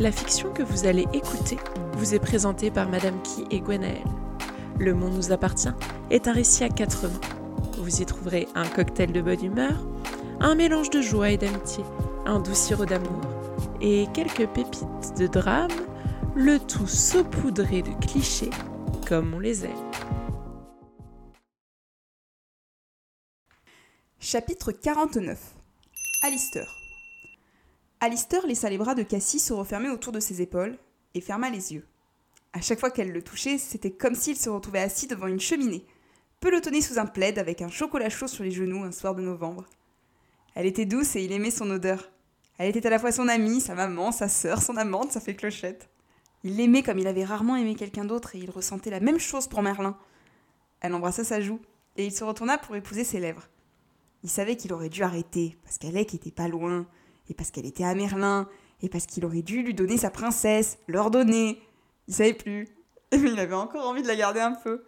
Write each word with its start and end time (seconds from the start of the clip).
La 0.00 0.10
fiction 0.10 0.50
que 0.50 0.62
vous 0.62 0.86
allez 0.86 1.06
écouter 1.12 1.58
vous 1.92 2.14
est 2.14 2.18
présentée 2.18 2.70
par 2.70 2.88
Madame 2.88 3.20
Key 3.22 3.44
et 3.50 3.60
Gwenaël. 3.60 4.02
Le 4.78 4.94
monde 4.94 5.12
nous 5.12 5.30
appartient 5.30 5.68
est 6.10 6.26
un 6.26 6.32
récit 6.32 6.64
à 6.64 6.70
quatre 6.70 7.06
mains. 7.06 7.20
Vous 7.76 8.00
y 8.00 8.06
trouverez 8.06 8.48
un 8.54 8.66
cocktail 8.66 9.12
de 9.12 9.20
bonne 9.20 9.44
humeur, 9.44 9.74
un 10.40 10.54
mélange 10.54 10.88
de 10.88 11.02
joie 11.02 11.28
et 11.28 11.36
d'amitié, 11.36 11.84
un 12.24 12.40
doux 12.40 12.54
sirop 12.54 12.86
d'amour 12.86 13.20
et 13.82 14.06
quelques 14.14 14.48
pépites 14.48 15.18
de 15.18 15.26
drame, 15.26 15.68
le 16.34 16.58
tout 16.58 16.86
saupoudré 16.86 17.82
de 17.82 17.92
clichés 18.06 18.48
comme 19.06 19.34
on 19.34 19.38
les 19.38 19.66
aime. 19.66 19.90
Chapitre 24.18 24.72
49 24.72 25.38
Alistair 26.22 26.79
Alistair 28.02 28.46
laissa 28.46 28.70
les 28.70 28.78
bras 28.78 28.94
de 28.94 29.02
Cassie 29.02 29.38
se 29.38 29.52
refermer 29.52 29.90
autour 29.90 30.10
de 30.10 30.20
ses 30.20 30.40
épaules 30.40 30.78
et 31.12 31.20
ferma 31.20 31.50
les 31.50 31.74
yeux. 31.74 31.86
À 32.54 32.62
chaque 32.62 32.80
fois 32.80 32.90
qu'elle 32.90 33.12
le 33.12 33.20
touchait, 33.20 33.58
c'était 33.58 33.90
comme 33.90 34.14
s'il 34.14 34.38
se 34.38 34.48
retrouvait 34.48 34.80
assis 34.80 35.06
devant 35.06 35.26
une 35.26 35.38
cheminée, 35.38 35.84
pelotonné 36.40 36.80
sous 36.80 36.98
un 36.98 37.04
plaid 37.04 37.38
avec 37.38 37.60
un 37.60 37.68
chocolat 37.68 38.08
chaud 38.08 38.26
sur 38.26 38.42
les 38.42 38.52
genoux 38.52 38.84
un 38.84 38.90
soir 38.90 39.14
de 39.14 39.20
novembre. 39.20 39.66
Elle 40.54 40.64
était 40.64 40.86
douce 40.86 41.14
et 41.14 41.24
il 41.24 41.32
aimait 41.32 41.50
son 41.50 41.70
odeur. 41.70 42.10
Elle 42.56 42.70
était 42.70 42.86
à 42.86 42.90
la 42.90 42.98
fois 42.98 43.12
son 43.12 43.28
amie, 43.28 43.60
sa 43.60 43.74
maman, 43.74 44.12
sa 44.12 44.30
sœur, 44.30 44.62
son 44.62 44.78
amante, 44.78 45.12
ça 45.12 45.20
fait 45.20 45.36
clochette. 45.36 45.90
Il 46.42 46.56
l'aimait 46.56 46.82
comme 46.82 46.98
il 46.98 47.06
avait 47.06 47.24
rarement 47.24 47.56
aimé 47.56 47.74
quelqu'un 47.74 48.06
d'autre 48.06 48.34
et 48.34 48.38
il 48.38 48.50
ressentait 48.50 48.88
la 48.88 49.00
même 49.00 49.20
chose 49.20 49.46
pour 49.46 49.60
Merlin. 49.60 49.98
Elle 50.80 50.94
embrassa 50.94 51.22
sa 51.22 51.42
joue 51.42 51.60
et 51.98 52.06
il 52.06 52.12
se 52.12 52.24
retourna 52.24 52.56
pour 52.56 52.76
épouser 52.76 53.04
ses 53.04 53.20
lèvres. 53.20 53.46
Il 54.22 54.30
savait 54.30 54.56
qu'il 54.56 54.72
aurait 54.72 54.88
dû 54.88 55.02
arrêter 55.02 55.58
parce 55.64 55.76
qu'Alec 55.76 56.14
était 56.14 56.30
pas 56.30 56.48
loin 56.48 56.86
et 57.30 57.34
parce 57.34 57.50
qu'elle 57.50 57.66
était 57.66 57.84
à 57.84 57.94
Merlin, 57.94 58.48
et 58.82 58.88
parce 58.88 59.06
qu'il 59.06 59.24
aurait 59.24 59.42
dû 59.42 59.62
lui 59.62 59.72
donner 59.72 59.96
sa 59.96 60.10
princesse, 60.10 60.78
leur 60.88 61.10
donner. 61.10 61.62
Il 62.08 62.14
savait 62.14 62.34
plus. 62.34 62.68
Mais 63.12 63.30
il 63.30 63.38
avait 63.38 63.54
encore 63.54 63.86
envie 63.86 64.02
de 64.02 64.08
la 64.08 64.16
garder 64.16 64.40
un 64.40 64.52
peu. 64.52 64.84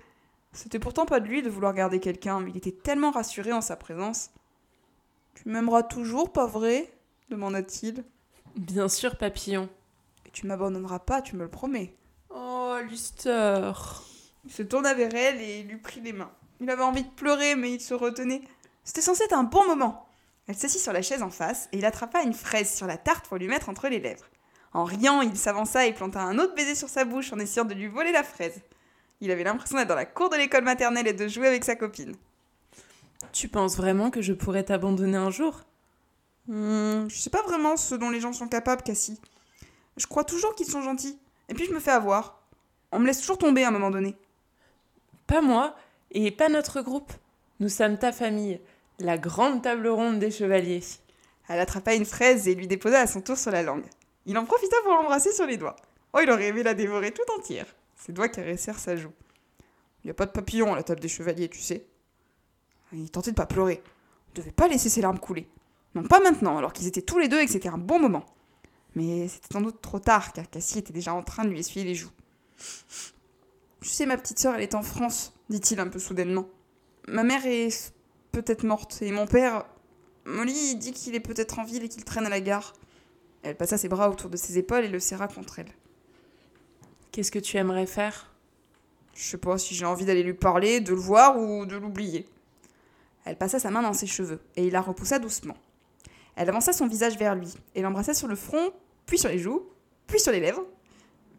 C'était 0.53 0.79
pourtant 0.79 1.07
pas 1.07 1.21
de 1.21 1.29
lui 1.29 1.43
de 1.43 1.49
vouloir 1.49 1.73
garder 1.73 1.99
quelqu'un, 1.99 2.41
mais 2.41 2.51
il 2.51 2.59
était 2.59 2.73
tellement 2.73 3.11
rassuré 3.11 3.53
en 3.53 3.63
sa 3.63 3.75
présence. 3.75 4.31
Tu 5.35 5.49
m'aimeras 5.49 5.83
toujours, 5.83 6.31
pas 6.31 6.45
vrai? 6.47 6.93
demanda-t-il. 7.31 8.05
Bien 8.57 8.89
sûr, 8.89 9.17
papillon. 9.17 9.71
Et 10.27 10.31
tu 10.31 10.47
m'abandonneras 10.47 10.99
pas, 10.99 11.23
tu 11.23 11.37
me 11.37 11.45
le 11.45 11.49
promets. 11.49 11.97
Oh, 12.29 12.77
Lister. 12.87 13.73
Il 14.45 14.53
se 14.53 14.63
tourna 14.63 14.93
vers 14.93 15.15
elle 15.15 15.41
et 15.41 15.63
lui 15.63 15.79
prit 15.79 16.03
les 16.03 16.13
mains. 16.13 16.33
Il 16.61 16.69
avait 16.69 16.83
envie 16.83 17.05
de 17.05 17.09
pleurer, 17.09 17.57
mais 17.57 17.73
il 17.73 17.81
se 17.81 17.95
retenait. 17.95 18.43
C'était 18.85 19.01
censé 19.01 19.25
être 19.25 19.33
un 19.33 19.45
bon 19.45 19.67
moment. 19.67 20.07
Elle 20.53 20.59
s'assit 20.59 20.83
sur 20.83 20.93
la 20.93 21.01
chaise 21.01 21.23
en 21.23 21.31
face 21.31 21.71
et 21.73 21.79
il 21.79 21.85
attrapa 21.87 22.21
une 22.21 22.35
fraise 22.35 22.75
sur 22.75 22.87
la 22.87 22.99
tarte 22.99 23.27
pour 23.27 23.39
lui 23.39 23.49
mettre 23.49 23.71
entre 23.71 23.89
les 23.89 24.01
lèvres. 24.01 24.27
En 24.75 24.85
riant, 24.85 25.23
il 25.23 25.35
s'avança 25.35 25.87
et 25.87 25.95
planta 25.95 26.21
un 26.21 26.39
autre 26.39 26.55
baiser 26.55 26.75
sur 26.75 26.91
sa 26.91 27.07
bouche 27.07 27.33
en 27.33 27.39
essayant 27.39 27.65
de 27.65 27.73
lui 27.73 27.87
voler 27.87 28.13
la 28.13 28.23
fraise. 28.23 28.61
Il 29.23 29.31
avait 29.31 29.45
l'impression 29.45 29.79
d'être 29.79 29.89
dans 29.89 29.95
la 29.95 30.05
cour 30.05 30.29
de 30.29 30.37
l'école 30.37 30.65
maternelle 30.65 31.07
et 31.09 31.15
de 31.15 31.27
jouer 31.27 31.49
avec 31.49 31.65
sa 31.65 31.75
copine. 31.75 32.15
Tu 33.33 33.49
penses 33.49 33.79
vraiment 33.79 34.11
que 34.11 34.21
je 34.21 34.35
pourrais 34.35 34.63
t'abandonner 34.63 35.17
un 35.17 35.31
jour? 35.31 35.63
Hmm, 36.49 37.09
Je 37.09 37.17
sais 37.17 37.31
pas 37.31 37.41
vraiment 37.45 37.79
ce 37.79 37.95
dont 37.95 38.11
les 38.11 38.21
gens 38.21 38.35
sont 38.35 38.49
capables, 38.49 38.83
Cassie. 38.83 39.19
Je 39.97 40.07
crois 40.07 40.25
toujours 40.25 40.55
qu'ils 40.55 40.67
sont 40.69 40.83
gentils. 40.83 41.19
Et 41.49 41.55
puis 41.55 41.65
je 41.65 41.73
me 41.73 41.81
fais 41.81 41.93
avoir. 41.93 42.43
On 42.91 42.99
me 42.99 43.07
laisse 43.07 43.21
toujours 43.21 43.39
tomber 43.39 43.65
à 43.65 43.69
un 43.69 43.71
moment 43.73 43.91
donné. 43.91 44.17
Pas 45.27 45.41
moi, 45.41 45.75
et 46.11 46.31
pas 46.31 46.51
notre 46.51 46.83
groupe. 46.83 47.11
Nous 47.59 47.71
sommes 47.71 47.99
ta 47.99 48.13
famille 48.13 48.61
la 49.03 49.19
grande 49.19 49.63
table 49.63 49.89
ronde 49.89 50.19
des 50.19 50.31
chevaliers. 50.31 50.83
Elle 51.49 51.61
attrapa 51.61 51.95
une 51.95 52.05
fraise 52.05 52.49
et 52.49 52.55
lui 52.55 52.67
déposa 52.67 53.01
à 53.01 53.07
son 53.07 53.21
tour 53.21 53.37
sur 53.37 53.51
la 53.51 53.63
langue. 53.63 53.85
Il 54.27 54.39
en 54.39 54.45
profita 54.45 54.77
pour 54.85 54.93
l'embrasser 54.93 55.33
sur 55.33 55.47
les 55.47 55.57
doigts. 55.57 55.77
Oh, 56.13 56.21
il 56.23 56.31
aurait 56.31 56.49
aimé 56.49 56.63
la 56.63 56.75
dévorer 56.75 57.13
tout 57.13 57.23
entière. 57.37 57.67
Ses 57.97 58.13
doigts 58.13 58.29
caressèrent 58.29 58.79
sa 58.79 58.97
joue. 58.97 59.13
Il 60.03 60.07
n'y 60.07 60.11
a 60.11 60.15
pas 60.15 60.27
de 60.27 60.31
papillon 60.31 60.73
à 60.73 60.77
la 60.77 60.83
table 60.83 61.01
des 61.01 61.09
chevaliers, 61.09 61.49
tu 61.49 61.61
sais. 61.61 61.87
Il 62.93 63.11
tentait 63.11 63.31
de 63.31 63.37
pas 63.37 63.47
pleurer. 63.47 63.83
On 63.85 64.31
ne 64.31 64.37
devait 64.43 64.53
pas 64.53 64.69
laisser 64.69 64.89
ses 64.89 65.01
larmes 65.01 65.19
couler. 65.19 65.49
Non, 65.95 66.05
pas 66.05 66.21
maintenant, 66.21 66.59
alors 66.59 66.73
qu'ils 66.73 66.87
étaient 66.87 67.03
tous 67.03 67.19
les 67.19 67.29
deux 67.29 67.41
et 67.41 67.47
que 67.47 67.53
c'était 67.53 67.69
un 67.69 67.79
bon 67.79 67.99
moment. 67.99 68.25
Mais 68.95 69.29
c'était 69.29 69.53
sans 69.53 69.61
doute 69.61 69.81
trop 69.81 69.99
tard, 69.99 70.33
car 70.33 70.49
Cassie 70.49 70.79
était 70.79 70.93
déjà 70.93 71.13
en 71.15 71.23
train 71.23 71.45
de 71.45 71.51
lui 71.51 71.61
essuyer 71.61 71.85
les 71.85 71.95
joues. 71.95 72.11
Tu 73.81 73.89
sais, 73.89 74.07
ma 74.07 74.17
petite 74.17 74.39
sœur, 74.39 74.55
elle 74.55 74.63
est 74.63 74.75
en 74.75 74.83
France, 74.83 75.35
dit-il 75.49 75.81
un 75.81 75.89
peu 75.89 75.99
soudainement. 75.99 76.47
Ma 77.09 77.25
mère 77.25 77.45
est 77.47 77.93
peut-être 78.33 78.65
morte. 78.65 79.01
Et 79.03 79.13
mon 79.13 79.27
père, 79.27 79.65
Molly, 80.25 80.77
dit 80.77 80.93
qu'il 80.93 81.15
est 81.15 81.21
peut-être 81.21 81.59
en 81.59 81.65
ville 81.65 81.85
et 81.85 81.89
qu'il 81.89 82.05
traîne 82.05 82.27
à 82.27 82.31
la 82.31 82.41
gare. 82.41 82.73
Elle 83.43 83.57
passa 83.57 83.77
ses 83.77 83.89
bras 83.89 84.11
autour 84.11 84.31
de 84.31 84.37
ses 84.37 84.59
épaules 84.59 84.85
et 84.85 84.89
le 84.89 84.99
serra 84.99 85.29
contre 85.29 85.59
elle. 85.59 85.73
Qu'est-ce 87.11 87.31
que 87.31 87.39
tu 87.39 87.57
aimerais 87.57 87.87
faire? 87.87 88.33
Je 89.15 89.23
sais 89.23 89.39
pas 89.39 89.59
si 89.59 89.75
j'ai 89.75 89.85
envie 89.85 90.05
d'aller 90.05 90.23
lui 90.23 90.35
parler, 90.35 90.81
de 90.81 90.91
le 90.91 91.01
voir 91.01 91.39
ou 91.39 91.67
de 91.67 91.77
l'oublier. 91.77 92.27
Elle 93.25 93.37
passa 93.37 93.59
sa 93.59 93.71
main 93.71 93.83
dans 93.83 93.93
ses 93.93 94.07
cheveux 94.07 94.41
et 94.57 94.67
il 94.67 94.73
la 94.73 94.81
repoussa 94.81 95.19
doucement. 95.19 95.57
Elle 96.35 96.49
avança 96.49 96.73
son 96.73 96.87
visage 96.87 97.19
vers 97.19 97.35
lui 97.35 97.55
et 97.75 97.83
l'embrassa 97.83 98.15
sur 98.15 98.27
le 98.27 98.37
front, 98.37 98.73
puis 99.05 99.19
sur 99.19 99.29
les 99.29 99.39
joues, 99.39 99.67
puis 100.07 100.19
sur 100.19 100.33
les 100.33 100.41
lèvres. 100.41 100.65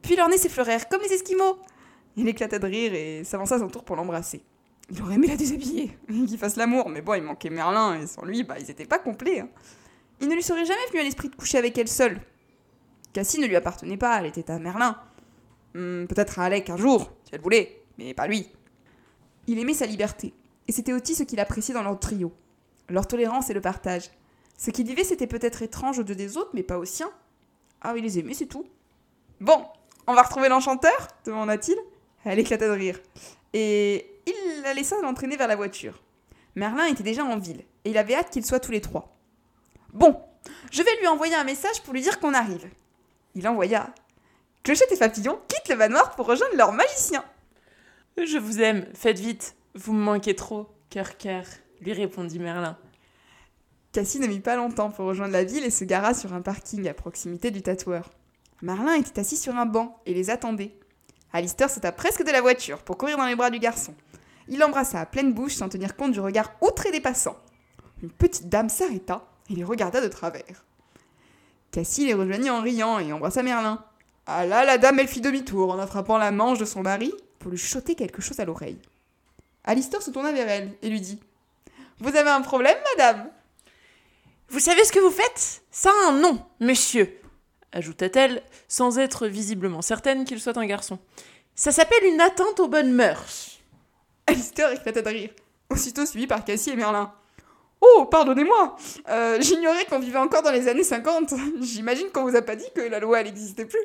Puis 0.04 0.16
leurs 0.16 0.30
nez 0.30 0.38
s'effleurèrent 0.38 0.88
comme 0.88 1.02
les 1.02 1.14
Esquimaux. 1.14 1.58
Il 2.16 2.28
éclata 2.28 2.60
de 2.60 2.68
rire 2.68 2.94
et 2.94 3.24
s'avança 3.24 3.56
à 3.56 3.60
son 3.60 3.70
tour 3.70 3.84
pour 3.84 3.96
l'embrasser. 3.96 4.44
Il 4.90 5.02
aurait 5.02 5.16
aimé 5.16 5.28
la 5.28 5.36
déshabiller, 5.36 5.98
qu'il 6.08 6.38
fasse 6.38 6.56
l'amour, 6.56 6.90
mais 6.90 7.02
bon, 7.02 7.14
il 7.14 7.24
manquait 7.24 7.50
Merlin, 7.50 8.02
et 8.02 8.08
sans 8.08 8.26
lui, 8.26 8.44
bah, 8.44 8.56
ils 8.60 8.70
étaient 8.70 8.86
pas 8.86 9.00
complets. 9.00 9.40
Hein. 9.40 9.50
Il 10.22 10.28
ne 10.28 10.36
lui 10.36 10.44
serait 10.44 10.66
jamais 10.66 10.86
venu 10.90 11.00
à 11.00 11.04
l'esprit 11.04 11.30
de 11.30 11.36
coucher 11.36 11.58
avec 11.58 11.78
elle 11.78 11.88
seule. 11.88 12.22
Cassie 13.14 13.40
ne 13.40 13.46
lui 13.46 13.56
appartenait 13.56 13.98
pas, 13.98 14.20
elle 14.20 14.26
était 14.26 14.50
à 14.52 14.60
Merlin. 14.60 14.98
Hmm, 15.74 16.06
peut-être 16.06 16.40
à 16.40 16.46
Alec 16.46 16.70
un 16.70 16.78
jour, 16.78 17.12
si 17.24 17.34
elle 17.34 17.42
voulait, 17.42 17.82
mais 17.98 18.14
pas 18.14 18.28
lui. 18.28 18.50
Il 19.48 19.60
aimait 19.60 19.74
sa 19.74 19.86
liberté, 19.86 20.34
et 20.68 20.72
c'était 20.72 20.94
aussi 20.94 21.16
ce 21.16 21.24
qu'il 21.24 21.40
appréciait 21.40 21.74
dans 21.74 21.84
leur 21.84 22.00
trio. 22.00 22.34
Leur 22.90 23.08
tolérance 23.08 23.50
et 23.50 23.54
le 23.54 23.62
partage. 23.62 24.10
Ce 24.58 24.72
qu'il 24.72 24.86
vivait, 24.86 25.04
c'était 25.04 25.28
peut-être 25.28 25.62
étrange 25.62 26.00
aux 26.00 26.04
deux 26.04 26.16
des 26.16 26.38
autres, 26.38 26.52
mais 26.54 26.64
pas 26.64 26.78
aux 26.78 26.86
siens. 26.86 27.12
Ah, 27.82 27.94
il 27.98 28.04
les 28.04 28.20
aimait, 28.20 28.34
c'est 28.34 28.46
tout. 28.46 28.66
Bon, 29.40 29.66
on 30.08 30.14
va 30.14 30.22
retrouver 30.22 30.50
l'enchanteur 30.50 31.08
demanda-t-il. 31.26 31.78
Elle 32.26 32.40
éclata 32.40 32.68
de 32.68 32.74
rire. 32.74 33.00
Et 33.54 34.13
il 34.26 34.62
la 34.64 34.74
laissa 34.74 34.96
l'entraîner 35.02 35.38
vers 35.38 35.48
la 35.48 35.56
voiture. 35.56 36.02
Merlin 36.56 36.86
était 36.86 37.04
déjà 37.04 37.24
en 37.24 37.38
ville, 37.38 37.64
et 37.86 37.90
il 37.90 37.98
avait 37.98 38.16
hâte 38.16 38.30
qu'ils 38.30 38.46
soient 38.46 38.60
tous 38.60 38.72
les 38.72 38.82
trois. 38.82 39.16
Bon, 39.92 40.22
je 40.72 40.84
vais 40.84 41.00
lui 41.00 41.08
envoyer 41.08 41.36
un 41.36 41.44
message 41.44 41.82
pour 41.84 41.94
lui 41.94 42.02
dire 42.02 42.20
qu'on 42.20 42.34
arrive. 42.34 42.68
Il 43.36 43.48
envoya. 43.48 43.94
Clochette 44.64 44.92
et 44.92 44.98
Papillon 44.98 45.40
quittent 45.48 45.70
le 45.70 45.76
manoir 45.76 46.16
pour 46.16 46.26
rejoindre 46.26 46.56
leur 46.56 46.72
magicien. 46.72 47.24
Je 48.18 48.38
vous 48.38 48.62
aime, 48.62 48.86
faites 48.94 49.20
vite, 49.20 49.56
vous 49.76 49.94
me 49.94 50.04
manquez 50.04 50.36
trop, 50.36 50.68
cœur 50.90 51.18
cœur, 51.18 51.44
lui 51.82 51.94
répondit 51.94 52.40
Merlin. 52.40 52.78
Cassie 53.92 54.20
ne 54.20 54.28
mit 54.28 54.40
pas 54.40 54.56
longtemps 54.56 54.90
pour 54.90 55.06
rejoindre 55.06 55.34
la 55.34 55.44
ville 55.44 55.64
et 55.64 55.70
se 55.70 55.84
gara 55.84 56.14
sur 56.14 56.34
un 56.34 56.42
parking 56.42 56.88
à 56.88 56.94
proximité 56.94 57.52
du 57.52 57.62
tatoueur. 57.62 58.10
Merlin 58.62 58.94
était 58.94 59.20
assis 59.20 59.38
sur 59.38 59.56
un 59.56 59.66
banc 59.66 60.02
et 60.06 60.14
les 60.14 60.30
attendait. 60.30 60.76
Alistair 61.32 61.70
sauta 61.70 61.92
presque 61.92 62.24
de 62.24 62.32
la 62.32 62.42
voiture 62.42 62.84
pour 62.84 62.98
courir 62.98 63.18
dans 63.18 63.26
les 63.26 63.36
bras 63.36 63.50
du 63.50 63.60
garçon. 63.60 63.94
Il 64.48 64.60
l'embrassa 64.60 65.00
à 65.00 65.06
pleine 65.06 65.34
bouche 65.34 65.56
sans 65.56 65.70
tenir 65.70 65.96
compte 65.96 66.12
du 66.12 66.20
regard 66.20 66.52
outré 66.62 66.92
des 66.92 67.00
passants. 67.00 67.38
Une 68.02 68.12
petite 68.12 68.50
dame 68.50 68.70
s'arrêta 68.70 69.26
et 69.50 69.56
les 69.56 69.64
regarda 69.64 70.02
de 70.02 70.08
travers. 70.08 70.66
Cassie 71.72 72.06
les 72.06 72.14
rejoignit 72.14 72.50
en 72.50 72.62
riant 72.62 73.00
et 73.00 73.14
embrassa 73.14 73.44
Merlin. 73.44 73.84
Ah 74.26 74.46
là, 74.46 74.64
la 74.64 74.78
dame, 74.78 75.00
elle 75.00 75.08
fit 75.08 75.22
demi-tour 75.22 75.72
en 75.72 75.80
attrapant 75.80 76.18
la 76.18 76.32
manche 76.32 76.60
de 76.60 76.66
son 76.66 76.82
mari 76.82 77.14
pour 77.40 77.52
lui 77.52 77.58
choter 77.58 77.96
quelque 77.96 78.22
chose 78.22 78.40
à 78.40 78.46
l'oreille. 78.46 78.80
Alistair 79.64 80.02
se 80.02 80.12
tourna 80.12 80.32
vers 80.32 80.50
elle 80.50 80.74
et 80.82 80.90
lui 80.90 81.02
dit 81.02 81.20
Vous 82.00 82.16
avez 82.16 82.30
un 82.30 82.42
problème, 82.42 82.78
madame? 82.96 83.30
Vous 84.50 84.60
savez 84.60 84.84
ce 84.84 84.92
que 84.92 85.00
vous 85.00 85.10
faites? 85.10 85.64
Ça 85.72 85.90
a 85.90 86.10
un 86.10 86.20
nom, 86.20 86.46
monsieur 86.60 87.20
ajouta-t-elle, 87.74 88.42
sans 88.68 89.00
être 89.00 89.28
visiblement 89.28 89.82
certaine 89.82 90.26
qu'il 90.26 90.40
soit 90.40 90.58
un 90.58 90.66
garçon. 90.66 91.00
Ça 91.56 91.72
s'appelle 91.72 92.06
une 92.06 92.22
atteinte 92.22 92.60
aux 92.60 92.68
bonnes 92.68 92.94
mœurs. 92.94 93.53
Alistair 94.34 94.72
éclata 94.72 95.02
de 95.04 95.10
rire, 95.10 95.30
aussitôt 95.70 96.08
suivi 96.08 96.26
par 96.26 96.44
Cassie 96.44 96.72
et 96.72 96.76
Merlin. 96.76 97.14
Oh, 97.80 98.06
pardonnez-moi 98.06 98.76
euh, 99.10 99.40
J'ignorais 99.42 99.86
qu'on 99.86 100.00
vivait 100.00 100.18
encore 100.18 100.42
dans 100.42 100.52
les 100.52 100.68
années 100.68 100.84
50. 100.84 101.34
J'imagine 101.62 102.08
qu'on 102.12 102.24
vous 102.24 102.36
a 102.36 102.42
pas 102.42 102.56
dit 102.56 102.66
que 102.74 102.82
la 102.82 103.00
loi, 103.00 103.20
elle 103.20 103.28
n'existait 103.28 103.66
plus. 103.66 103.80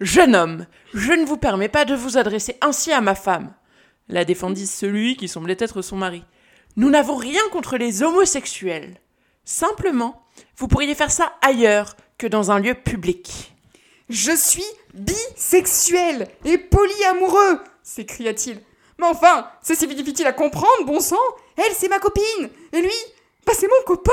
Jeune 0.00 0.36
homme, 0.36 0.66
je 0.92 1.12
ne 1.12 1.24
vous 1.24 1.38
permets 1.38 1.70
pas 1.70 1.86
de 1.86 1.94
vous 1.94 2.18
adresser 2.18 2.56
ainsi 2.60 2.92
à 2.92 3.00
ma 3.00 3.14
femme, 3.14 3.52
la 4.08 4.26
défendit 4.26 4.66
celui 4.66 5.16
qui 5.16 5.26
semblait 5.26 5.56
être 5.58 5.80
son 5.80 5.96
mari. 5.96 6.22
Nous 6.76 6.90
n'avons 6.90 7.16
rien 7.16 7.40
contre 7.50 7.78
les 7.78 8.02
homosexuels. 8.02 9.00
Simplement, 9.44 10.22
vous 10.58 10.68
pourriez 10.68 10.94
faire 10.94 11.10
ça 11.10 11.32
ailleurs 11.40 11.96
que 12.18 12.26
dans 12.26 12.50
un 12.50 12.60
lieu 12.60 12.74
public. 12.74 13.54
Je 14.10 14.36
suis 14.36 14.64
bisexuel 14.92 16.28
et 16.44 16.58
polyamoureux 16.58 17.60
s'écria-t-il. 17.82 18.60
Mais 18.98 19.06
enfin, 19.06 19.48
c'est 19.62 19.74
si 19.74 19.86
difficile 19.86 20.26
à 20.26 20.32
comprendre, 20.32 20.84
bon 20.84 21.00
sang 21.00 21.16
Elle, 21.56 21.72
c'est 21.72 21.88
ma 21.88 21.98
copine 21.98 22.50
Et 22.72 22.80
lui 22.80 22.92
Bah, 23.46 23.52
c'est 23.56 23.68
mon 23.68 23.84
copain 23.86 24.12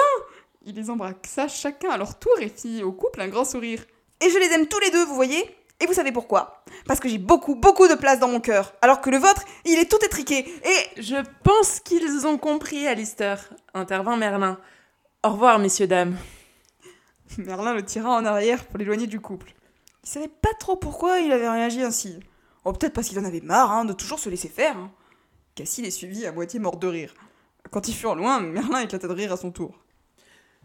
Il 0.65 0.75
les 0.75 0.89
embrassa 0.89 1.47
chacun 1.47 1.89
à 1.89 1.97
leur 1.97 2.17
tour 2.19 2.33
et 2.39 2.49
fit 2.49 2.83
au 2.83 2.91
couple 2.91 3.21
un 3.21 3.27
grand 3.27 3.45
sourire. 3.45 3.83
Et 4.21 4.29
je 4.29 4.37
les 4.37 4.53
aime 4.53 4.67
tous 4.67 4.79
les 4.79 4.91
deux, 4.91 5.05
vous 5.05 5.15
voyez? 5.15 5.43
Et 5.79 5.87
vous 5.87 5.93
savez 5.93 6.11
pourquoi? 6.11 6.63
Parce 6.87 6.99
que 6.99 7.09
j'ai 7.09 7.17
beaucoup, 7.17 7.55
beaucoup 7.55 7.87
de 7.87 7.95
place 7.95 8.19
dans 8.19 8.29
mon 8.29 8.39
cœur. 8.39 8.73
Alors 8.81 9.01
que 9.01 9.09
le 9.09 9.17
vôtre, 9.17 9.43
il 9.65 9.77
est 9.77 9.89
tout 9.89 10.03
étriqué. 10.05 10.39
Et 10.63 11.01
Je 11.01 11.17
pense 11.43 11.81
qu'ils 11.81 12.25
ont 12.25 12.37
compris, 12.37 12.87
Alistair, 12.87 13.49
intervint 13.73 14.15
Merlin. 14.15 14.57
Au 15.23 15.31
revoir, 15.31 15.59
messieurs, 15.59 15.87
dames. 15.87 16.17
Merlin 17.37 17.73
le 17.73 17.83
tira 17.83 18.09
en 18.11 18.23
arrière 18.25 18.65
pour 18.65 18.77
l'éloigner 18.77 19.07
du 19.07 19.19
couple. 19.19 19.53
Il 20.03 20.09
savait 20.09 20.29
pas 20.29 20.53
trop 20.59 20.77
pourquoi 20.77 21.19
il 21.19 21.31
avait 21.31 21.49
réagi 21.49 21.81
ainsi. 21.81 22.19
Oh, 22.65 22.73
peut-être 22.73 22.93
parce 22.93 23.07
qu'il 23.07 23.19
en 23.19 23.25
avait 23.25 23.41
marre 23.41 23.71
hein, 23.71 23.85
de 23.85 23.93
toujours 23.93 24.19
se 24.19 24.29
laisser 24.29 24.49
faire. 24.49 24.75
Hein. 24.75 24.91
Cassie 25.53 25.83
les 25.83 25.91
suivit 25.91 26.25
à 26.25 26.31
moitié 26.31 26.59
mort 26.59 26.77
de 26.77 26.87
rire. 26.87 27.13
Quand 27.71 27.87
ils 27.87 27.93
furent 27.93 28.15
loin, 28.15 28.39
Merlin 28.41 28.79
éclata 28.79 29.07
de 29.07 29.13
rire 29.13 29.31
à 29.31 29.37
son 29.37 29.51
tour. 29.51 29.79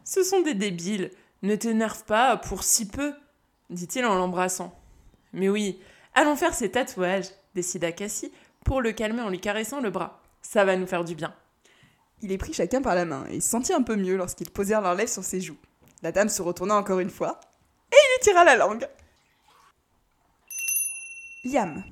Ce 0.04 0.22
sont 0.22 0.40
des 0.40 0.54
débiles. 0.54 1.10
Ne 1.42 1.56
t'énerve 1.56 2.04
pas 2.04 2.36
pour 2.36 2.64
si 2.64 2.88
peu, 2.88 3.14
dit-il 3.68 4.04
en 4.04 4.14
l'embrassant. 4.14 4.78
Mais 5.32 5.48
oui, 5.48 5.78
allons 6.14 6.36
faire 6.36 6.54
ces 6.54 6.70
tatouages, 6.70 7.28
décida 7.54 7.92
Cassie, 7.92 8.32
pour 8.64 8.80
le 8.80 8.92
calmer 8.92 9.22
en 9.22 9.28
lui 9.28 9.40
caressant 9.40 9.80
le 9.80 9.90
bras. 9.90 10.22
Ça 10.42 10.64
va 10.64 10.76
nous 10.76 10.86
faire 10.86 11.04
du 11.04 11.14
bien. 11.14 11.34
Il 12.22 12.28
les 12.30 12.38
prit 12.38 12.52
chacun 12.52 12.82
par 12.82 12.94
la 12.94 13.04
main 13.04 13.26
et 13.30 13.36
il 13.36 13.42
se 13.42 13.48
sentit 13.48 13.72
un 13.72 13.82
peu 13.82 13.96
mieux 13.96 14.16
lorsqu'ils 14.16 14.50
posèrent 14.50 14.82
leurs 14.82 14.94
lèvres 14.94 15.10
sur 15.10 15.24
ses 15.24 15.40
joues. 15.40 15.56
La 16.02 16.12
dame 16.12 16.28
se 16.28 16.42
retourna 16.42 16.76
encore 16.76 17.00
une 17.00 17.10
fois 17.10 17.40
et 17.92 17.96
il 17.96 18.16
lui 18.16 18.22
tira 18.22 18.44
la 18.44 18.56
langue. 18.56 18.86
Liam. 21.42 21.82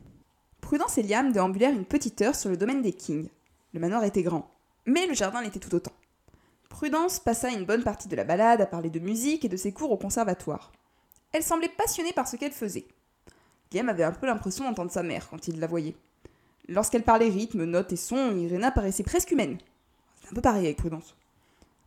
Prudence 0.60 0.98
et 0.98 1.02
Liam 1.02 1.32
déambulèrent 1.32 1.72
une 1.72 1.86
petite 1.86 2.20
heure 2.20 2.34
sur 2.34 2.50
le 2.50 2.58
domaine 2.58 2.82
des 2.82 2.92
Kings. 2.92 3.30
Le 3.72 3.80
manoir 3.80 4.04
était 4.04 4.22
grand, 4.22 4.50
mais 4.84 5.06
le 5.06 5.14
jardin 5.14 5.40
l'était 5.40 5.58
tout 5.58 5.74
autant. 5.74 5.92
Prudence 6.68 7.18
passa 7.18 7.48
une 7.48 7.64
bonne 7.64 7.82
partie 7.82 8.08
de 8.08 8.16
la 8.16 8.24
balade 8.24 8.60
à 8.60 8.66
parler 8.66 8.90
de 8.90 8.98
musique 8.98 9.46
et 9.46 9.48
de 9.48 9.56
ses 9.56 9.72
cours 9.72 9.90
au 9.90 9.96
conservatoire. 9.96 10.70
Elle 11.32 11.42
semblait 11.42 11.70
passionnée 11.70 12.12
par 12.12 12.28
ce 12.28 12.36
qu'elle 12.36 12.52
faisait. 12.52 12.86
Liam 13.72 13.88
avait 13.88 14.04
un 14.04 14.12
peu 14.12 14.26
l'impression 14.26 14.64
d'entendre 14.64 14.90
sa 14.90 15.02
mère 15.02 15.30
quand 15.30 15.48
il 15.48 15.58
la 15.60 15.66
voyait. 15.66 15.96
Lorsqu'elle 16.68 17.02
parlait 17.02 17.30
rythme, 17.30 17.64
notes 17.64 17.94
et 17.94 17.96
sons, 17.96 18.36
Irena 18.36 18.70
paraissait 18.70 19.02
presque 19.02 19.30
humaine. 19.30 19.56
C'est 20.20 20.30
un 20.30 20.34
peu 20.34 20.42
pareil 20.42 20.66
avec 20.66 20.76
Prudence. 20.76 21.16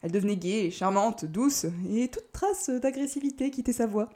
Elle 0.02 0.12
devenait 0.12 0.36
gaie, 0.36 0.72
charmante, 0.72 1.26
douce, 1.26 1.68
et 1.94 2.08
toute 2.08 2.32
trace 2.32 2.72
d'agressivité 2.72 3.52
quittait 3.52 3.72
sa 3.72 3.86
voix. 3.86 4.10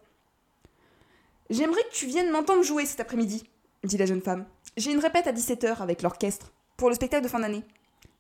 J'aimerais 1.50 1.83
que 1.83 1.94
tu 1.94 2.07
viennes 2.07 2.31
m'entendre 2.31 2.63
jouer 2.63 2.86
cet 2.86 3.00
après-midi, 3.00 3.44
dit 3.83 3.97
la 3.97 4.06
jeune 4.06 4.21
femme. 4.21 4.45
J'ai 4.77 4.92
une 4.92 5.00
répète 5.00 5.27
à 5.27 5.31
17h 5.31 5.77
avec 5.77 6.01
l'orchestre, 6.01 6.51
pour 6.75 6.89
le 6.89 6.95
spectacle 6.95 7.24
de 7.24 7.30
fin 7.30 7.39
d'année. 7.39 7.63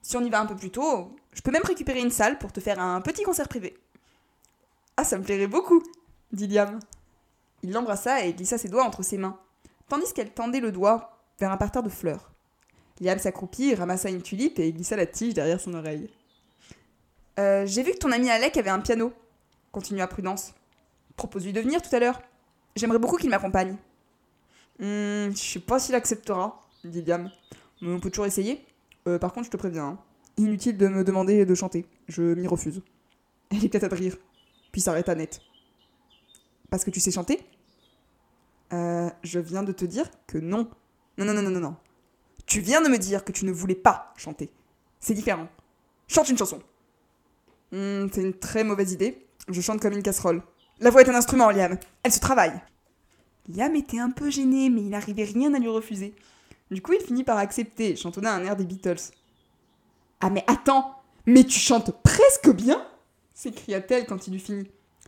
Si 0.01 0.15
on 0.15 0.21
y 0.21 0.29
va 0.29 0.39
un 0.39 0.45
peu 0.45 0.55
plus 0.55 0.69
tôt, 0.69 1.15
je 1.33 1.41
peux 1.41 1.51
même 1.51 1.63
récupérer 1.63 1.99
une 1.99 2.11
salle 2.11 2.37
pour 2.37 2.51
te 2.51 2.59
faire 2.59 2.79
un 2.79 3.01
petit 3.01 3.23
concert 3.23 3.47
privé. 3.47 3.75
Ah, 4.97 5.03
ça 5.03 5.17
me 5.17 5.23
plairait 5.23 5.47
beaucoup, 5.47 5.81
dit 6.31 6.47
Liam. 6.47 6.79
Il 7.63 7.71
l'embrassa 7.71 8.23
et 8.23 8.33
glissa 8.33 8.57
ses 8.57 8.69
doigts 8.69 8.83
entre 8.85 9.01
ses 9.01 9.17
mains, 9.17 9.39
tandis 9.89 10.13
qu'elle 10.13 10.31
tendait 10.31 10.59
le 10.59 10.71
doigt 10.71 11.17
vers 11.39 11.51
un 11.51 11.57
parterre 11.57 11.83
de 11.83 11.89
fleurs. 11.89 12.31
Liam 13.01 13.17
s'accroupit, 13.17 13.73
ramassa 13.75 14.09
une 14.09 14.21
tulipe 14.21 14.59
et 14.59 14.71
glissa 14.71 14.95
la 14.95 15.07
tige 15.07 15.33
derrière 15.33 15.59
son 15.59 15.73
oreille. 15.73 16.09
Euh, 17.39 17.65
J'ai 17.65 17.83
vu 17.83 17.91
que 17.91 17.97
ton 17.97 18.11
ami 18.11 18.29
Alec 18.29 18.55
avait 18.57 18.69
un 18.69 18.79
piano, 18.79 19.11
continua 19.71 20.07
Prudence. 20.07 20.53
Propose-lui 21.17 21.51
de 21.51 21.61
venir 21.61 21.81
tout 21.81 21.93
à 21.93 21.99
l'heure. 21.99 22.21
J'aimerais 22.75 22.99
beaucoup 22.99 23.17
qu'il 23.17 23.29
m'accompagne. 23.29 23.77
Hmm, 24.79 25.31
je 25.31 25.37
sais 25.37 25.59
pas 25.59 25.79
s'il 25.79 25.95
acceptera, 25.95 26.61
dit 26.83 27.01
Liam. 27.01 27.31
Mais 27.81 27.93
on 27.93 27.99
peut 27.99 28.09
toujours 28.09 28.25
essayer. 28.25 28.65
Euh, 29.07 29.17
par 29.17 29.31
contre, 29.31 29.45
je 29.45 29.51
te 29.51 29.57
préviens, 29.57 29.85
hein. 29.85 29.99
inutile 30.37 30.77
de 30.77 30.87
me 30.87 31.03
demander 31.03 31.45
de 31.45 31.55
chanter. 31.55 31.85
Je 32.07 32.21
m'y 32.21 32.47
refuse. 32.47 32.81
Elle 33.49 33.63
éclata 33.63 33.87
de 33.87 33.95
rire, 33.95 34.17
puis 34.71 34.81
s'arrêta 34.81 35.15
net. 35.15 35.39
Parce 36.69 36.83
que 36.83 36.89
tu 36.89 36.99
sais 36.99 37.11
chanter? 37.11 37.39
Euh, 38.73 39.09
je 39.23 39.39
viens 39.39 39.63
de 39.63 39.71
te 39.71 39.85
dire 39.85 40.09
que 40.27 40.37
non. 40.37 40.69
Non, 41.17 41.25
non, 41.25 41.33
non, 41.33 41.43
non, 41.43 41.51
non, 41.51 41.59
non. 41.59 41.75
Tu 42.45 42.59
viens 42.59 42.81
de 42.81 42.89
me 42.89 42.97
dire 42.97 43.23
que 43.23 43.31
tu 43.31 43.45
ne 43.45 43.51
voulais 43.51 43.75
pas 43.75 44.13
chanter. 44.17 44.49
C'est 44.99 45.13
différent. 45.13 45.47
Chante 46.07 46.29
une 46.29 46.37
chanson. 46.37 46.61
Hmm, 47.71 48.07
c'est 48.11 48.21
une 48.21 48.33
très 48.33 48.63
mauvaise 48.63 48.91
idée. 48.91 49.25
Je 49.47 49.61
chante 49.61 49.79
comme 49.79 49.93
une 49.93 50.03
casserole. 50.03 50.41
La 50.79 50.89
voix 50.89 51.01
est 51.01 51.09
un 51.09 51.15
instrument, 51.15 51.49
Liam. 51.49 51.77
Elle 52.03 52.11
se 52.11 52.19
travaille. 52.19 52.59
Liam 53.47 53.75
était 53.75 53.99
un 53.99 54.09
peu 54.09 54.29
gêné, 54.29 54.69
mais 54.69 54.81
il 54.81 54.89
n'arrivait 54.89 55.23
rien 55.23 55.53
à 55.53 55.59
lui 55.59 55.69
refuser. 55.69 56.15
Du 56.71 56.81
coup, 56.81 56.93
il 56.93 57.05
finit 57.05 57.23
par 57.23 57.37
accepter 57.37 57.95
chantonna 57.95 58.33
un 58.33 58.43
air 58.43 58.55
des 58.55 58.65
Beatles. 58.65 59.11
Ah, 60.19 60.29
mais 60.29 60.43
attends 60.47 60.95
Mais 61.25 61.43
tu 61.43 61.59
chantes 61.59 61.91
presque 62.01 62.49
bien 62.49 62.85
s'écria-t-elle 63.35 64.07
quand 64.07 64.27
il 64.27 64.35
eut 64.35 64.39
fini. 64.39 64.67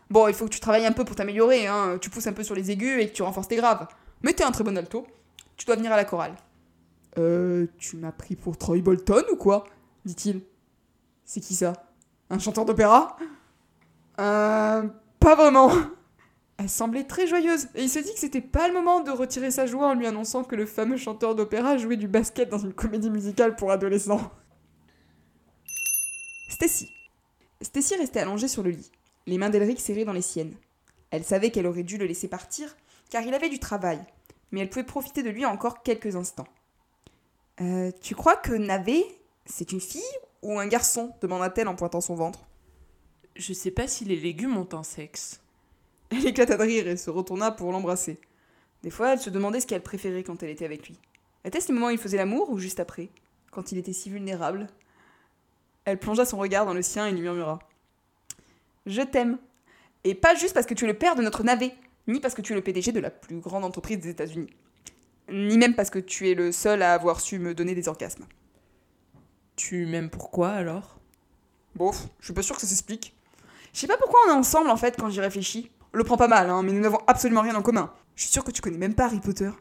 Bon, 0.10 0.28
il 0.28 0.34
faut 0.34 0.46
que 0.46 0.52
tu 0.52 0.60
travailles 0.60 0.86
un 0.86 0.92
peu 0.92 1.04
pour 1.04 1.16
t'améliorer, 1.16 1.66
hein. 1.68 1.98
Tu 2.00 2.10
pousses 2.10 2.28
un 2.28 2.34
peu 2.34 2.44
sur 2.44 2.56
les 2.56 2.72
aigus 2.72 3.02
et 3.02 3.10
que 3.10 3.14
tu 3.14 3.24
renforces 3.24 3.48
tes 3.48 3.56
graves. 3.56 3.88
Mais 4.22 4.34
t'es 4.34 4.44
un 4.44 4.52
très 4.52 4.64
bon 4.64 4.78
alto. 4.78 5.08
Tu 5.56 5.66
dois 5.66 5.76
venir 5.76 5.92
à 5.92 5.96
la 5.96 6.06
chorale. 6.06 6.36
Euh, 7.18 7.66
tu 7.78 7.98
m'as 7.98 8.12
pris 8.12 8.36
pour 8.36 8.58
Troy 8.58 8.82
Bolton 8.82 9.24
ou 9.32 9.36
quoi? 9.38 9.66
dit-il. 10.06 10.42
C'est 11.26 11.42
qui 11.42 11.56
ça? 11.56 11.74
Un 12.30 12.40
chanteur 12.40 12.64
d'opéra? 12.66 13.18
Euh. 14.20 14.84
Pas 15.28 15.36
vraiment. 15.36 15.70
Elle 16.58 16.70
semblait 16.70 17.04
très 17.04 17.28
joyeuse, 17.28 17.68
et 17.76 17.84
il 17.84 17.90
se 17.90 18.00
dit 18.00 18.14
que 18.14 18.20
c'était 18.20 18.40
pas 18.40 18.70
le 18.70 18.74
moment 18.74 19.02
de 19.02 19.12
retirer 19.12 19.52
sa 19.52 19.66
joie 19.66 19.88
en 19.88 19.94
lui 19.94 20.08
annonçant 20.08 20.46
que 20.46 20.56
le 20.56 20.66
fameux 20.66 20.96
chanteur 20.96 21.36
d'opéra 21.36 21.76
jouait 21.76 21.98
du 21.98 22.08
basket 22.08 22.48
dans 22.48 22.60
une 22.60 22.72
comédie 22.72 23.10
musicale 23.10 23.58
pour 23.58 23.70
adolescents. 23.70 24.32
Stacy. 26.48 26.90
Stacy 27.60 27.98
restait 27.98 28.22
allongée 28.22 28.48
sur 28.48 28.64
le 28.64 28.70
lit, 28.70 28.90
les 29.26 29.38
mains 29.38 29.50
d'Elric 29.50 29.82
serrées 29.82 30.06
dans 30.06 30.14
les 30.14 30.22
siennes. 30.22 30.56
Elle 31.12 31.26
savait 31.26 31.52
qu'elle 31.52 31.68
aurait 31.68 31.84
dû 31.84 31.98
le 31.98 32.06
laisser 32.06 32.30
partir, 32.30 32.78
car 33.10 33.22
il 33.24 33.34
avait 33.34 33.50
du 33.50 33.60
travail, 33.60 34.00
mais 34.52 34.62
elle 34.62 34.70
pouvait 34.70 34.86
profiter 34.86 35.24
de 35.24 35.30
lui 35.30 35.46
encore 35.46 35.84
quelques 35.84 36.16
instants. 36.16 36.48
Euh, 37.60 37.92
tu 38.00 38.16
crois 38.16 38.38
que 38.38 38.54
Navé, 38.54 39.04
c'est 39.46 39.74
une 39.74 39.82
fille 39.82 40.02
ou 40.42 40.58
un 40.58 40.68
garçon? 40.68 41.12
demanda-t-elle 41.20 41.68
en 41.68 41.76
pointant 41.76 42.00
son 42.00 42.16
ventre. 42.16 42.48
Je 43.38 43.54
sais 43.54 43.72
pas 43.72 43.88
si 43.88 44.04
les 44.04 44.16
légumes 44.16 44.58
ont 44.58 44.68
un 44.74 44.82
sexe. 44.82 45.42
Elle 46.10 46.26
éclata 46.26 46.58
de 46.58 46.64
rire 46.64 46.88
et 46.88 46.98
se 46.98 47.12
retourna 47.12 47.52
pour 47.52 47.72
l'embrasser. 47.72 48.20
Des 48.82 48.90
fois, 48.90 49.14
elle 49.14 49.20
se 49.20 49.30
demandait 49.30 49.60
ce 49.60 49.68
qu'elle 49.68 49.82
préférait 49.82 50.24
quand 50.24 50.44
elle 50.44 50.52
était 50.52 50.66
avec 50.66 50.88
lui. 50.88 50.98
Était-ce 51.44 51.70
le 51.70 51.74
moment 51.74 51.88
où 51.88 51.92
il 51.92 51.98
faisait 51.98 52.18
l'amour 52.18 52.50
ou 52.50 52.60
juste 52.60 52.80
après, 52.80 53.10
quand 53.52 53.72
il 53.72 53.78
était 53.78 53.92
si 53.92 54.10
vulnérable? 54.10 54.68
Elle 55.84 56.00
plongea 56.00 56.26
son 56.26 56.38
regard 56.38 56.66
dans 56.66 56.76
le 56.76 56.84
sien 56.84 57.08
et 57.08 57.12
lui 57.12 57.22
murmura 57.22 57.60
Je 58.86 59.02
t'aime. 59.02 59.40
Et 60.04 60.16
pas 60.16 60.36
juste 60.36 60.54
parce 60.54 60.66
que 60.66 60.76
tu 60.76 60.86
es 60.86 60.88
le 60.88 60.98
père 60.98 61.16
de 61.16 61.22
notre 61.22 61.44
navet, 61.44 61.74
ni 62.08 62.20
parce 62.20 62.36
que 62.36 62.42
tu 62.42 62.54
es 62.54 62.56
le 62.56 62.62
PDG 62.62 62.92
de 62.92 63.00
la 63.00 63.10
plus 63.10 63.40
grande 63.40 63.66
entreprise 63.66 64.00
des 64.00 64.10
États-Unis, 64.10 64.50
ni 65.30 65.58
même 65.58 65.76
parce 65.76 65.90
que 65.90 66.00
tu 66.00 66.30
es 66.30 66.36
le 66.36 66.52
seul 66.52 66.82
à 66.82 66.94
avoir 66.94 67.20
su 67.20 67.40
me 67.40 67.54
donner 67.54 67.76
des 67.76 67.88
orgasmes. 67.88 68.26
Tu 69.56 69.86
m'aimes 69.88 70.10
pourquoi 70.10 70.52
alors? 70.52 71.00
Bon, 71.76 71.92
je 72.20 72.26
suis 72.26 72.34
pas 72.34 72.44
sûre 72.44 72.56
que 72.56 72.62
ça 72.62 72.68
s'explique. 72.68 73.17
Je 73.78 73.82
sais 73.82 73.88
pas 73.88 73.98
pourquoi 73.98 74.20
on 74.26 74.32
est 74.32 74.36
ensemble 74.36 74.72
en 74.72 74.76
fait 74.76 74.96
quand 74.98 75.08
j'y 75.12 75.22
réfléchis. 75.22 75.70
On 75.94 76.00
le 76.00 76.04
prend 76.04 76.18
pas 76.18 76.28
mal, 76.28 76.50
hein, 76.50 76.64
mais 76.64 76.72
nous 76.72 76.80
n'avons 76.80 76.98
absolument 77.06 77.42
rien 77.42 77.54
en 77.54 77.62
commun. 77.62 77.94
Je 78.16 78.24
suis 78.24 78.32
sûre 78.32 78.44
que 78.44 78.50
tu 78.50 78.60
connais 78.60 78.80
même 78.80 78.96
pas 78.96 79.06
Harry 79.06 79.20
Potter. 79.20 79.52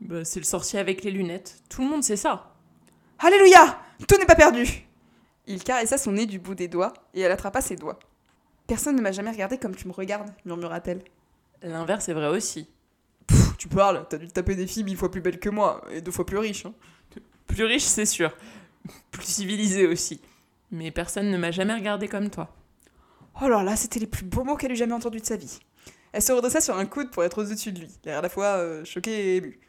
Bah, 0.00 0.24
c'est 0.24 0.38
le 0.38 0.44
sorcier 0.44 0.78
avec 0.78 1.02
les 1.02 1.10
lunettes. 1.10 1.60
Tout 1.68 1.82
le 1.82 1.88
monde 1.88 2.04
sait 2.04 2.14
ça. 2.14 2.54
Alléluia 3.18 3.80
Tout 4.06 4.16
n'est 4.16 4.26
pas 4.26 4.36
perdu 4.36 4.86
Il 5.48 5.64
caressa 5.64 5.98
son 5.98 6.12
nez 6.12 6.26
du 6.26 6.38
bout 6.38 6.54
des 6.54 6.68
doigts 6.68 6.94
et 7.14 7.22
elle 7.22 7.32
attrapa 7.32 7.60
ses 7.60 7.74
doigts. 7.74 7.98
Personne 8.68 8.94
ne 8.94 9.02
m'a 9.02 9.10
jamais 9.10 9.32
regardé 9.32 9.58
comme 9.58 9.74
tu 9.74 9.88
me 9.88 9.92
regardes, 9.92 10.32
murmura-t-elle. 10.44 11.02
L'inverse 11.62 12.08
est 12.08 12.14
vrai 12.14 12.28
aussi. 12.28 12.68
Pff, 13.26 13.56
tu 13.58 13.66
parles, 13.66 14.06
t'as 14.08 14.18
dû 14.18 14.28
te 14.28 14.34
taper 14.34 14.54
des 14.54 14.68
filles 14.68 14.84
mille 14.84 14.96
fois 14.96 15.10
plus 15.10 15.20
belles 15.20 15.40
que 15.40 15.50
moi, 15.50 15.82
et 15.90 16.00
deux 16.00 16.12
fois 16.12 16.24
plus 16.24 16.38
riches. 16.38 16.64
Hein. 16.64 16.74
Plus 17.48 17.64
riche, 17.64 17.82
c'est 17.82 18.06
sûr. 18.06 18.30
Plus 19.10 19.24
civilisé 19.24 19.88
aussi. 19.88 20.20
Mais 20.70 20.92
personne 20.92 21.28
ne 21.28 21.36
m'a 21.36 21.50
jamais 21.50 21.74
regardé 21.74 22.06
comme 22.06 22.30
toi. 22.30 22.54
Oh 23.40 23.44
alors 23.44 23.62
là, 23.62 23.76
c'était 23.76 24.00
les 24.00 24.06
plus 24.06 24.24
beaux 24.24 24.42
mots 24.42 24.56
qu'elle 24.56 24.72
eût 24.72 24.76
jamais 24.76 24.94
entendus 24.94 25.20
de 25.20 25.26
sa 25.26 25.36
vie. 25.36 25.60
Elle 26.12 26.22
se 26.22 26.32
redressa 26.32 26.60
sur 26.60 26.76
un 26.76 26.86
coude 26.86 27.10
pour 27.10 27.22
être 27.22 27.42
au-dessus 27.42 27.72
de 27.72 27.80
lui, 27.80 27.90
l'air 28.04 28.18
à 28.18 28.22
la 28.22 28.28
fois 28.28 28.56
euh, 28.56 28.84
choquée 28.84 29.10
et 29.10 29.36
émue. 29.36 29.60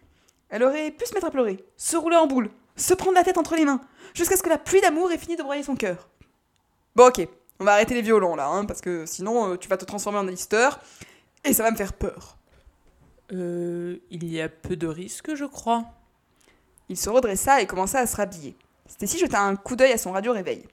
Elle 0.50 0.64
aurait 0.64 0.92
pu 0.92 1.06
se 1.06 1.14
mettre 1.14 1.28
à 1.28 1.32
pleurer, 1.32 1.64
se 1.78 1.96
rouler 1.96 2.16
en 2.16 2.26
boule, 2.26 2.50
se 2.76 2.94
prendre 2.94 3.14
la 3.14 3.24
tête 3.24 3.38
entre 3.38 3.56
les 3.56 3.66
mains, 3.66 3.82
jusqu'à 4.16 4.38
ce 4.38 4.42
que 4.42 4.50
la 4.50 4.58
pluie 4.58 4.82
d'amour 4.82 5.12
ait 5.12 5.18
fini 5.18 5.36
de 5.36 5.44
broyer 5.44 5.62
son 5.62 5.76
cœur. 5.76 6.10
Bon, 6.96 7.08
ok, 7.08 7.28
on 7.60 7.66
va 7.66 7.74
arrêter 7.74 7.94
les 7.94 8.02
violons 8.02 8.36
là, 8.36 8.48
hein, 8.48 8.66
parce 8.66 8.82
que 8.82 9.06
sinon 9.06 9.54
euh, 9.54 9.58
tu 9.58 9.68
vas 9.68 9.78
te 9.78 9.86
transformer 9.86 10.18
en 10.18 10.28
Alistair, 10.28 10.80
et 11.44 11.54
ça 11.54 11.62
va 11.62 11.72
me 11.72 11.78
faire 11.78 11.94
peur. 11.94 12.38
Euh, 13.32 13.98
il 14.10 14.26
y 14.26 14.42
a 14.42 14.50
peu 14.50 14.76
de 14.76 14.88
risques, 14.88 15.36
je 15.36 15.46
crois. 15.46 15.86
Il 16.88 16.98
se 16.98 17.10
redressa 17.10 17.62
et 17.62 17.68
commença 17.68 18.00
à 18.00 18.08
se 18.08 18.16
rhabiller. 18.16 18.56
Stacy 18.88 19.20
jeta 19.20 19.40
un 19.40 19.56
coup 19.56 19.76
d'œil 19.76 19.92
à 19.92 20.00
son 20.00 20.12
radio 20.12 20.34
réveil. 20.34 20.66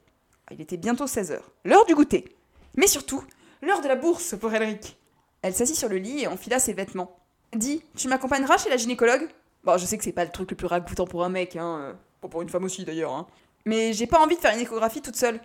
Il 0.50 0.60
était 0.62 0.78
bientôt 0.78 1.06
16 1.06 1.32
heures, 1.32 1.50
l'heure 1.64 1.84
du 1.84 1.94
goûter. 1.94 2.35
Mais 2.76 2.86
surtout, 2.86 3.22
l'heure 3.62 3.80
de 3.80 3.88
la 3.88 3.96
bourse 3.96 4.36
pour 4.38 4.52
Elric. 4.54 4.96
Elle 5.42 5.54
s'assit 5.54 5.76
sur 5.76 5.88
le 5.88 5.96
lit 5.96 6.22
et 6.22 6.26
enfila 6.26 6.58
ses 6.58 6.72
vêtements. 6.72 7.18
Dis, 7.54 7.82
tu 7.96 8.08
m'accompagneras 8.08 8.58
chez 8.58 8.70
la 8.70 8.76
gynécologue? 8.76 9.28
Bon, 9.64 9.78
je 9.78 9.86
sais 9.86 9.96
que 9.98 10.04
c'est 10.04 10.12
pas 10.12 10.24
le 10.24 10.30
truc 10.30 10.50
le 10.50 10.56
plus 10.56 10.66
ragoûtant 10.66 11.06
pour 11.06 11.24
un 11.24 11.28
mec, 11.28 11.56
hein. 11.56 11.96
Bon, 12.22 12.28
pour 12.28 12.42
une 12.42 12.48
femme 12.48 12.64
aussi 12.64 12.84
d'ailleurs, 12.84 13.12
hein. 13.12 13.26
Mais 13.64 13.92
j'ai 13.92 14.06
pas 14.06 14.20
envie 14.20 14.36
de 14.36 14.40
faire 14.40 14.54
une 14.54 14.60
échographie 14.60 15.02
toute 15.02 15.16
seule. 15.16 15.40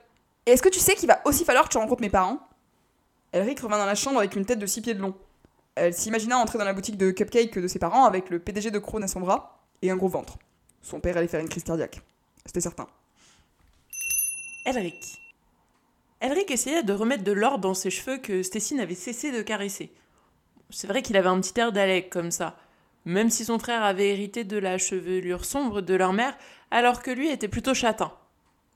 Et 0.45 0.51
est-ce 0.51 0.61
que 0.61 0.69
tu 0.69 0.79
sais 0.79 0.95
qu'il 0.95 1.07
va 1.07 1.21
aussi 1.25 1.45
falloir 1.45 1.65
que 1.65 1.69
tu 1.69 1.77
rencontres 1.77 2.01
mes 2.01 2.09
parents? 2.09 2.39
Elric 3.31 3.59
revint 3.59 3.77
dans 3.77 3.85
la 3.85 3.95
chambre 3.95 4.19
avec 4.19 4.35
une 4.35 4.45
tête 4.45 4.59
de 4.59 4.65
six 4.65 4.81
pieds 4.81 4.93
de 4.93 4.99
long. 4.99 5.15
Elle 5.75 5.93
s'imagina 5.93 6.37
entrer 6.37 6.57
dans 6.57 6.65
la 6.65 6.73
boutique 6.73 6.97
de 6.97 7.11
cupcake 7.11 7.57
de 7.57 7.67
ses 7.67 7.79
parents 7.79 8.05
avec 8.05 8.29
le 8.29 8.39
PDG 8.39 8.71
de 8.71 8.79
Krone 8.79 9.03
à 9.03 9.07
son 9.07 9.21
bras 9.21 9.59
et 9.81 9.89
un 9.89 9.95
gros 9.95 10.09
ventre. 10.09 10.37
Son 10.81 10.99
père 10.99 11.15
allait 11.17 11.27
faire 11.27 11.39
une 11.39 11.49
crise 11.49 11.63
cardiaque. 11.63 12.01
C'était 12.45 12.61
certain. 12.61 12.87
Elric. 14.65 15.20
Elric 16.21 16.51
essayait 16.51 16.83
de 16.83 16.93
remettre 16.93 17.23
de 17.23 17.31
l'ordre 17.31 17.59
dans 17.59 17.73
ses 17.73 17.89
cheveux 17.89 18.17
que 18.17 18.43
Stacy 18.43 18.75
n'avait 18.75 18.95
cessé 18.95 19.31
de 19.31 19.41
caresser. 19.41 19.91
C'est 20.69 20.87
vrai 20.87 21.01
qu'il 21.01 21.17
avait 21.17 21.27
un 21.27 21.41
petit 21.41 21.59
air 21.59 21.71
d'Alec 21.71 22.11
comme 22.11 22.29
ça, 22.29 22.55
même 23.05 23.31
si 23.31 23.43
son 23.43 23.57
frère 23.57 23.83
avait 23.83 24.09
hérité 24.09 24.43
de 24.43 24.57
la 24.57 24.77
chevelure 24.77 25.45
sombre 25.45 25.81
de 25.81 25.95
leur 25.95 26.13
mère, 26.13 26.37
alors 26.69 27.01
que 27.01 27.09
lui 27.09 27.29
était 27.29 27.47
plutôt 27.47 27.73
châtain. 27.73 28.13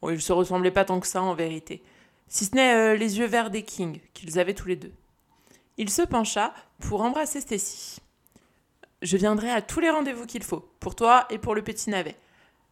Oh, 0.02 0.10
ils 0.10 0.22
se 0.22 0.34
ressemblaient 0.34 0.72
pas 0.72 0.86
tant 0.86 1.00
que 1.00 1.08
ça 1.08 1.22
en 1.22 1.36
vérité, 1.36 1.84
si 2.28 2.46
ce 2.46 2.56
n'est 2.56 2.74
euh, 2.74 2.96
les 2.96 3.20
yeux 3.20 3.28
verts 3.28 3.52
des 3.52 3.64
Kings 3.64 4.02
qu'ils 4.14 4.40
avaient 4.40 4.56
tous 4.56 4.68
les 4.68 4.76
deux. 4.76 4.92
Il 5.78 5.90
se 5.90 6.02
pencha 6.02 6.54
pour 6.80 7.02
embrasser 7.02 7.42
Stacy. 7.42 8.02
Je 9.02 9.18
viendrai 9.18 9.52
à 9.52 9.62
tous 9.62 9.80
les 9.80 9.92
rendez-vous 9.92 10.26
qu'il 10.26 10.44
faut, 10.44 10.68
pour 10.80 10.96
toi 10.96 11.28
et 11.30 11.38
pour 11.38 11.54
le 11.54 11.64
petit 11.64 11.92
navet. 11.92 12.16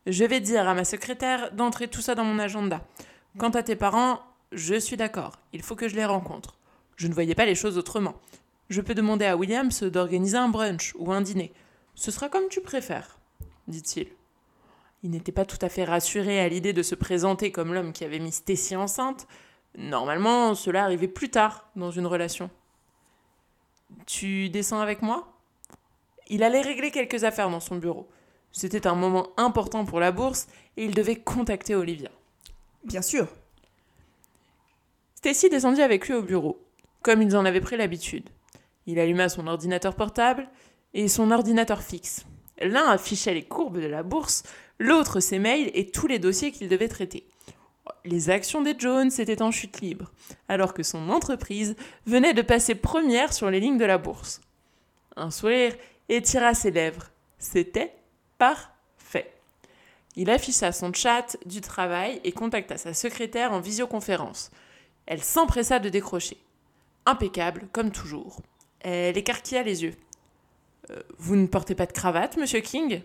Je 0.08 0.26
vais 0.26 0.40
dire 0.40 0.68
à 0.68 0.74
ma 0.74 0.84
secrétaire 0.84 1.52
d'entrer 1.52 1.88
tout 1.88 2.02
ça 2.02 2.16
dans 2.16 2.24
mon 2.24 2.40
agenda. 2.40 2.82
Quant 3.38 3.50
à 3.50 3.64
tes 3.64 3.76
parents, 3.76 4.20
je 4.54 4.76
suis 4.76 4.98
d'accord, 4.98 5.40
il 5.52 5.62
faut 5.62 5.76
que 5.76 5.88
je 5.88 5.96
les 5.96 6.06
rencontre. 6.06 6.56
Je 6.96 7.08
ne 7.08 7.14
voyais 7.14 7.36
pas 7.36 7.46
les 7.46 7.56
choses 7.56 7.78
autrement. 7.78 8.16
Je 8.70 8.82
peux 8.82 8.94
demander 8.94 9.26
à 9.26 9.36
Williams 9.36 9.84
d'organiser 9.84 10.38
un 10.38 10.50
brunch 10.50 10.94
ou 10.98 11.12
un 11.12 11.22
dîner. 11.22 11.52
Ce 11.96 12.12
sera 12.12 12.30
comme 12.30 12.48
tu 12.50 12.62
préfères, 12.62 13.20
dit-il. 13.68 14.08
Il 15.04 15.10
n'était 15.10 15.32
pas 15.32 15.46
tout 15.46 15.58
à 15.62 15.70
fait 15.70 15.84
rassuré 15.84 16.40
à 16.40 16.48
l'idée 16.48 16.72
de 16.72 16.82
se 16.82 16.96
présenter 16.96 17.52
comme 17.52 17.74
l'homme 17.74 17.92
qui 17.92 18.06
avait 18.06 18.20
mis 18.20 18.32
Stacy 18.32 18.76
enceinte. 18.76 19.28
Normalement, 19.78 20.56
cela 20.56 20.84
arrivait 20.84 21.08
plus 21.08 21.30
tard 21.30 21.70
dans 21.76 21.92
une 21.92 22.06
relation. 22.06 22.50
Tu 24.06 24.50
descends 24.50 24.80
avec 24.80 25.02
moi? 25.02 25.34
Il 26.28 26.42
allait 26.42 26.62
régler 26.62 26.92
quelques 26.92 27.26
affaires 27.26 27.50
dans 27.50 27.60
son 27.60 27.76
bureau. 27.76 28.08
C'était 28.52 28.88
un 28.88 28.96
moment 28.96 29.30
important 29.36 29.84
pour 29.84 30.00
la 30.00 30.12
bourse 30.12 30.48
et 30.78 30.86
il 30.86 30.94
devait 30.94 31.18
contacter 31.18 31.76
Olivia. 31.76 32.10
Bien 32.86 33.02
sûr. 33.02 33.28
Stacy 35.24 35.48
descendit 35.48 35.82
avec 35.82 36.10
lui 36.10 36.16
au 36.16 36.22
bureau, 36.22 36.62
comme 37.02 37.22
ils 37.22 37.38
en 37.38 37.46
avaient 37.46 37.62
pris 37.62 37.78
l'habitude. 37.78 38.30
Il 38.88 39.00
alluma 39.00 39.30
son 39.30 39.48
ordinateur 39.48 39.96
portable 39.96 40.50
et 40.94 41.08
son 41.08 41.32
ordinateur 41.32 41.82
fixe. 41.82 42.26
L'un 42.62 42.90
affichait 42.90 43.34
les 43.34 43.46
courbes 43.46 43.80
de 43.80 43.88
la 43.88 44.04
bourse, 44.04 44.44
l'autre 44.80 45.22
ses 45.22 45.40
mails 45.40 45.72
et 45.76 45.90
tous 45.90 46.08
les 46.08 46.20
dossiers 46.20 46.52
qu'il 46.52 46.68
devait 46.68 46.90
traiter. 46.90 47.26
Les 48.04 48.30
actions 48.30 48.62
des 48.62 48.76
Jones 48.78 49.12
étaient 49.18 49.42
en 49.42 49.52
chute 49.52 49.80
libre, 49.80 50.12
alors 50.50 50.74
que 50.74 50.84
son 50.84 51.10
entreprise 51.10 51.78
venait 52.06 52.34
de 52.34 52.42
passer 52.42 52.76
première 52.76 53.32
sur 53.32 53.50
les 53.50 53.62
lignes 53.62 53.78
de 53.78 53.86
la 53.86 53.98
bourse. 53.98 54.42
Un 55.16 55.32
sourire 55.32 55.74
étira 56.10 56.54
ses 56.54 56.72
lèvres. 56.72 57.12
C'était 57.40 57.94
parfait. 58.38 59.32
Il 60.18 60.30
afficha 60.30 60.74
son 60.74 60.92
chat 60.92 61.38
du 61.46 61.62
travail 61.62 62.20
et 62.26 62.34
contacta 62.34 62.76
sa 62.76 62.94
secrétaire 62.94 63.54
en 63.54 63.62
visioconférence. 63.62 64.52
Elle 65.06 65.24
s'empressa 65.24 65.80
de 65.80 65.90
décrocher. 65.90 66.38
Impeccable, 67.06 67.68
comme 67.72 67.92
toujours. 67.92 68.42
Elle 68.80 69.18
écarquilla 69.18 69.64
les 69.64 69.84
yeux. 69.84 69.96
Euh, 70.92 71.02
vous 71.18 71.36
ne 71.36 71.48
portez 71.48 71.76
pas 71.76 71.86
de 71.86 71.92
cravate, 71.92 72.38
monsieur 72.38 72.60
King? 72.60 73.02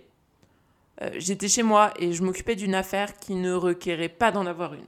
Euh, 1.03 1.11
J'étais 1.17 1.49
chez 1.49 1.63
moi 1.63 1.93
et 1.99 2.13
je 2.13 2.23
m'occupais 2.23 2.57
d'une 2.57 2.75
affaire 2.75 3.17
qui 3.17 3.35
ne 3.35 3.53
requérait 3.53 4.09
pas 4.09 4.33
d'en 4.33 4.47
avoir 4.47 4.75
une. 4.75 4.87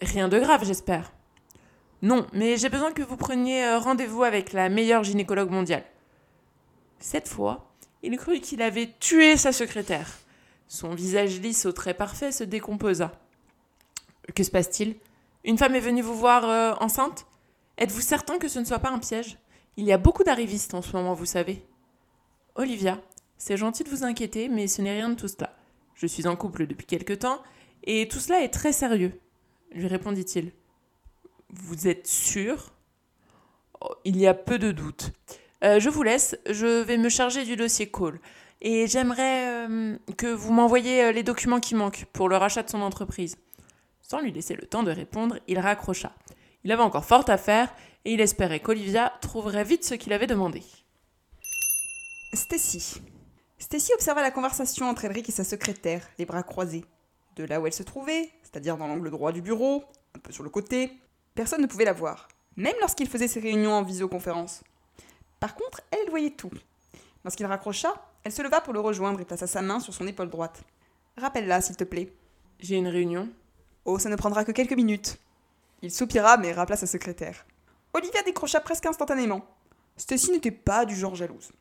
Rien 0.00 0.28
de 0.28 0.38
grave, 0.38 0.64
j'espère. 0.64 1.12
Non, 2.02 2.26
mais 2.32 2.56
j'ai 2.56 2.68
besoin 2.68 2.92
que 2.92 3.02
vous 3.02 3.16
preniez 3.16 3.64
euh, 3.64 3.78
rendez-vous 3.78 4.24
avec 4.24 4.52
la 4.52 4.68
meilleure 4.68 5.04
gynécologue 5.04 5.50
mondiale. 5.50 5.84
Cette 6.98 7.28
fois, 7.28 7.70
il 8.02 8.16
crut 8.16 8.42
qu'il 8.42 8.62
avait 8.62 8.90
tué 8.98 9.36
sa 9.36 9.52
secrétaire. 9.52 10.18
Son 10.68 10.94
visage 10.94 11.40
lisse 11.40 11.66
au 11.66 11.72
trait 11.72 11.94
parfait 11.94 12.32
se 12.32 12.44
décomposa. 12.44 13.12
Que 14.34 14.42
se 14.42 14.50
passe-t-il? 14.50 14.96
Une 15.44 15.58
femme 15.58 15.74
est 15.74 15.80
venue 15.80 16.02
vous 16.02 16.14
voir 16.14 16.80
enceinte? 16.80 17.26
Êtes-vous 17.78 18.00
certain 18.00 18.38
que 18.38 18.48
ce 18.48 18.58
ne 18.58 18.64
soit 18.64 18.78
pas 18.78 18.90
un 18.90 18.98
piège? 18.98 19.38
Il 19.76 19.84
y 19.84 19.92
a 19.92 19.98
beaucoup 19.98 20.22
d'arrivistes 20.22 20.74
en 20.74 20.82
ce 20.82 20.94
moment, 20.94 21.14
vous 21.14 21.26
savez. 21.26 21.64
Olivia, 22.54 23.00
c'est 23.38 23.56
gentil 23.56 23.82
de 23.82 23.88
vous 23.88 24.04
inquiéter, 24.04 24.48
mais 24.48 24.68
ce 24.68 24.82
n'est 24.82 24.92
rien 24.92 25.08
de 25.08 25.14
tout 25.14 25.26
cela. 25.26 25.56
Je 25.94 26.06
suis 26.06 26.26
en 26.28 26.36
couple 26.36 26.66
depuis 26.66 26.86
quelque 26.86 27.12
temps, 27.12 27.42
et 27.84 28.06
tout 28.06 28.20
cela 28.20 28.42
est 28.42 28.50
très 28.50 28.72
sérieux, 28.72 29.18
lui 29.72 29.88
répondit-il. 29.88 30.52
Vous 31.50 31.88
êtes 31.88 32.06
sûr? 32.06 32.72
Oh, 33.80 33.94
Il 34.04 34.18
y 34.18 34.26
a 34.26 34.34
peu 34.34 34.58
de 34.58 34.70
doute. 34.70 35.12
Euh, 35.64 35.80
je 35.80 35.88
vous 35.88 36.02
laisse, 36.02 36.36
je 36.48 36.82
vais 36.82 36.98
me 36.98 37.08
charger 37.08 37.44
du 37.44 37.56
dossier 37.56 37.90
Call. 37.90 38.20
Et 38.60 38.86
j'aimerais 38.86 39.66
euh, 39.66 39.96
que 40.16 40.28
vous 40.28 40.52
m'envoyiez 40.52 41.04
euh, 41.04 41.12
les 41.12 41.24
documents 41.24 41.58
qui 41.58 41.74
manquent 41.74 42.04
pour 42.12 42.28
le 42.28 42.36
rachat 42.36 42.62
de 42.62 42.70
son 42.70 42.80
entreprise. 42.80 43.36
Sans 44.02 44.20
lui 44.20 44.32
laisser 44.32 44.54
le 44.54 44.66
temps 44.66 44.82
de 44.82 44.90
répondre, 44.90 45.38
il 45.48 45.58
raccrocha. 45.58 46.12
Il 46.64 46.72
avait 46.72 46.82
encore 46.82 47.04
fort 47.04 47.24
à 47.28 47.38
faire 47.38 47.72
et 48.04 48.12
il 48.12 48.20
espérait 48.20 48.60
qu'Olivia 48.60 49.12
trouverait 49.20 49.64
vite 49.64 49.84
ce 49.84 49.94
qu'il 49.94 50.12
avait 50.12 50.26
demandé. 50.26 50.62
Stacy. 52.34 53.00
Stacy 53.58 53.92
observa 53.94 54.22
la 54.22 54.30
conversation 54.30 54.88
entre 54.88 55.04
Elric 55.04 55.28
et 55.28 55.32
sa 55.32 55.44
secrétaire, 55.44 56.06
les 56.18 56.26
bras 56.26 56.42
croisés. 56.42 56.84
De 57.36 57.44
là 57.44 57.60
où 57.60 57.66
elle 57.66 57.72
se 57.72 57.82
trouvait, 57.82 58.30
c'est-à-dire 58.42 58.76
dans 58.76 58.86
l'angle 58.86 59.10
droit 59.10 59.32
du 59.32 59.40
bureau, 59.40 59.84
un 60.14 60.18
peu 60.18 60.32
sur 60.32 60.42
le 60.42 60.50
côté, 60.50 60.92
personne 61.34 61.62
ne 61.62 61.66
pouvait 61.66 61.84
la 61.84 61.92
voir, 61.92 62.28
même 62.56 62.74
lorsqu'il 62.80 63.08
faisait 63.08 63.28
ses 63.28 63.40
réunions 63.40 63.72
en 63.72 63.82
visioconférence. 63.82 64.62
Par 65.40 65.54
contre, 65.54 65.80
elle 65.90 66.10
voyait 66.10 66.30
tout. 66.30 66.50
Lorsqu'il 67.24 67.46
raccrocha, 67.46 67.94
elle 68.24 68.32
se 68.32 68.42
leva 68.42 68.60
pour 68.60 68.72
le 68.72 68.80
rejoindre 68.80 69.20
et 69.20 69.24
plaça 69.24 69.46
sa 69.46 69.62
main 69.62 69.80
sur 69.80 69.94
son 69.94 70.06
épaule 70.06 70.30
droite. 70.30 70.62
Rappelle-la, 71.16 71.60
s'il 71.60 71.76
te 71.76 71.84
plaît. 71.84 72.12
J'ai 72.60 72.76
une 72.76 72.88
réunion. 72.88 73.28
Oh, 73.84 73.98
ça 73.98 74.08
ne 74.08 74.16
prendra 74.16 74.44
que 74.44 74.52
quelques 74.52 74.72
minutes. 74.72 75.18
Il 75.82 75.90
soupira 75.90 76.36
mais 76.36 76.52
rappela 76.52 76.76
sa 76.76 76.86
secrétaire. 76.86 77.44
Olivia 77.94 78.22
décrocha 78.22 78.60
presque 78.60 78.86
instantanément. 78.86 79.44
Stacy 79.96 80.30
n'était 80.30 80.50
pas 80.50 80.84
du 80.84 80.94
genre 80.94 81.14
jalouse. 81.14 81.52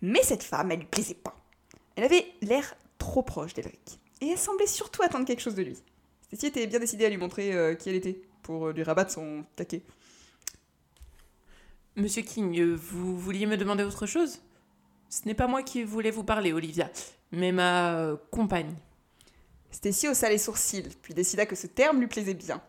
Mais 0.00 0.22
cette 0.22 0.42
femme, 0.42 0.70
elle 0.70 0.80
lui 0.80 0.86
plaisait 0.86 1.14
pas. 1.14 1.36
Elle 1.96 2.04
avait 2.04 2.26
l'air 2.40 2.74
trop 2.98 3.22
proche 3.22 3.54
d'Elric. 3.54 3.98
Et 4.20 4.28
elle 4.28 4.38
semblait 4.38 4.66
surtout 4.66 5.02
attendre 5.02 5.26
quelque 5.26 5.42
chose 5.42 5.54
de 5.54 5.62
lui. 5.62 5.76
Stacy 6.22 6.46
était 6.46 6.66
bien 6.66 6.78
décidée 6.78 7.04
à 7.04 7.10
lui 7.10 7.16
montrer 7.16 7.52
euh, 7.52 7.74
qui 7.74 7.88
elle 7.88 7.96
était, 7.96 8.20
pour 8.42 8.68
euh, 8.68 8.72
lui 8.72 8.82
rabattre 8.82 9.10
son 9.10 9.44
taquet. 9.56 9.82
Monsieur 11.96 12.22
King, 12.22 12.58
euh, 12.58 12.74
vous 12.74 13.18
vouliez 13.18 13.46
me 13.46 13.56
demander 13.56 13.84
autre 13.84 14.06
chose? 14.06 14.40
Ce 15.10 15.26
n'est 15.26 15.34
pas 15.34 15.46
moi 15.46 15.62
qui 15.62 15.84
voulais 15.84 16.10
vous 16.10 16.24
parler, 16.24 16.52
Olivia, 16.52 16.90
mais 17.30 17.52
ma 17.52 18.16
compagne. 18.30 18.74
Stacy 19.74 20.06
haussa 20.06 20.28
les 20.28 20.38
sourcils, 20.38 20.88
puis 21.02 21.14
décida 21.14 21.46
que 21.46 21.56
ce 21.56 21.66
terme 21.66 21.98
lui 21.98 22.06
plaisait 22.06 22.32
bien. 22.32 22.62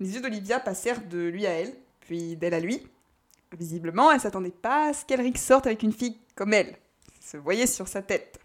Les 0.00 0.14
yeux 0.14 0.22
d'Olivia 0.22 0.58
passèrent 0.58 1.06
de 1.06 1.28
lui 1.28 1.46
à 1.46 1.50
elle, 1.50 1.74
puis 2.00 2.36
d'elle 2.36 2.54
à 2.54 2.60
lui. 2.60 2.88
Visiblement, 3.52 4.10
elle 4.10 4.20
s'attendait 4.20 4.50
pas 4.50 4.88
à 4.88 4.92
ce 4.94 5.04
qu'Elric 5.04 5.36
sorte 5.36 5.66
avec 5.66 5.82
une 5.82 5.92
fille 5.92 6.16
comme 6.34 6.54
elle. 6.54 6.78
se 7.20 7.36
voyait 7.36 7.66
sur 7.66 7.86
sa 7.86 8.00
tête. 8.00 8.40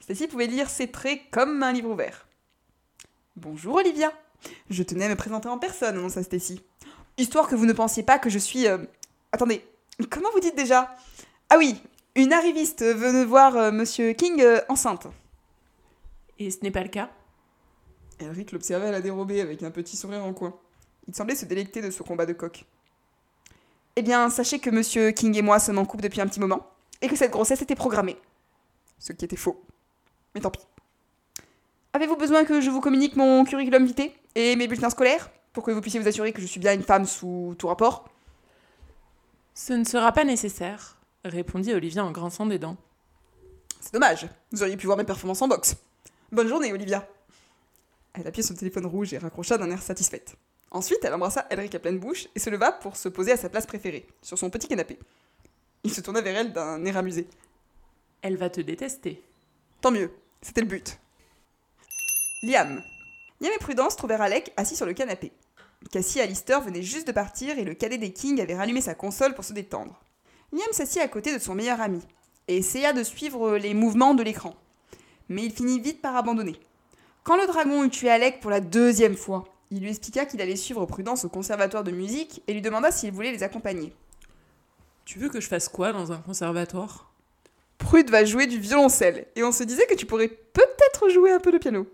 Stacy 0.00 0.28
pouvait 0.28 0.46
lire 0.46 0.70
ses 0.70 0.86
traits 0.86 1.20
comme 1.32 1.64
un 1.64 1.72
livre 1.72 1.90
ouvert. 1.90 2.28
Bonjour 3.34 3.74
Olivia. 3.74 4.12
Je 4.70 4.84
tenais 4.84 5.06
à 5.06 5.08
me 5.08 5.16
présenter 5.16 5.48
en 5.48 5.58
personne, 5.58 5.98
annonça 5.98 6.22
Stacy. 6.22 6.62
Histoire 7.18 7.48
que 7.48 7.56
vous 7.56 7.66
ne 7.66 7.72
pensiez 7.72 8.04
pas 8.04 8.20
que 8.20 8.30
je 8.30 8.38
suis. 8.38 8.68
Euh, 8.68 8.78
attendez, 9.32 9.64
comment 10.10 10.30
vous 10.32 10.40
dites 10.40 10.56
déjà? 10.56 10.94
Ah 11.50 11.58
oui, 11.58 11.76
une 12.14 12.32
arriviste 12.32 12.84
venait 12.84 13.24
voir 13.24 13.56
euh, 13.56 13.72
Monsieur 13.72 14.12
King 14.12 14.40
euh, 14.40 14.60
enceinte. 14.68 15.08
Et 16.38 16.52
ce 16.52 16.58
n'est 16.62 16.70
pas 16.70 16.84
le 16.84 16.88
cas? 16.88 17.10
Elric 18.22 18.52
l'observait 18.52 18.86
à 18.86 18.90
la 18.90 19.00
dérobée 19.00 19.40
avec 19.40 19.62
un 19.62 19.70
petit 19.70 19.96
sourire 19.96 20.24
en 20.24 20.32
coin. 20.32 20.54
Il 21.08 21.14
semblait 21.14 21.34
se 21.34 21.44
délecter 21.44 21.82
de 21.82 21.90
ce 21.90 22.02
combat 22.02 22.26
de 22.26 22.32
coq. 22.32 22.64
Eh 23.96 24.02
bien, 24.02 24.30
sachez 24.30 24.58
que 24.58 24.70
Monsieur 24.70 25.10
King 25.10 25.36
et 25.36 25.42
moi 25.42 25.58
sommes 25.58 25.78
en 25.78 25.84
couple 25.84 26.04
depuis 26.04 26.20
un 26.20 26.26
petit 26.26 26.40
moment, 26.40 26.66
et 27.02 27.08
que 27.08 27.16
cette 27.16 27.32
grossesse 27.32 27.60
était 27.60 27.74
programmée. 27.74 28.16
Ce 28.98 29.12
qui 29.12 29.24
était 29.24 29.36
faux. 29.36 29.62
Mais 30.34 30.40
tant 30.40 30.50
pis. 30.50 30.60
Avez-vous 31.92 32.16
besoin 32.16 32.44
que 32.44 32.60
je 32.60 32.70
vous 32.70 32.80
communique 32.80 33.16
mon 33.16 33.44
curriculum 33.44 33.84
vitae 33.84 34.12
et 34.34 34.56
mes 34.56 34.66
bulletins 34.66 34.88
scolaires 34.88 35.30
pour 35.52 35.62
que 35.62 35.70
vous 35.70 35.82
puissiez 35.82 36.00
vous 36.00 36.08
assurer 36.08 36.32
que 36.32 36.40
je 36.40 36.46
suis 36.46 36.60
bien 36.60 36.72
une 36.72 36.82
femme 36.82 37.04
sous 37.04 37.54
tout 37.58 37.68
rapport? 37.68 38.08
Ce 39.54 39.74
ne 39.74 39.84
sera 39.84 40.12
pas 40.12 40.24
nécessaire, 40.24 40.96
répondit 41.24 41.74
Olivia 41.74 42.02
en 42.02 42.10
grinçant 42.10 42.46
des 42.46 42.58
dents. 42.58 42.78
C'est 43.80 43.92
dommage, 43.92 44.26
vous 44.52 44.62
auriez 44.62 44.78
pu 44.78 44.86
voir 44.86 44.96
mes 44.96 45.04
performances 45.04 45.42
en 45.42 45.48
boxe. 45.48 45.76
Bonne 46.30 46.48
journée, 46.48 46.72
Olivia. 46.72 47.06
Elle 48.14 48.26
appuyait 48.26 48.46
son 48.46 48.54
téléphone 48.54 48.86
rouge 48.86 49.12
et 49.12 49.18
raccrocha 49.18 49.58
d'un 49.58 49.70
air 49.70 49.82
satisfaite. 49.82 50.36
Ensuite, 50.70 51.00
elle 51.02 51.14
embrassa 51.14 51.46
Elric 51.50 51.74
à 51.74 51.78
pleine 51.78 51.98
bouche 51.98 52.28
et 52.34 52.38
se 52.38 52.50
leva 52.50 52.72
pour 52.72 52.96
se 52.96 53.08
poser 53.08 53.32
à 53.32 53.36
sa 53.36 53.48
place 53.48 53.66
préférée, 53.66 54.06
sur 54.22 54.38
son 54.38 54.50
petit 54.50 54.68
canapé. 54.68 54.98
Il 55.84 55.92
se 55.92 56.00
tourna 56.00 56.20
vers 56.20 56.36
elle 56.36 56.52
d'un 56.52 56.84
air 56.84 56.96
amusé. 56.96 57.26
Elle 58.22 58.36
va 58.36 58.50
te 58.50 58.60
détester. 58.60 59.22
Tant 59.80 59.90
mieux, 59.90 60.10
c'était 60.40 60.60
le 60.60 60.66
but. 60.66 60.98
Liam. 62.42 62.82
Liam 63.40 63.52
et 63.54 63.58
Prudence 63.58 63.96
trouvèrent 63.96 64.22
Alec 64.22 64.52
assis 64.56 64.76
sur 64.76 64.86
le 64.86 64.94
canapé. 64.94 65.32
Cassie 65.90 66.20
et 66.20 66.22
Alistair 66.22 66.60
venaient 66.60 66.82
juste 66.82 67.06
de 67.06 67.12
partir 67.12 67.58
et 67.58 67.64
le 67.64 67.74
cadet 67.74 67.98
des 67.98 68.12
Kings 68.12 68.40
avait 68.40 68.54
rallumé 68.54 68.80
sa 68.80 68.94
console 68.94 69.34
pour 69.34 69.44
se 69.44 69.52
détendre. 69.52 70.00
Liam 70.52 70.72
s'assit 70.72 71.02
à 71.02 71.08
côté 71.08 71.34
de 71.34 71.38
son 71.38 71.54
meilleur 71.54 71.80
ami 71.80 72.00
et 72.48 72.58
essaya 72.58 72.92
de 72.92 73.02
suivre 73.02 73.56
les 73.56 73.74
mouvements 73.74 74.14
de 74.14 74.22
l'écran. 74.22 74.54
Mais 75.28 75.44
il 75.44 75.52
finit 75.52 75.80
vite 75.80 76.00
par 76.00 76.16
abandonner. 76.16 76.58
Quand 77.24 77.36
le 77.36 77.46
dragon 77.46 77.84
eut 77.84 77.90
tué 77.90 78.10
Alec 78.10 78.40
pour 78.40 78.50
la 78.50 78.60
deuxième 78.60 79.16
fois, 79.16 79.44
il 79.70 79.80
lui 79.80 79.90
expliqua 79.90 80.26
qu'il 80.26 80.40
allait 80.40 80.56
suivre 80.56 80.84
Prudence 80.86 81.24
au 81.24 81.28
conservatoire 81.28 81.84
de 81.84 81.92
musique 81.92 82.42
et 82.48 82.52
lui 82.52 82.62
demanda 82.62 82.90
s'il 82.90 83.12
voulait 83.12 83.30
les 83.30 83.44
accompagner. 83.44 83.94
Tu 85.04 85.20
veux 85.20 85.28
que 85.28 85.40
je 85.40 85.46
fasse 85.46 85.68
quoi 85.68 85.92
dans 85.92 86.10
un 86.10 86.18
conservatoire? 86.18 87.12
Prude 87.78 88.10
va 88.10 88.24
jouer 88.24 88.46
du 88.46 88.58
violoncelle 88.58 89.26
et 89.36 89.44
on 89.44 89.52
se 89.52 89.62
disait 89.62 89.86
que 89.86 89.94
tu 89.94 90.04
pourrais 90.04 90.28
peut-être 90.28 91.08
jouer 91.10 91.30
un 91.30 91.38
peu 91.38 91.52
de 91.52 91.58
piano. 91.58 91.86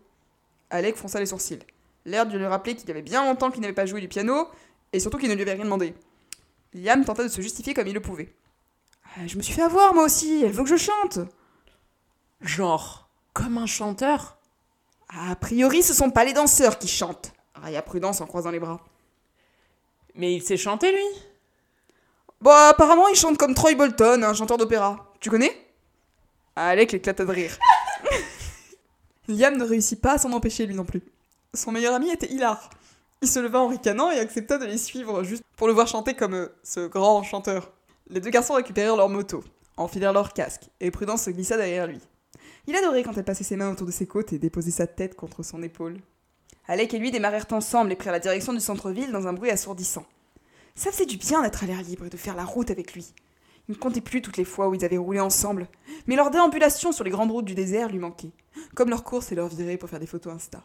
Alec 0.71 0.97
fronça 0.97 1.21
les 1.21 1.27
sourcils, 1.27 1.61
l'air 2.07 2.27
de 2.27 2.37
lui 2.37 2.47
rappeler 2.47 2.75
qu'il 2.75 2.89
y 2.89 2.91
avait 2.91 3.03
bien 3.03 3.25
longtemps 3.25 3.51
qu'il 3.51 3.61
n'avait 3.61 3.75
pas 3.75 3.87
joué 3.87 4.01
du 4.01 4.09
piano 4.09 4.49
et 4.95 5.01
surtout 5.01 5.19
qu'il 5.19 5.29
ne 5.29 5.35
lui 5.35 5.43
avait 5.43 5.53
rien 5.53 5.65
demandé. 5.65 5.95
Liam 6.73 7.05
tenta 7.05 7.23
de 7.23 7.29
se 7.29 7.43
justifier 7.43 7.75
comme 7.75 7.87
il 7.87 7.95
le 7.95 8.01
pouvait. 8.01 8.33
Ah, 9.17 9.27
je 9.27 9.37
me 9.37 9.43
suis 9.43 9.55
fait 9.55 9.63
avoir 9.63 9.95
moi 9.95 10.05
aussi, 10.05 10.43
elle 10.43 10.53
veut 10.53 10.65
que 10.65 10.71
je 10.71 10.77
chante. 10.77 11.19
Genre, 12.41 13.11
comme 13.35 13.59
un 13.59 13.67
chanteur? 13.67 14.38
A 15.09 15.35
priori, 15.37 15.83
ce 15.83 15.95
sont 15.95 16.11
pas 16.11 16.25
les 16.25 16.33
danseurs 16.33 16.79
qui 16.79 16.89
chantent, 16.89 17.33
railla 17.55 17.83
Prudence 17.83 18.21
en 18.21 18.27
croisant 18.27 18.51
les 18.51 18.61
bras. 18.61 18.81
Mais 20.15 20.35
il 20.35 20.43
sait 20.43 20.57
chanter 20.57 20.93
lui? 20.93 21.23
Bon, 22.41 22.51
apparemment, 22.51 23.09
il 23.09 23.17
chante 23.17 23.39
comme 23.39 23.55
Troy 23.55 23.75
Bolton, 23.75 24.23
un 24.23 24.35
chanteur 24.35 24.59
d'opéra. 24.59 25.13
Tu 25.21 25.31
connais? 25.31 25.53
Alec 26.57 26.95
éclata 26.95 27.25
de 27.25 27.31
rire. 27.31 27.59
Liam 29.29 29.57
ne 29.57 29.65
réussit 29.65 30.01
pas 30.01 30.15
à 30.15 30.19
s'en 30.19 30.33
empêcher 30.33 30.67
lui 30.67 30.75
non 30.75 30.85
plus. 30.85 31.03
Son 31.55 31.73
meilleur 31.73 31.95
ami 31.95 32.11
était 32.11 32.31
hilar. 32.31 32.71
Il 33.23 33.29
se 33.29 33.39
leva 33.39 33.61
en 33.61 33.69
ricanant 33.69 34.11
et 34.11 34.19
accepta 34.19 34.59
de 34.59 34.67
les 34.67 34.79
suivre 34.79 35.25
juste 35.25 35.43
pour 35.57 35.67
le 35.67 35.73
voir 35.73 35.89
chanter 35.89 36.15
comme 36.15 36.35
euh, 36.35 36.49
ce 36.63 36.87
grand 36.87 37.23
chanteur. 37.23 37.73
Les 38.09 38.21
deux 38.21 38.31
garçons 38.31 38.55
récupérèrent 38.55 38.97
leur 38.97 39.09
moto, 39.09 39.43
enfilèrent 39.77 40.13
leur 40.13 40.33
casque, 40.33 40.69
et 40.81 40.91
Prudence 40.91 41.25
se 41.25 41.31
glissa 41.31 41.57
derrière 41.57 41.87
lui. 41.87 42.01
Il 42.69 42.77
adorait 42.77 43.03
quand 43.03 43.17
elle 43.17 43.25
passait 43.25 43.45
ses 43.45 43.57
mains 43.57 43.73
autour 43.73 43.87
de 43.87 43.93
ses 43.93 44.07
côtes 44.07 44.35
et 44.35 44.39
déposait 44.39 44.71
sa 44.71 44.87
tête 44.87 45.17
contre 45.17 45.43
son 45.43 45.63
épaule. 45.63 45.97
Alec 46.67 46.93
et 46.93 46.99
lui 46.99 47.11
démarrèrent 47.11 47.47
ensemble 47.53 47.91
et 47.91 47.97
prirent 47.97 48.13
la 48.13 48.21
direction 48.21 48.53
du 48.53 48.61
centre-ville 48.61 49.11
dans 49.11 49.27
un 49.27 49.33
bruit 49.33 49.49
assourdissant. 49.49 50.05
Ça 50.75 50.93
faisait 50.93 51.07
du 51.07 51.17
bien 51.17 51.41
d'être 51.41 51.65
à 51.65 51.67
l'air 51.67 51.81
libre 51.81 52.05
et 52.05 52.11
de 52.11 52.17
faire 52.19 52.37
la 52.37 52.45
route 52.45 52.71
avec 52.71 52.93
lui. 52.93 53.15
Il 53.71 53.73
ne 53.73 53.79
comptait 53.79 54.03
plus 54.03 54.21
toutes 54.21 54.37
les 54.37 54.45
fois 54.45 54.69
où 54.69 54.75
ils 54.75 54.85
avaient 54.85 54.99
roulé 54.99 55.19
ensemble, 55.19 55.67
mais 56.07 56.15
leur 56.15 56.31
déambulation 56.31 56.93
sur 56.93 57.05
les 57.05 57.11
grandes 57.11 57.31
routes 57.31 57.47
du 57.47 57.55
désert 57.55 57.89
lui 57.89 57.99
manquait, 57.99 58.33
comme 58.75 58.91
leurs 58.91 59.03
courses 59.03 59.33
et 59.33 59.35
leurs 59.35 59.49
virées 59.49 59.79
pour 59.79 59.89
faire 59.89 59.99
des 59.99 60.07
photos 60.07 60.35
Insta. 60.35 60.63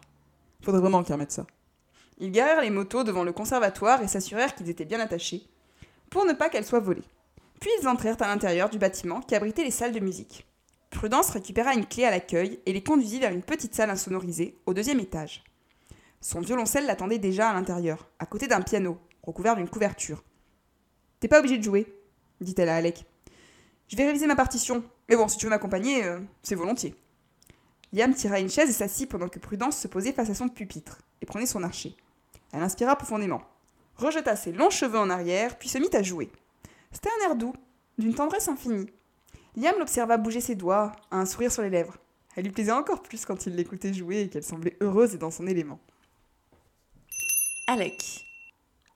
Faudrait 0.61 0.81
vraiment 0.81 1.03
qu'ils 1.03 1.13
remettent 1.13 1.31
ça. 1.31 1.47
Ils 2.17 2.33
garèrent 2.33 2.63
les 2.63 2.69
motos 2.69 3.05
devant 3.05 3.23
le 3.23 3.31
conservatoire 3.31 4.01
et 4.01 4.09
s'assurèrent 4.09 4.55
qu'ils 4.55 4.69
étaient 4.69 4.83
bien 4.83 4.99
attachés, 4.99 5.47
pour 6.09 6.25
ne 6.25 6.33
pas 6.33 6.49
qu'elles 6.49 6.65
soient 6.65 6.81
volées. 6.81 7.07
Puis 7.61 7.69
ils 7.79 7.87
entrèrent 7.87 8.21
à 8.21 8.27
l'intérieur 8.27 8.69
du 8.69 8.77
bâtiment 8.77 9.21
qui 9.21 9.35
abritait 9.35 9.63
les 9.63 9.71
salles 9.71 9.93
de 9.93 10.01
musique. 10.01 10.45
Prudence 10.93 11.31
récupéra 11.31 11.73
une 11.73 11.87
clé 11.87 12.05
à 12.05 12.11
l'accueil 12.11 12.59
et 12.65 12.71
les 12.71 12.83
conduisit 12.83 13.19
vers 13.19 13.33
une 13.33 13.41
petite 13.41 13.73
salle 13.73 13.89
insonorisée, 13.89 14.57
au 14.65 14.73
deuxième 14.73 14.99
étage. 14.99 15.43
Son 16.21 16.39
violoncelle 16.39 16.85
l'attendait 16.85 17.17
déjà 17.17 17.49
à 17.49 17.53
l'intérieur, 17.53 18.07
à 18.19 18.25
côté 18.25 18.47
d'un 18.47 18.61
piano, 18.61 18.97
recouvert 19.23 19.55
d'une 19.55 19.67
couverture. 19.67 20.23
T'es 21.19 21.27
pas 21.27 21.39
obligé 21.39 21.57
de 21.57 21.63
jouer, 21.63 21.93
dit-elle 22.39 22.69
à 22.69 22.75
Alec. 22.75 23.05
Je 23.87 23.97
vais 23.97 24.05
réviser 24.05 24.27
ma 24.27 24.35
partition, 24.35 24.83
mais 25.09 25.15
bon, 25.15 25.27
si 25.27 25.37
tu 25.37 25.45
veux 25.45 25.49
m'accompagner, 25.49 26.05
euh, 26.05 26.19
c'est 26.43 26.55
volontiers. 26.55 26.95
Liam 27.91 28.13
tira 28.13 28.39
une 28.39 28.49
chaise 28.49 28.69
et 28.69 28.73
s'assit 28.73 29.09
pendant 29.09 29.27
que 29.27 29.39
Prudence 29.39 29.77
se 29.77 29.87
posait 29.87 30.13
face 30.13 30.29
à 30.29 30.35
son 30.35 30.47
pupitre 30.47 30.99
et 31.21 31.25
prenait 31.25 31.45
son 31.45 31.63
archer. 31.63 31.97
Elle 32.53 32.63
inspira 32.63 32.95
profondément, 32.95 33.41
rejeta 33.97 34.35
ses 34.35 34.51
longs 34.51 34.69
cheveux 34.69 34.99
en 34.99 35.09
arrière, 35.09 35.57
puis 35.57 35.69
se 35.69 35.79
mit 35.79 35.93
à 35.93 36.03
jouer. 36.03 36.31
C'était 36.91 37.09
un 37.09 37.29
air 37.29 37.35
doux, 37.35 37.53
d'une 37.97 38.13
tendresse 38.13 38.47
infinie. 38.47 38.89
Liam 39.55 39.77
l'observa 39.77 40.17
bouger 40.17 40.41
ses 40.41 40.55
doigts, 40.55 40.91
un 41.11 41.25
sourire 41.25 41.51
sur 41.51 41.61
les 41.61 41.69
lèvres. 41.69 41.97
Elle 42.35 42.45
lui 42.45 42.51
plaisait 42.51 42.71
encore 42.71 43.03
plus 43.03 43.25
quand 43.25 43.45
il 43.45 43.55
l'écoutait 43.55 43.93
jouer 43.93 44.21
et 44.21 44.29
qu'elle 44.29 44.43
semblait 44.43 44.77
heureuse 44.81 45.13
et 45.13 45.19
dans 45.19 45.29
son 45.29 45.45
élément. 45.45 45.79
Alec. 47.67 48.25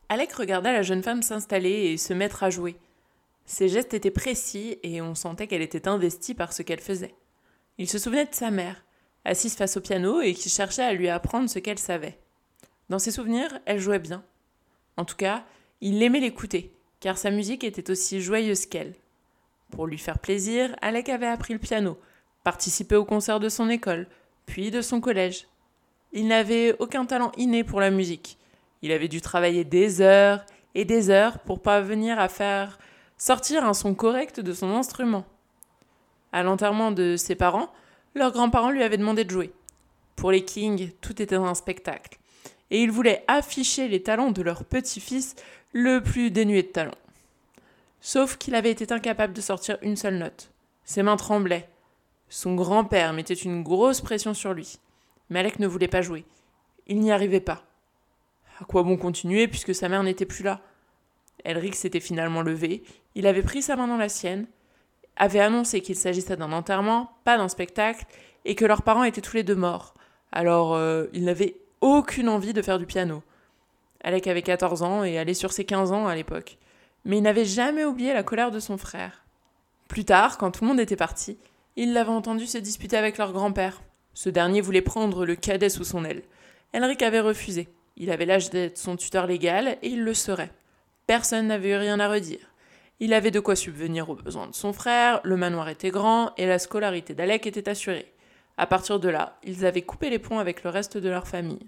Alec 0.10 0.32
regarda 0.34 0.72
la 0.72 0.82
jeune 0.82 1.04
femme 1.04 1.22
s'installer 1.22 1.92
et 1.92 1.98
se 1.98 2.14
mettre 2.14 2.44
à 2.44 2.50
jouer. 2.50 2.76
Ses 3.46 3.70
gestes 3.70 3.94
étaient 3.94 4.12
précis 4.12 4.80
et 4.84 5.02
on 5.02 5.16
sentait 5.16 5.48
qu'elle 5.48 5.62
était 5.62 5.88
investie 5.88 6.34
par 6.34 6.52
ce 6.54 6.64
qu'elle 6.64 6.82
faisait. 6.82 7.16
Il 7.78 7.88
se 7.88 8.00
souvenait 8.00 8.26
de 8.26 8.34
sa 8.34 8.50
mère, 8.50 8.84
assise 9.26 9.56
face 9.56 9.78
au 9.78 9.82
piano 9.82 10.22
et 10.22 10.34
qui 10.34 10.50
cherchait 10.50 10.84
à 10.84 10.94
lui 10.94 11.08
apprendre 11.08 11.50
ce 11.50 11.60
qu'elle 11.60 11.80
savait. 11.80 12.18
Dans 12.90 13.00
ses 13.00 13.12
souvenirs, 13.12 13.60
elle 13.66 13.80
jouait 13.80 14.00
bien. 14.00 14.24
En 14.98 15.06
tout 15.06 15.16
cas, 15.16 15.46
il 15.82 16.02
aimait 16.02 16.20
l'écouter, 16.20 16.74
car 17.00 17.18
sa 17.18 17.30
musique 17.30 17.64
était 17.64 17.92
aussi 17.92 18.22
joyeuse 18.22 18.66
qu'elle. 18.66 18.96
Pour 19.72 19.88
lui 19.88 19.98
faire 19.98 20.20
plaisir, 20.20 20.76
Alec 20.82 21.10
avait 21.10 21.28
appris 21.28 21.54
le 21.54 21.60
piano, 21.60 21.98
participé 22.44 22.96
au 22.96 23.06
concert 23.06 23.40
de 23.40 23.50
son 23.50 23.70
école, 23.70 24.08
puis 24.46 24.72
de 24.72 24.82
son 24.82 25.02
collège. 25.02 25.48
Il 26.14 26.28
n'avait 26.28 26.76
aucun 26.80 27.06
talent 27.06 27.32
inné 27.38 27.64
pour 27.64 27.82
la 27.82 27.92
musique. 27.92 28.38
Il 28.82 28.92
avait 28.92 29.08
dû 29.08 29.22
travailler 29.22 29.66
des 29.66 30.02
heures 30.02 30.46
et 30.76 30.86
des 30.86 31.10
heures 31.10 31.40
pour 31.40 31.62
parvenir 31.62 32.20
à 32.20 32.30
faire 32.30 32.80
sortir 33.18 33.66
un 33.66 33.74
son 33.74 33.96
correct 33.96 34.40
de 34.40 34.54
son 34.54 34.70
instrument. 34.76 35.26
À 36.32 36.44
l'enterrement 36.44 36.92
de 36.92 37.16
ses 37.18 37.36
parents, 37.36 37.72
leurs 38.16 38.32
grands-parents 38.32 38.72
lui 38.72 38.84
avaient 38.84 38.98
demandé 38.98 39.24
de 39.24 39.32
jouer. 39.32 39.52
Pour 40.16 40.32
les 40.32 40.46
Kings, 40.46 40.92
tout 41.02 41.22
était 41.22 41.36
un 41.36 41.54
spectacle. 41.56 42.18
Et 42.70 42.82
ils 42.82 42.92
voulaient 42.92 43.24
afficher 43.28 43.88
les 43.88 44.04
talents 44.04 44.32
de 44.32 44.42
leur 44.42 44.66
petit-fils 44.66 45.36
le 45.74 46.02
plus 46.02 46.32
dénué 46.32 46.64
de 46.64 46.68
talent. 46.68 46.96
Sauf 48.08 48.38
qu'il 48.38 48.56
avait 48.56 48.72
été 48.72 48.90
incapable 48.94 49.34
de 49.34 49.42
sortir 49.42 49.78
une 49.82 49.98
seule 49.98 50.18
note. 50.18 50.50
Ses 50.86 51.04
mains 51.04 51.18
tremblaient. 51.18 51.68
Son 52.30 52.56
grand-père 52.56 53.12
mettait 53.12 53.34
une 53.34 53.64
grosse 53.64 54.00
pression 54.00 54.34
sur 54.34 54.54
lui. 54.54 54.80
Alec 55.36 55.60
ne 55.60 55.68
voulait 55.68 55.90
pas 55.90 56.02
jouer. 56.02 56.24
Il 56.88 57.02
n'y 57.02 57.12
arrivait 57.12 57.42
pas. 57.42 57.66
À 58.62 58.64
quoi 58.64 58.84
bon 58.84 58.96
continuer 58.96 59.50
puisque 59.50 59.76
sa 59.76 59.90
mère 59.90 60.04
n'était 60.04 60.26
plus 60.26 60.46
là? 60.46 60.62
Elric 61.44 61.76
s'était 61.76 62.00
finalement 62.00 62.44
levé, 62.44 62.82
il 63.14 63.28
avait 63.28 63.44
pris 63.44 63.62
sa 63.62 63.76
main 63.76 63.90
dans 63.90 63.98
la 63.98 64.08
sienne, 64.08 64.48
avait 65.18 65.42
annoncé 65.42 65.82
qu'il 65.82 65.98
s'agissait 65.98 66.38
d'un 66.38 66.54
enterrement, 66.54 67.12
pas 67.26 67.36
d'un 67.36 67.50
spectacle, 67.50 68.06
et 68.46 68.56
que 68.56 68.64
leurs 68.64 68.84
parents 68.84 69.04
étaient 69.04 69.20
tous 69.20 69.36
les 69.36 69.44
deux 69.44 69.54
morts. 69.54 69.94
Alors 70.32 70.76
euh, 70.76 71.08
il 71.12 71.26
n'avait 71.26 71.58
aucune 71.82 72.30
envie 72.30 72.54
de 72.54 72.62
faire 72.62 72.80
du 72.80 72.86
piano. 72.86 73.22
Alec 74.02 74.28
avait 74.28 74.44
14 74.44 74.82
ans 74.82 75.04
et 75.04 75.18
allait 75.18 75.34
sur 75.34 75.52
ses 75.52 75.66
15 75.66 75.92
ans 75.92 76.08
à 76.08 76.16
l'époque. 76.16 76.58
Mais 77.08 77.18
il 77.18 77.24
n'avait 77.24 77.46
jamais 77.46 77.86
oublié 77.86 78.14
la 78.14 78.22
colère 78.22 78.52
de 78.52 78.60
son 78.60 78.78
frère. 78.78 79.24
Plus 79.88 80.04
tard, 80.04 80.38
quand 80.38 80.52
tout 80.52 80.66
le 80.66 80.68
monde 80.68 80.80
était 80.80 80.98
parti, 80.98 81.38
il 81.78 81.94
l'avait 81.94 82.12
entendu 82.12 82.46
se 82.46 82.58
disputer 82.58 82.98
avec 82.98 83.18
leur 83.18 83.32
grand-père. 83.32 83.82
Ce 84.14 84.30
dernier 84.30 84.60
voulait 84.60 84.82
prendre 84.82 85.26
le 85.26 85.36
cadet 85.36 85.70
sous 85.70 85.86
son 85.86 86.04
aile. 86.04 86.24
Elric 86.74 87.02
avait 87.02 87.22
refusé. 87.22 87.70
Il 87.96 88.12
avait 88.12 88.26
l'âge 88.26 88.50
d'être 88.50 88.78
son 88.78 88.98
tuteur 88.98 89.26
légal 89.26 89.78
et 89.82 89.88
il 89.88 90.04
le 90.04 90.14
serait. 90.14 90.52
Personne 91.08 91.48
n'avait 91.48 91.70
eu 91.70 91.76
rien 91.78 92.00
à 92.02 92.10
redire. 92.10 92.52
Il 93.00 93.14
avait 93.14 93.32
de 93.32 93.40
quoi 93.40 93.56
subvenir 93.56 94.10
aux 94.10 94.16
besoins 94.16 94.48
de 94.48 94.56
son 94.56 94.74
frère, 94.74 95.22
le 95.24 95.38
manoir 95.38 95.70
était 95.70 95.92
grand 95.92 96.34
et 96.36 96.46
la 96.46 96.60
scolarité 96.60 97.14
d'Alec 97.14 97.48
était 97.48 97.70
assurée. 97.70 98.12
À 98.58 98.68
partir 98.68 99.00
de 99.00 99.08
là, 99.08 99.38
ils 99.44 99.66
avaient 99.66 99.84
coupé 99.84 100.10
les 100.10 100.20
ponts 100.20 100.40
avec 100.40 100.64
le 100.64 100.72
reste 100.72 100.98
de 100.98 101.08
leur 101.08 101.28
famille. 101.28 101.68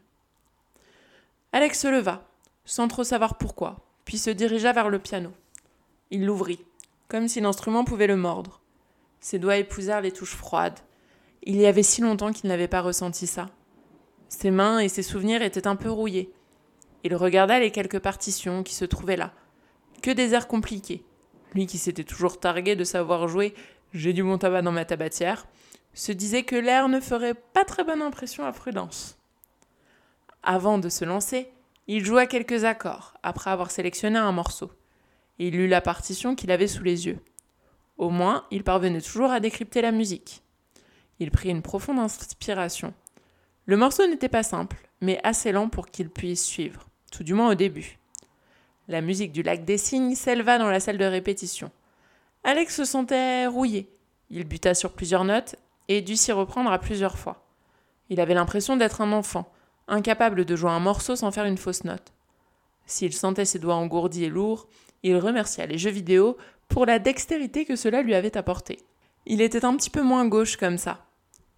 Alec 1.53 1.75
se 1.75 1.87
leva, 1.87 2.27
sans 2.65 2.89
trop 2.89 3.05
savoir 3.05 3.37
pourquoi, 3.37 3.88
puis 4.05 4.17
se 4.17 4.29
dirigea 4.29 4.73
vers 4.73 4.89
le 4.89 4.99
piano. 4.99 5.31
Il 6.11 6.25
l'ouvrit, 6.25 6.65
comme 7.07 7.27
si 7.27 7.41
l'instrument 7.41 7.83
pouvait 7.83 8.07
le 8.07 8.15
mordre. 8.15 8.61
Ses 9.19 9.39
doigts 9.39 9.57
épousèrent 9.57 10.01
les 10.01 10.11
touches 10.11 10.35
froides. 10.35 10.79
Il 11.43 11.55
y 11.57 11.65
avait 11.65 11.83
si 11.83 12.01
longtemps 12.01 12.31
qu'il 12.31 12.49
n'avait 12.49 12.67
pas 12.67 12.81
ressenti 12.81 13.27
ça. 13.27 13.47
Ses 14.29 14.51
mains 14.51 14.79
et 14.79 14.89
ses 14.89 15.03
souvenirs 15.03 15.41
étaient 15.41 15.67
un 15.67 15.75
peu 15.75 15.89
rouillés. 15.89 16.31
Il 17.03 17.15
regarda 17.15 17.59
les 17.59 17.71
quelques 17.71 17.99
partitions 17.99 18.63
qui 18.63 18.75
se 18.75 18.85
trouvaient 18.85 19.17
là. 19.17 19.33
Que 20.01 20.11
des 20.11 20.33
airs 20.33 20.47
compliqués. 20.47 21.03
Lui 21.53 21.65
qui 21.65 21.77
s'était 21.77 22.03
toujours 22.03 22.39
targué 22.39 22.75
de 22.75 22.83
savoir 22.83 23.27
jouer 23.27 23.53
J'ai 23.93 24.13
du 24.13 24.23
bon 24.23 24.37
tabac 24.37 24.61
dans 24.61 24.71
ma 24.71 24.85
tabatière, 24.85 25.47
se 25.93 26.11
disait 26.11 26.43
que 26.43 26.55
l'air 26.55 26.89
ne 26.89 26.99
ferait 26.99 27.33
pas 27.33 27.65
très 27.65 27.83
bonne 27.83 28.01
impression 28.01 28.45
à 28.45 28.51
Prudence. 28.51 29.17
Avant 30.43 30.77
de 30.77 30.89
se 30.89 31.05
lancer, 31.05 31.51
il 31.91 32.05
joua 32.05 32.27
quelques 32.27 32.65
accords, 32.65 33.15
après 33.23 33.49
avoir 33.49 33.71
sélectionné 33.71 34.19
un 34.19 34.31
morceau. 34.31 34.71
Il 35.39 35.53
lut 35.55 35.67
la 35.67 35.81
partition 35.81 36.35
qu'il 36.35 36.51
avait 36.51 36.67
sous 36.67 36.83
les 36.83 37.07
yeux. 37.07 37.17
Au 37.97 38.11
moins, 38.11 38.45
il 38.51 38.63
parvenait 38.63 39.01
toujours 39.01 39.31
à 39.31 39.39
décrypter 39.39 39.81
la 39.81 39.91
musique. 39.91 40.43
Il 41.17 41.31
prit 41.31 41.49
une 41.49 41.63
profonde 41.63 41.97
inspiration. 41.97 42.93
Le 43.65 43.75
morceau 43.75 44.05
n'était 44.05 44.29
pas 44.29 44.43
simple, 44.43 44.77
mais 45.01 45.19
assez 45.23 45.51
lent 45.51 45.67
pour 45.67 45.87
qu'il 45.87 46.11
puisse 46.11 46.45
suivre, 46.45 46.87
tout 47.11 47.23
du 47.23 47.33
moins 47.33 47.49
au 47.49 47.55
début. 47.55 47.97
La 48.87 49.01
musique 49.01 49.31
du 49.31 49.41
lac 49.41 49.65
des 49.65 49.79
cygnes 49.79 50.13
s'éleva 50.13 50.59
dans 50.59 50.69
la 50.69 50.79
salle 50.79 50.99
de 50.99 51.05
répétition. 51.05 51.71
Alex 52.43 52.75
se 52.75 52.85
sentait 52.85 53.47
rouillé. 53.47 53.89
Il 54.29 54.43
buta 54.43 54.75
sur 54.75 54.93
plusieurs 54.93 55.23
notes 55.23 55.55
et 55.87 56.01
dut 56.01 56.17
s'y 56.17 56.31
reprendre 56.33 56.71
à 56.71 56.77
plusieurs 56.77 57.17
fois. 57.17 57.47
Il 58.09 58.19
avait 58.19 58.35
l'impression 58.35 58.77
d'être 58.77 59.01
un 59.01 59.11
enfant, 59.11 59.51
incapable 59.89 60.45
de 60.45 60.55
jouer 60.55 60.71
un 60.71 60.79
morceau 60.79 61.15
sans 61.15 61.31
faire 61.31 61.45
une 61.45 61.57
fausse 61.57 61.83
note. 61.83 62.13
S'il 62.85 63.13
sentait 63.13 63.45
ses 63.45 63.59
doigts 63.59 63.75
engourdis 63.75 64.25
et 64.25 64.29
lourds, 64.29 64.67
Il 65.01 65.15
remercia 65.15 65.65
les 65.65 65.77
jeux 65.77 65.91
vidéo 65.91 66.35
pour 66.67 66.85
la 66.85 66.99
dextérité 66.99 67.63
que 67.63 67.77
cela 67.77 68.01
lui 68.01 68.15
avait 68.15 68.35
apporté. 68.35 68.79
Il 69.25 69.41
était 69.41 69.63
un 69.63 69.75
petit 69.77 69.89
peu 69.89 70.01
moins 70.01 70.27
gauche 70.27 70.57
comme 70.57 70.77
ça. 70.77 71.05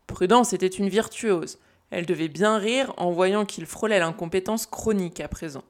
Prudence 0.05 0.53
était 0.53 0.67
une 0.67 0.89
virtuose. 0.89 1.57
Elle 1.89 2.05
devait 2.05 2.27
bien 2.27 2.57
rire 2.57 2.93
en 2.97 3.11
voyant 3.11 3.45
qu'il 3.45 3.65
frôlait 3.65 3.99
l'incompétence 3.99 4.65
chronique 4.65 5.19
à 5.19 5.27
présent. 5.27 5.63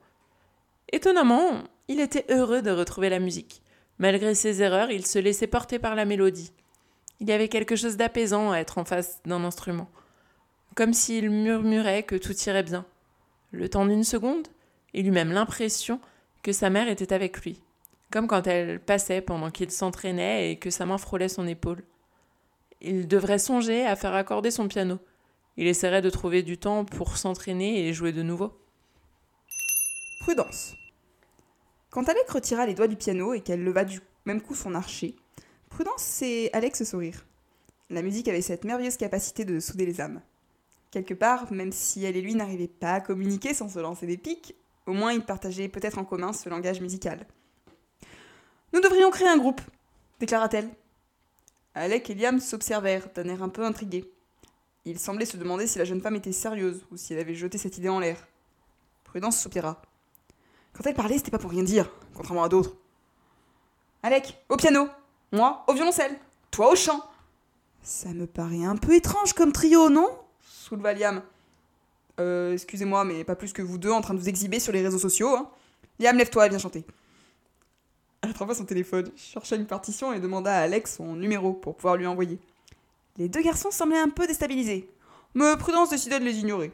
Étonnamment, 0.92 1.64
il 1.88 2.00
était 2.00 2.26
heureux 2.30 2.62
de 2.62 2.72
retrouver 2.72 3.10
la 3.10 3.20
musique. 3.20 3.62
Malgré 4.00 4.36
ses 4.36 4.62
erreurs, 4.62 4.92
il 4.92 5.06
se 5.06 5.20
laissait 5.20 5.48
porter 5.48 5.80
par 5.80 5.96
la 5.96 6.06
mélodie. 6.06 6.52
Il 7.20 7.30
y 7.30 7.32
avait 7.32 7.50
quelque 7.50 7.76
chose 7.76 7.98
d'apaisant 7.98 8.52
à 8.52 8.58
être 8.58 8.78
en 8.78 8.86
face 8.86 9.22
d'un 9.26 9.44
instrument, 9.44 9.90
comme 10.76 10.94
s'il 10.94 11.30
murmurait 11.30 12.04
que 12.04 12.16
tout 12.16 12.36
irait 12.48 12.64
bien. 12.64 12.86
Le 13.52 13.70
temps 13.70 13.86
d'une 13.86 14.04
seconde, 14.04 14.48
il 14.94 15.08
eut 15.08 15.12
même 15.12 15.32
l'impression 15.32 16.00
que 16.44 16.52
sa 16.52 16.70
mère 16.70 16.88
était 16.88 17.14
avec 17.14 17.42
lui, 17.44 17.62
comme 18.12 18.28
quand 18.28 18.48
elle 18.48 18.80
passait 18.80 19.22
pendant 19.22 19.52
qu'il 19.52 19.72
s'entraînait 19.72 20.52
et 20.52 20.56
que 20.58 20.70
sa 20.70 20.86
main 20.86 20.98
frôlait 20.98 21.30
son 21.30 21.48
épaule. 21.48 21.84
Il 22.82 23.08
devrait 23.08 23.40
songer 23.40 23.86
à 23.86 23.96
faire 23.96 24.16
accorder 24.16 24.52
son 24.52 24.68
piano. 24.68 25.00
Il 25.58 25.68
essaierait 25.68 26.02
de 26.02 26.10
trouver 26.10 26.42
du 26.42 26.58
temps 26.58 26.86
pour 26.86 27.18
s'entraîner 27.18 27.88
et 27.88 27.94
jouer 27.94 28.12
de 28.12 28.24
nouveau. 28.24 28.58
Prudence. 30.22 30.76
Quand 31.90 32.08
Alec 32.08 32.30
retira 32.30 32.66
les 32.66 32.74
doigts 32.74 32.88
du 32.88 32.96
piano 32.96 33.34
et 33.34 33.42
qu'elle 33.42 33.64
leva 33.64 33.84
du 33.84 34.00
même 34.26 34.42
coup 34.42 34.56
son 34.56 34.76
archer, 34.76 35.16
Prudence 35.70 36.02
c'est 36.02 36.50
Alex 36.54 36.84
sourire. 36.84 37.26
La 37.90 38.02
musique 38.02 38.30
avait 38.30 38.42
cette 38.42 38.64
merveilleuse 38.64 38.98
capacité 38.98 39.46
de 39.46 39.60
souder 39.60 39.86
les 39.86 40.00
âmes. 40.00 40.22
Quelque 40.92 41.14
part, 41.14 41.52
même 41.52 41.72
si 41.72 42.04
elle 42.04 42.18
et 42.18 42.22
lui 42.22 42.36
n'arrivaient 42.36 42.68
pas 42.68 42.94
à 42.96 43.02
communiquer 43.02 43.54
sans 43.54 43.70
se 43.70 43.80
lancer 43.80 44.06
des 44.06 44.18
pics, 44.18 44.56
au 44.86 44.94
moins 44.94 45.14
ils 45.14 45.24
partageaient 45.24 45.70
peut-être 45.70 45.98
en 45.98 46.06
commun 46.06 46.34
ce 46.34 46.50
langage 46.50 46.82
musical. 46.82 47.26
Nous 48.74 48.82
devrions 48.82 49.10
créer 49.10 49.30
un 49.30 49.38
groupe, 49.38 49.62
déclara-t-elle. 50.20 50.70
Alec 51.76 52.10
et 52.10 52.16
Liam 52.16 52.40
s'observèrent 52.40 53.10
d'un 53.14 53.30
air 53.30 53.42
un 53.42 53.50
peu 53.50 53.64
intrigué. 53.64 54.12
Il 54.84 55.00
semblait 55.00 55.26
se 55.26 55.38
demander 55.38 55.68
si 55.68 55.80
la 55.80 55.86
jeune 55.86 56.02
femme 56.02 56.16
était 56.16 56.32
sérieuse 56.34 56.86
ou 56.92 56.98
si 56.98 57.14
elle 57.14 57.20
avait 57.20 57.36
jeté 57.36 57.58
cette 57.58 57.78
idée 57.78 57.90
en 57.90 58.00
l'air. 58.00 58.28
Prudence 59.06 59.40
soupira. 59.40 59.82
Quand 60.74 60.86
elle 60.86 60.96
parlait, 60.96 61.18
c'était 61.18 61.32
pas 61.32 61.38
pour 61.38 61.52
rien 61.52 61.64
dire, 61.64 61.90
contrairement 62.14 62.44
à 62.44 62.50
d'autres. 62.50 62.76
Alec, 64.04 64.44
au 64.50 64.58
piano. 64.58 64.90
Moi, 65.32 65.64
au 65.68 65.74
violoncelle. 65.74 66.18
Toi, 66.50 66.72
au 66.72 66.76
chant. 66.76 67.02
Ça 67.82 68.10
me 68.10 68.28
paraît 68.28 68.66
un 68.66 68.76
peu 68.76 68.94
étrange 68.96 69.34
comme 69.34 69.52
trio, 69.52 69.90
non? 69.90 70.10
Liam. 70.76 71.22
Euh, 72.20 72.54
excusez-moi, 72.54 73.04
mais 73.06 73.24
pas 73.24 73.36
plus 73.36 73.54
que 73.54 73.62
vous 73.62 73.78
deux 73.78 73.92
en 73.92 74.02
train 74.02 74.14
de 74.14 74.20
vous 74.20 74.30
exhiber 74.30 74.60
sur 74.60 74.74
les 74.74 74.82
réseaux 74.82 75.00
sociaux. 75.00 75.36
Hein. 75.36 75.50
Liam, 76.00 76.18
lève-toi 76.18 76.46
et 76.46 76.50
viens 76.50 76.60
chanter. 76.60 76.86
Elle 78.22 78.30
attrapa 78.30 78.54
son 78.54 78.66
téléphone, 78.66 79.12
chercha 79.16 79.56
une 79.56 79.66
partition 79.66 80.14
et 80.14 80.20
demanda 80.20 80.54
à 80.54 80.62
Alex 80.62 80.98
son 80.98 81.16
numéro 81.16 81.54
pour 81.54 81.76
pouvoir 81.76 81.98
lui 81.98 82.06
envoyer. 82.06 82.40
Les 83.18 83.30
deux 83.30 83.42
garçons 83.42 83.72
semblaient 83.72 84.00
un 84.00 84.10
peu 84.10 84.28
déstabilisés, 84.28 84.90
mais 85.34 85.58
Prudence 85.58 85.90
décida 85.90 86.20
de 86.20 86.26
les 86.26 86.38
ignorer. 86.38 86.72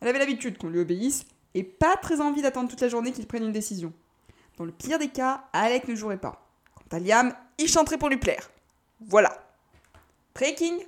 Elle 0.00 0.08
avait 0.08 0.18
l'habitude 0.18 0.58
qu'on 0.58 0.68
lui 0.68 0.80
obéisse 0.80 1.26
et 1.54 1.62
pas 1.62 1.96
très 1.96 2.20
envie 2.20 2.42
d'attendre 2.42 2.68
toute 2.68 2.80
la 2.80 2.88
journée 2.88 3.12
qu'il 3.12 3.26
prenne 3.26 3.44
une 3.44 3.52
décision. 3.52 3.92
Dans 4.56 4.64
le 4.64 4.72
pire 4.72 4.98
des 4.98 5.08
cas, 5.08 5.44
Alec 5.52 5.86
ne 5.88 5.94
jouerait 5.94 6.18
pas. 6.18 6.46
Quant 6.74 6.96
à 6.96 6.98
Liam, 6.98 7.32
il 7.58 7.68
chanterait 7.68 7.98
pour 7.98 8.08
lui 8.08 8.16
plaire. 8.16 8.50
Voilà. 9.00 9.32
Breaking 10.34 10.78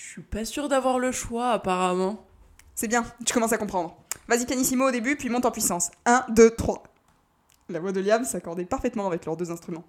Je 0.00 0.12
suis 0.12 0.22
pas 0.22 0.44
sûre 0.44 0.68
d'avoir 0.68 1.00
le 1.00 1.10
choix, 1.10 1.50
apparemment. 1.50 2.24
C'est 2.76 2.86
bien, 2.86 3.04
tu 3.26 3.34
commences 3.34 3.52
à 3.52 3.58
comprendre. 3.58 3.96
Vas-y 4.28 4.46
pianissimo 4.46 4.86
au 4.86 4.90
début, 4.92 5.16
puis 5.16 5.28
monte 5.28 5.44
en 5.44 5.50
puissance. 5.50 5.90
1, 6.06 6.26
2, 6.28 6.52
3. 6.52 6.84
La 7.68 7.80
voix 7.80 7.90
de 7.90 7.98
Liam 7.98 8.24
s'accordait 8.24 8.64
parfaitement 8.64 9.08
avec 9.08 9.24
leurs 9.26 9.36
deux 9.36 9.50
instruments. 9.50 9.82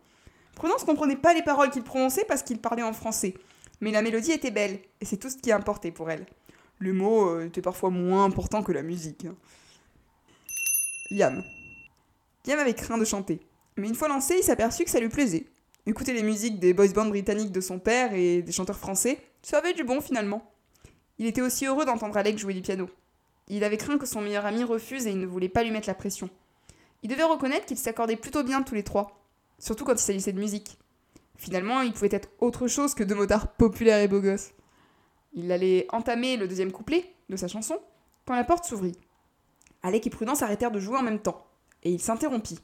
Prudence 0.56 0.84
comprenait 0.84 1.16
pas 1.16 1.36
les 1.36 1.44
paroles 1.44 1.70
qu'il 1.70 1.84
prononçait 1.84 2.26
parce 2.28 2.42
qu'il 2.42 2.58
parlait 2.60 2.82
en 2.82 2.92
français, 2.92 3.36
mais 3.82 3.92
la 3.92 4.02
mélodie 4.02 4.32
était 4.32 4.50
belle, 4.50 4.80
et 5.00 5.06
c'est 5.06 5.18
tout 5.18 5.30
ce 5.30 5.38
qui 5.38 5.52
importait 5.52 5.92
pour 5.92 6.10
elle. 6.10 6.26
Le 6.80 6.92
mot 6.92 7.30
euh, 7.30 7.46
était 7.46 7.62
parfois 7.62 7.92
moins 7.92 8.26
important 8.26 8.64
que 8.64 8.72
la 8.72 8.82
musique. 8.82 9.26
hein. 9.26 9.36
Liam. 11.12 11.44
Liam 12.48 12.58
avait 12.58 12.74
craint 12.74 12.98
de 12.98 13.06
chanter, 13.06 13.42
mais 13.78 13.88
une 13.88 13.96
fois 13.96 14.08
lancé, 14.08 14.38
il 14.40 14.44
s'aperçut 14.44 14.86
que 14.86 14.90
ça 14.90 15.00
lui 15.00 15.10
plaisait. 15.10 15.46
Écouter 15.86 16.14
les 16.14 16.24
musiques 16.24 16.60
des 16.60 16.74
boys 16.74 16.88
bands 16.88 17.06
britanniques 17.06 17.52
de 17.52 17.62
son 17.62 17.78
père 17.78 18.14
et 18.14 18.42
des 18.42 18.52
chanteurs 18.52 18.80
français, 18.80 19.20
ça 19.42 19.58
avait 19.58 19.74
du 19.74 19.84
bon 19.84 20.02
finalement. 20.02 20.52
Il 21.18 21.26
était 21.26 21.42
aussi 21.42 21.66
heureux 21.66 21.86
d'entendre 21.86 22.18
Alec 22.18 22.38
jouer 22.38 22.54
du 22.54 22.62
piano. 22.62 22.90
Il 23.48 23.64
avait 23.64 23.78
craint 23.78 23.98
que 23.98 24.06
son 24.06 24.22
meilleur 24.22 24.46
ami 24.46 24.64
refuse 24.64 25.08
et 25.08 25.12
il 25.12 25.20
ne 25.20 25.26
voulait 25.26 25.50
pas 25.50 25.64
lui 25.64 25.72
mettre 25.72 25.90
la 25.90 25.96
pression. 25.96 26.30
Il 27.04 27.10
devait 27.10 27.24
reconnaître 27.24 27.66
qu'ils 27.66 27.78
s'accordaient 27.78 28.16
plutôt 28.16 28.44
bien 28.44 28.62
tous 28.62 28.76
les 28.76 28.84
trois, 28.84 29.20
surtout 29.58 29.86
quand 29.86 29.94
il 29.94 30.00
s'agissait 30.00 30.34
de 30.34 30.40
musique. 30.40 30.78
Finalement, 31.38 31.82
il 31.82 31.94
pouvait 31.94 32.10
être 32.12 32.30
autre 32.40 32.68
chose 32.68 32.94
que 32.94 33.04
deux 33.04 33.16
motards 33.16 33.54
populaires 33.54 34.00
et 34.00 34.08
beaux 34.08 34.20
gosses. 34.20 34.52
Il 35.34 35.52
allait 35.52 35.88
entamer 35.90 36.38
le 36.38 36.48
deuxième 36.48 36.72
couplet 36.72 37.14
de 37.30 37.38
sa 37.38 37.48
chanson 37.48 37.80
quand 38.26 38.36
la 38.36 38.44
porte 38.44 38.66
s'ouvrit. 38.66 38.98
Alec 39.82 40.06
et 40.06 40.10
Prudence 40.10 40.42
arrêtèrent 40.42 40.72
de 40.72 40.80
jouer 40.80 40.98
en 40.98 41.04
même 41.04 41.22
temps, 41.22 41.48
et 41.84 41.92
il 41.92 42.02
s'interrompit. 42.02 42.60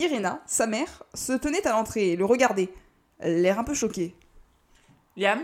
Irena, 0.00 0.42
sa 0.46 0.66
mère, 0.66 1.04
se 1.14 1.32
tenait 1.32 1.66
à 1.66 1.72
l'entrée 1.72 2.10
et 2.10 2.16
le 2.16 2.24
regardait, 2.24 2.68
l'air 3.20 3.58
un 3.58 3.64
peu 3.64 3.74
choqué. 3.74 4.14
Liam? 5.16 5.40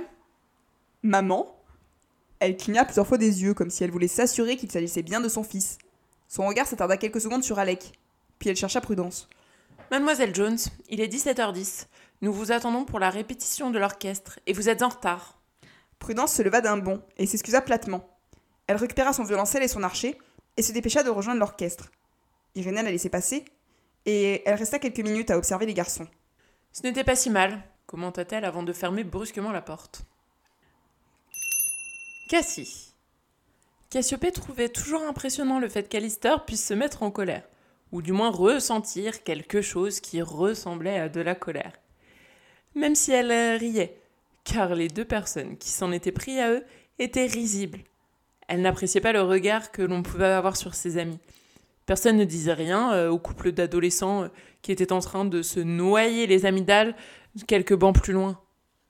Maman 1.05 1.55
Elle 2.41 2.57
cligna 2.57 2.87
plusieurs 2.87 3.07
fois 3.07 3.19
des 3.19 3.43
yeux, 3.43 3.53
comme 3.53 3.69
si 3.69 3.85
elle 3.85 3.91
voulait 3.91 4.09
s'assurer 4.09 4.57
qu'il 4.57 4.73
s'agissait 4.73 5.03
bien 5.03 5.21
de 5.21 5.29
son 5.29 5.45
fils. 5.45 5.77
Son 6.29 6.47
regard 6.47 6.67
s'attarda 6.67 6.97
quelques 6.97 7.21
secondes 7.21 7.45
sur 7.45 7.59
Alec, 7.59 7.93
puis 8.39 8.49
elle 8.49 8.57
chercha 8.57 8.81
Prudence. 8.81 9.29
Mademoiselle 9.91 10.35
Jones, 10.35 10.57
il 10.89 11.03
est 11.03 11.15
17h10. 11.15 11.89
Nous 12.23 12.33
vous 12.33 12.53
attendons 12.53 12.87
pour 12.87 13.01
la 13.01 13.11
répétition 13.11 13.71
de 13.71 13.79
l'orchestre 13.79 14.41
et 14.47 14.55
vous 14.55 14.71
êtes 14.71 14.81
en 14.81 14.89
retard. 14.89 15.39
Prudence 15.99 16.33
se 16.33 16.43
leva 16.43 16.63
d'un 16.63 16.79
bond 16.79 17.03
et 17.19 17.27
s'excusa 17.27 17.61
platement. 17.61 18.09
Elle 18.67 18.77
récupéra 18.77 19.13
son 19.13 19.25
violoncelle 19.25 19.63
et 19.63 19.69
son 19.69 19.83
archer 19.83 20.17
et 20.57 20.63
se 20.63 20.73
dépêcha 20.73 21.03
de 21.03 21.11
rejoindre 21.11 21.41
l'orchestre. 21.41 21.91
Irena 22.55 22.83
la 22.83 22.91
laissait 22.91 23.11
passer 23.11 23.45
et 24.07 24.43
elle 24.49 24.55
resta 24.55 24.79
quelques 24.79 25.01
minutes 25.01 25.31
à 25.31 25.37
observer 25.37 25.67
les 25.67 25.75
garçons. 25.75 26.09
Ce 26.73 26.83
n'était 26.83 27.05
pas 27.05 27.15
si 27.15 27.29
mal, 27.29 27.63
commenta-t-elle 27.87 28.47
avant 28.47 28.63
de 28.63 28.73
fermer 28.73 29.05
brusquement 29.05 29.53
la 29.53 29.61
porte. 29.61 30.07
Cassie. 32.29 32.95
Cassiopée 33.91 34.33
trouvait 34.33 34.71
toujours 34.71 35.03
impressionnant 35.03 35.59
le 35.59 35.69
fait 35.69 35.89
qu'Alister 35.89 36.35
puisse 36.47 36.67
se 36.67 36.73
mettre 36.75 37.03
en 37.03 37.11
colère, 37.11 37.45
ou 37.93 38.01
du 38.01 38.13
moins 38.13 38.31
ressentir 38.31 39.23
quelque 39.25 39.61
chose 39.61 40.01
qui 40.01 40.23
ressemblait 40.23 40.99
à 40.99 41.11
de 41.11 41.21
la 41.21 41.35
colère. 41.35 41.73
Même 42.75 42.95
si 42.95 43.13
elle 43.13 43.31
riait, 43.59 44.01
car 44.43 44.75
les 44.75 44.89
deux 44.89 45.05
personnes 45.05 45.59
qui 45.59 45.69
s'en 45.69 45.93
étaient 45.93 46.13
pris 46.13 46.41
à 46.41 46.51
eux 46.51 46.65
étaient 46.99 47.27
risibles. 47.27 47.81
Elle 48.49 48.63
n'appréciait 48.63 49.03
pas 49.03 49.13
le 49.13 49.23
regard 49.23 49.71
que 49.71 49.83
l'on 49.83 50.03
pouvait 50.03 50.25
avoir 50.25 50.57
sur 50.57 50.75
ses 50.75 50.97
amis. 50.97 51.19
Personne 51.85 52.17
ne 52.17 52.25
disait 52.25 52.55
rien 52.55 52.95
euh, 52.95 53.11
au 53.11 53.19
couple 53.19 53.53
d'adolescents 53.53 54.25
euh, 54.25 54.29
qui 54.63 54.73
étaient 54.73 54.93
en 54.93 55.01
train 55.01 55.27
de 55.27 55.43
se 55.43 55.61
noyer 55.61 56.27
les 56.27 56.47
amygdales 56.47 56.97
quelques 57.47 57.75
bancs 57.75 57.95
plus 57.95 58.15
loin. 58.15 58.41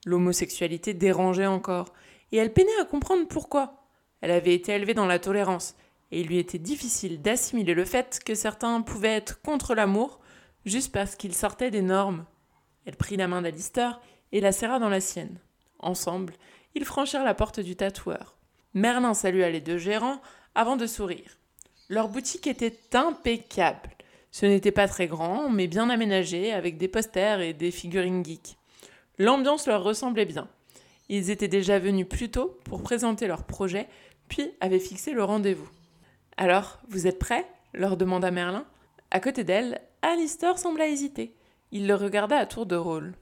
L'homosexualité 0.06 0.94
dérangeait 0.94 1.46
encore, 1.46 1.92
et 2.32 2.36
elle 2.36 2.52
peinait 2.52 2.80
à 2.80 2.84
comprendre 2.84 3.26
pourquoi. 3.28 3.86
Elle 4.20 4.30
avait 4.30 4.54
été 4.54 4.72
élevée 4.72 4.94
dans 4.94 5.06
la 5.06 5.18
tolérance, 5.18 5.74
et 6.10 6.20
il 6.20 6.28
lui 6.28 6.38
était 6.38 6.58
difficile 6.58 7.20
d'assimiler 7.20 7.74
le 7.74 7.84
fait 7.84 8.20
que 8.24 8.34
certains 8.34 8.80
pouvaient 8.80 9.16
être 9.16 9.40
contre 9.42 9.74
l'amour 9.74 10.20
juste 10.64 10.92
parce 10.92 11.16
qu'ils 11.16 11.34
sortaient 11.34 11.70
des 11.70 11.82
normes. 11.82 12.24
Elle 12.86 12.96
prit 12.96 13.16
la 13.16 13.28
main 13.28 13.42
d'Alistair 13.42 14.00
et 14.32 14.40
la 14.40 14.52
serra 14.52 14.78
dans 14.78 14.88
la 14.88 15.00
sienne. 15.00 15.38
Ensemble, 15.78 16.34
ils 16.74 16.84
franchirent 16.84 17.24
la 17.24 17.34
porte 17.34 17.60
du 17.60 17.76
tatoueur. 17.76 18.36
Merlin 18.74 19.14
salua 19.14 19.50
les 19.50 19.60
deux 19.60 19.78
gérants 19.78 20.20
avant 20.54 20.76
de 20.76 20.86
sourire. 20.86 21.38
Leur 21.88 22.08
boutique 22.08 22.46
était 22.46 22.78
impeccable. 22.94 23.90
Ce 24.30 24.46
n'était 24.46 24.72
pas 24.72 24.88
très 24.88 25.06
grand, 25.06 25.48
mais 25.48 25.68
bien 25.68 25.90
aménagé, 25.90 26.52
avec 26.52 26.76
des 26.76 26.88
posters 26.88 27.40
et 27.40 27.52
des 27.52 27.70
figurines 27.70 28.24
geeks. 28.24 28.56
L'ambiance 29.18 29.66
leur 29.66 29.84
ressemblait 29.84 30.24
bien. 30.24 30.48
Ils 31.08 31.30
étaient 31.30 31.48
déjà 31.48 31.78
venus 31.78 32.08
plus 32.08 32.30
tôt 32.30 32.58
pour 32.64 32.82
présenter 32.82 33.26
leur 33.26 33.44
projet, 33.44 33.88
puis 34.28 34.52
avaient 34.60 34.78
fixé 34.78 35.12
le 35.12 35.24
rendez-vous. 35.24 35.68
Alors, 36.36 36.80
vous 36.88 37.06
êtes 37.06 37.18
prêts? 37.18 37.46
leur 37.74 37.96
demanda 37.96 38.30
Merlin. 38.30 38.64
À 39.10 39.20
côté 39.20 39.44
d'elle, 39.44 39.80
Alistair 40.02 40.58
sembla 40.58 40.86
hésiter. 40.86 41.34
Il 41.72 41.86
le 41.86 41.94
regarda 41.94 42.38
à 42.38 42.46
tour 42.46 42.66
de 42.66 42.76
rôle. 42.76 43.14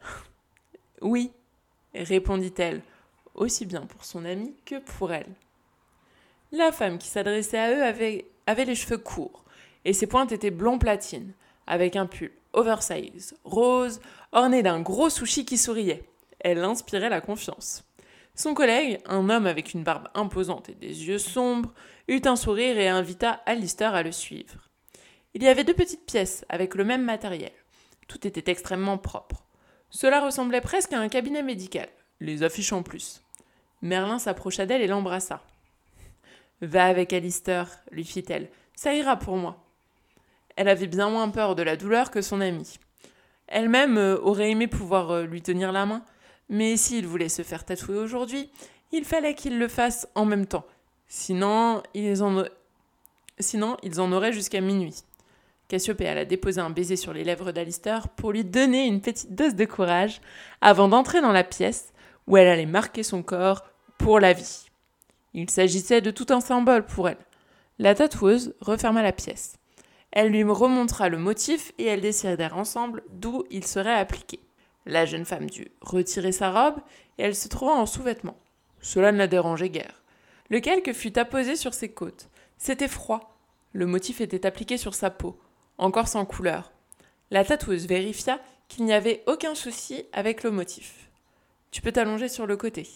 Oui, 1.00 1.32
répondit-elle, 1.94 2.80
aussi 3.34 3.66
bien 3.66 3.82
pour 3.82 4.06
son 4.06 4.24
ami 4.24 4.54
que 4.64 4.78
pour 4.78 5.12
elle. 5.12 5.28
La 6.50 6.72
femme 6.72 6.96
qui 6.96 7.08
s'adressait 7.08 7.58
à 7.58 7.72
eux 7.72 7.82
avait, 7.82 8.64
les 8.64 8.74
cheveux 8.74 8.96
courts, 8.96 9.44
et 9.84 9.92
ses 9.92 10.06
pointes 10.06 10.32
étaient 10.32 10.50
blond 10.50 10.78
platine, 10.78 11.32
avec 11.66 11.96
un 11.96 12.06
pull 12.06 12.30
oversize, 12.54 13.34
rose, 13.44 14.00
orné 14.32 14.62
d'un 14.62 14.80
gros 14.80 15.10
sushi 15.10 15.44
qui 15.44 15.58
souriait. 15.58 16.04
Elle 16.44 16.62
inspirait 16.62 17.08
la 17.08 17.22
confiance. 17.22 17.84
Son 18.34 18.52
collègue, 18.52 19.00
un 19.06 19.30
homme 19.30 19.46
avec 19.46 19.72
une 19.72 19.82
barbe 19.82 20.08
imposante 20.14 20.68
et 20.68 20.74
des 20.74 21.06
yeux 21.06 21.18
sombres, 21.18 21.72
eut 22.06 22.20
un 22.26 22.36
sourire 22.36 22.78
et 22.78 22.86
invita 22.86 23.30
Alistair 23.46 23.94
à 23.94 24.02
le 24.02 24.12
suivre. 24.12 24.68
Il 25.32 25.42
y 25.42 25.48
avait 25.48 25.64
deux 25.64 25.72
petites 25.72 26.04
pièces 26.04 26.44
avec 26.50 26.74
le 26.74 26.84
même 26.84 27.02
matériel. 27.02 27.52
Tout 28.08 28.26
était 28.26 28.50
extrêmement 28.52 28.98
propre. 28.98 29.46
Cela 29.88 30.20
ressemblait 30.20 30.60
presque 30.60 30.92
à 30.92 31.00
un 31.00 31.08
cabinet 31.08 31.42
médical, 31.42 31.88
les 32.20 32.42
affiches 32.42 32.74
en 32.74 32.82
plus. 32.82 33.22
Merlin 33.80 34.18
s'approcha 34.18 34.66
d'elle 34.66 34.82
et 34.82 34.86
l'embrassa. 34.86 35.42
Va 36.60 36.84
avec 36.84 37.14
Alistair, 37.14 37.70
lui 37.90 38.04
fit-elle. 38.04 38.50
Ça 38.76 38.92
ira 38.92 39.16
pour 39.16 39.38
moi. 39.38 39.64
Elle 40.56 40.68
avait 40.68 40.88
bien 40.88 41.08
moins 41.08 41.30
peur 41.30 41.54
de 41.54 41.62
la 41.62 41.76
douleur 41.76 42.10
que 42.10 42.20
son 42.20 42.42
amie. 42.42 42.78
Elle-même 43.46 43.96
euh, 43.96 44.18
aurait 44.20 44.50
aimé 44.50 44.66
pouvoir 44.66 45.10
euh, 45.10 45.24
lui 45.24 45.42
tenir 45.42 45.72
la 45.72 45.86
main, 45.86 46.04
mais 46.48 46.76
s'il 46.76 47.06
voulait 47.06 47.28
se 47.28 47.42
faire 47.42 47.64
tatouer 47.64 47.98
aujourd'hui, 47.98 48.50
il 48.92 49.04
fallait 49.04 49.34
qu'il 49.34 49.58
le 49.58 49.68
fasse 49.68 50.06
en 50.14 50.24
même 50.24 50.46
temps. 50.46 50.64
Sinon, 51.06 51.82
ils 51.94 52.22
en, 52.22 52.44
Sinon, 53.38 53.76
ils 53.82 54.00
en 54.00 54.12
auraient 54.12 54.32
jusqu'à 54.32 54.60
minuit. 54.60 55.02
Cassiopée 55.68 56.08
alla 56.08 56.24
déposer 56.24 56.60
un 56.60 56.70
baiser 56.70 56.96
sur 56.96 57.12
les 57.12 57.24
lèvres 57.24 57.50
d'Alistair 57.50 58.08
pour 58.08 58.32
lui 58.32 58.44
donner 58.44 58.86
une 58.86 59.00
petite 59.00 59.34
dose 59.34 59.54
de 59.54 59.64
courage 59.64 60.20
avant 60.60 60.88
d'entrer 60.88 61.20
dans 61.20 61.32
la 61.32 61.44
pièce 61.44 61.92
où 62.26 62.36
elle 62.36 62.48
allait 62.48 62.66
marquer 62.66 63.02
son 63.02 63.22
corps 63.22 63.64
pour 63.98 64.20
la 64.20 64.32
vie. 64.32 64.66
Il 65.32 65.50
s'agissait 65.50 66.00
de 66.00 66.10
tout 66.10 66.26
un 66.30 66.40
symbole 66.40 66.86
pour 66.86 67.08
elle. 67.08 67.18
La 67.78 67.94
tatoueuse 67.94 68.54
referma 68.60 69.02
la 69.02 69.12
pièce. 69.12 69.56
Elle 70.12 70.28
lui 70.28 70.44
remontra 70.44 71.08
le 71.08 71.18
motif 71.18 71.72
et 71.78 71.86
elles 71.86 72.02
décidèrent 72.02 72.56
ensemble 72.56 73.02
d'où 73.10 73.42
il 73.50 73.66
serait 73.66 73.94
appliqué. 73.94 74.38
La 74.86 75.06
jeune 75.06 75.24
femme 75.24 75.48
dut 75.48 75.70
retirer 75.80 76.32
sa 76.32 76.50
robe 76.50 76.80
et 77.18 77.22
elle 77.22 77.34
se 77.34 77.48
trouva 77.48 77.72
en 77.72 77.86
sous-vêtements. 77.86 78.38
Cela 78.80 79.12
ne 79.12 79.18
la 79.18 79.26
dérangeait 79.26 79.70
guère. 79.70 80.02
Le 80.50 80.60
calque 80.60 80.92
fut 80.92 81.18
apposé 81.18 81.56
sur 81.56 81.72
ses 81.72 81.90
côtes. 81.90 82.28
C'était 82.58 82.88
froid. 82.88 83.38
Le 83.72 83.86
motif 83.86 84.20
était 84.20 84.46
appliqué 84.46 84.76
sur 84.76 84.94
sa 84.94 85.10
peau, 85.10 85.38
encore 85.78 86.08
sans 86.08 86.26
couleur. 86.26 86.72
La 87.30 87.44
tatoueuse 87.44 87.86
vérifia 87.86 88.40
qu'il 88.68 88.84
n'y 88.84 88.92
avait 88.92 89.22
aucun 89.26 89.54
souci 89.54 90.04
avec 90.12 90.42
le 90.42 90.50
motif. 90.50 91.10
Tu 91.70 91.80
peux 91.80 91.92
t'allonger 91.92 92.28
sur 92.28 92.46
le 92.46 92.56
côté. 92.56 92.86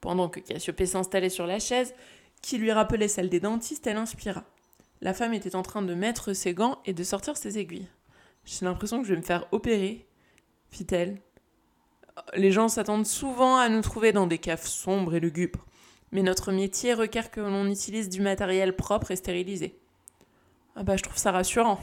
Pendant 0.00 0.28
que 0.28 0.40
Cassiopée 0.40 0.86
s'installait 0.86 1.28
sur 1.28 1.46
la 1.46 1.58
chaise, 1.60 1.94
qui 2.42 2.58
lui 2.58 2.72
rappelait 2.72 3.08
celle 3.08 3.28
des 3.28 3.40
dentistes, 3.40 3.86
elle 3.86 3.96
inspira. 3.98 4.44
La 5.00 5.14
femme 5.14 5.34
était 5.34 5.54
en 5.54 5.62
train 5.62 5.82
de 5.82 5.94
mettre 5.94 6.32
ses 6.32 6.54
gants 6.54 6.78
et 6.86 6.92
de 6.92 7.04
sortir 7.04 7.36
ses 7.36 7.58
aiguilles. 7.58 7.88
J'ai 8.44 8.64
l'impression 8.64 9.00
que 9.00 9.06
je 9.06 9.12
vais 9.12 9.20
me 9.20 9.24
faire 9.24 9.46
opérer, 9.52 10.07
fit-elle. 10.70 11.20
Les 12.34 12.50
gens 12.50 12.68
s'attendent 12.68 13.06
souvent 13.06 13.56
à 13.56 13.68
nous 13.68 13.80
trouver 13.80 14.12
dans 14.12 14.26
des 14.26 14.38
caves 14.38 14.66
sombres 14.66 15.14
et 15.14 15.20
lugubres, 15.20 15.64
mais 16.12 16.22
notre 16.22 16.52
métier 16.52 16.94
requiert 16.94 17.30
que 17.30 17.40
l'on 17.40 17.66
utilise 17.66 18.08
du 18.08 18.20
matériel 18.20 18.74
propre 18.74 19.10
et 19.10 19.16
stérilisé. 19.16 19.78
Ah 20.74 20.82
bah 20.82 20.96
je 20.96 21.02
trouve 21.02 21.18
ça 21.18 21.32
rassurant. 21.32 21.80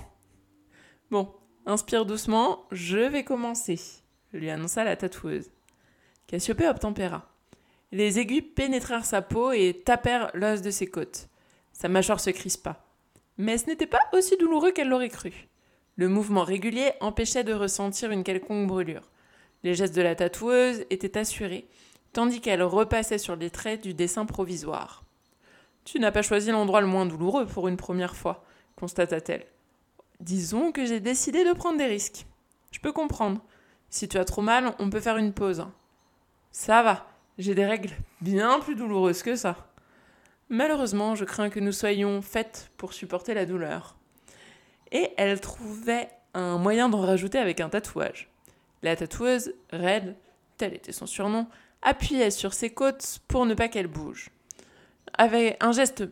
Bon, 1.11 1.33
inspire 1.65 2.05
doucement, 2.05 2.65
je 2.71 2.97
vais 2.97 3.23
commencer, 3.23 3.79
lui 4.33 4.49
annonça 4.49 4.83
la 4.83 4.95
tatoueuse. 4.95 5.51
Cassiopée 6.27 6.67
obtempéra. 6.67 7.29
Les 7.91 8.19
aiguilles 8.19 8.41
pénétrèrent 8.41 9.05
sa 9.05 9.21
peau 9.21 9.51
et 9.51 9.81
tapèrent 9.85 10.31
l'os 10.33 10.61
de 10.61 10.71
ses 10.71 10.87
côtes. 10.87 11.29
Sa 11.71 11.87
mâchoire 11.87 12.19
se 12.19 12.29
crispa. 12.31 12.83
Mais 13.37 13.57
ce 13.57 13.67
n'était 13.67 13.85
pas 13.85 13.99
aussi 14.13 14.37
douloureux 14.37 14.71
qu'elle 14.71 14.89
l'aurait 14.89 15.09
cru. 15.09 15.47
Le 15.97 16.09
mouvement 16.09 16.43
régulier 16.43 16.91
empêchait 16.99 17.43
de 17.43 17.53
ressentir 17.53 18.11
une 18.11 18.23
quelconque 18.23 18.67
brûlure. 18.67 19.09
Les 19.63 19.73
gestes 19.73 19.95
de 19.95 20.01
la 20.01 20.15
tatoueuse 20.15 20.85
étaient 20.89 21.17
assurés, 21.17 21.67
tandis 22.11 22.41
qu'elle 22.41 22.63
repassait 22.63 23.17
sur 23.17 23.35
les 23.35 23.49
traits 23.49 23.81
du 23.81 23.93
dessin 23.93 24.25
provisoire. 24.25 25.03
Tu 25.85 25.99
n'as 25.99 26.11
pas 26.11 26.21
choisi 26.21 26.51
l'endroit 26.51 26.81
le 26.81 26.87
moins 26.87 27.05
douloureux 27.05 27.45
pour 27.45 27.67
une 27.67 27.77
première 27.77 28.15
fois, 28.15 28.43
constata-t-elle. 28.75 29.45
Disons 30.19 30.71
que 30.71 30.85
j'ai 30.85 30.99
décidé 30.99 31.45
de 31.45 31.53
prendre 31.53 31.77
des 31.77 31.85
risques. 31.85 32.25
Je 32.71 32.79
peux 32.79 32.91
comprendre. 32.91 33.41
Si 33.89 34.09
tu 34.09 34.17
as 34.17 34.25
trop 34.25 34.41
mal, 34.41 34.73
on 34.79 34.89
peut 34.89 34.99
faire 34.99 35.17
une 35.17 35.33
pause. 35.33 35.65
Ça 36.51 36.83
va, 36.83 37.07
j'ai 37.37 37.55
des 37.55 37.65
règles 37.65 37.93
bien 38.21 38.59
plus 38.59 38.75
douloureuses 38.75 39.23
que 39.23 39.35
ça. 39.35 39.55
Malheureusement, 40.49 41.15
je 41.15 41.25
crains 41.25 41.49
que 41.49 41.59
nous 41.59 41.71
soyons 41.71 42.21
faites 42.21 42.69
pour 42.77 42.93
supporter 42.93 43.33
la 43.33 43.45
douleur. 43.45 43.95
Et 44.91 45.09
elle 45.17 45.39
trouvait 45.39 46.09
un 46.33 46.57
moyen 46.57 46.89
d'en 46.89 47.01
rajouter 47.01 47.37
avec 47.37 47.59
un 47.59 47.69
tatouage. 47.69 48.29
La 48.83 48.95
tatoueuse, 48.95 49.53
Red, 49.71 50.15
tel 50.57 50.73
était 50.73 50.91
son 50.91 51.05
surnom, 51.05 51.47
appuyait 51.81 52.31
sur 52.31 52.53
ses 52.53 52.69
côtes 52.69 53.19
pour 53.27 53.45
ne 53.45 53.53
pas 53.53 53.67
qu'elle 53.67 53.87
bouge. 53.87 54.29
Avec 55.17 55.57
un 55.61 55.71
geste, 55.71 56.03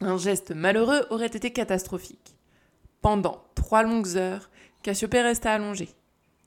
un 0.00 0.16
geste 0.16 0.52
malheureux 0.52 1.06
aurait 1.10 1.26
été 1.26 1.52
catastrophique. 1.52 2.36
Pendant 3.02 3.44
trois 3.54 3.82
longues 3.82 4.16
heures, 4.16 4.50
Cassiopée 4.82 5.22
resta 5.22 5.52
allongée. 5.52 5.90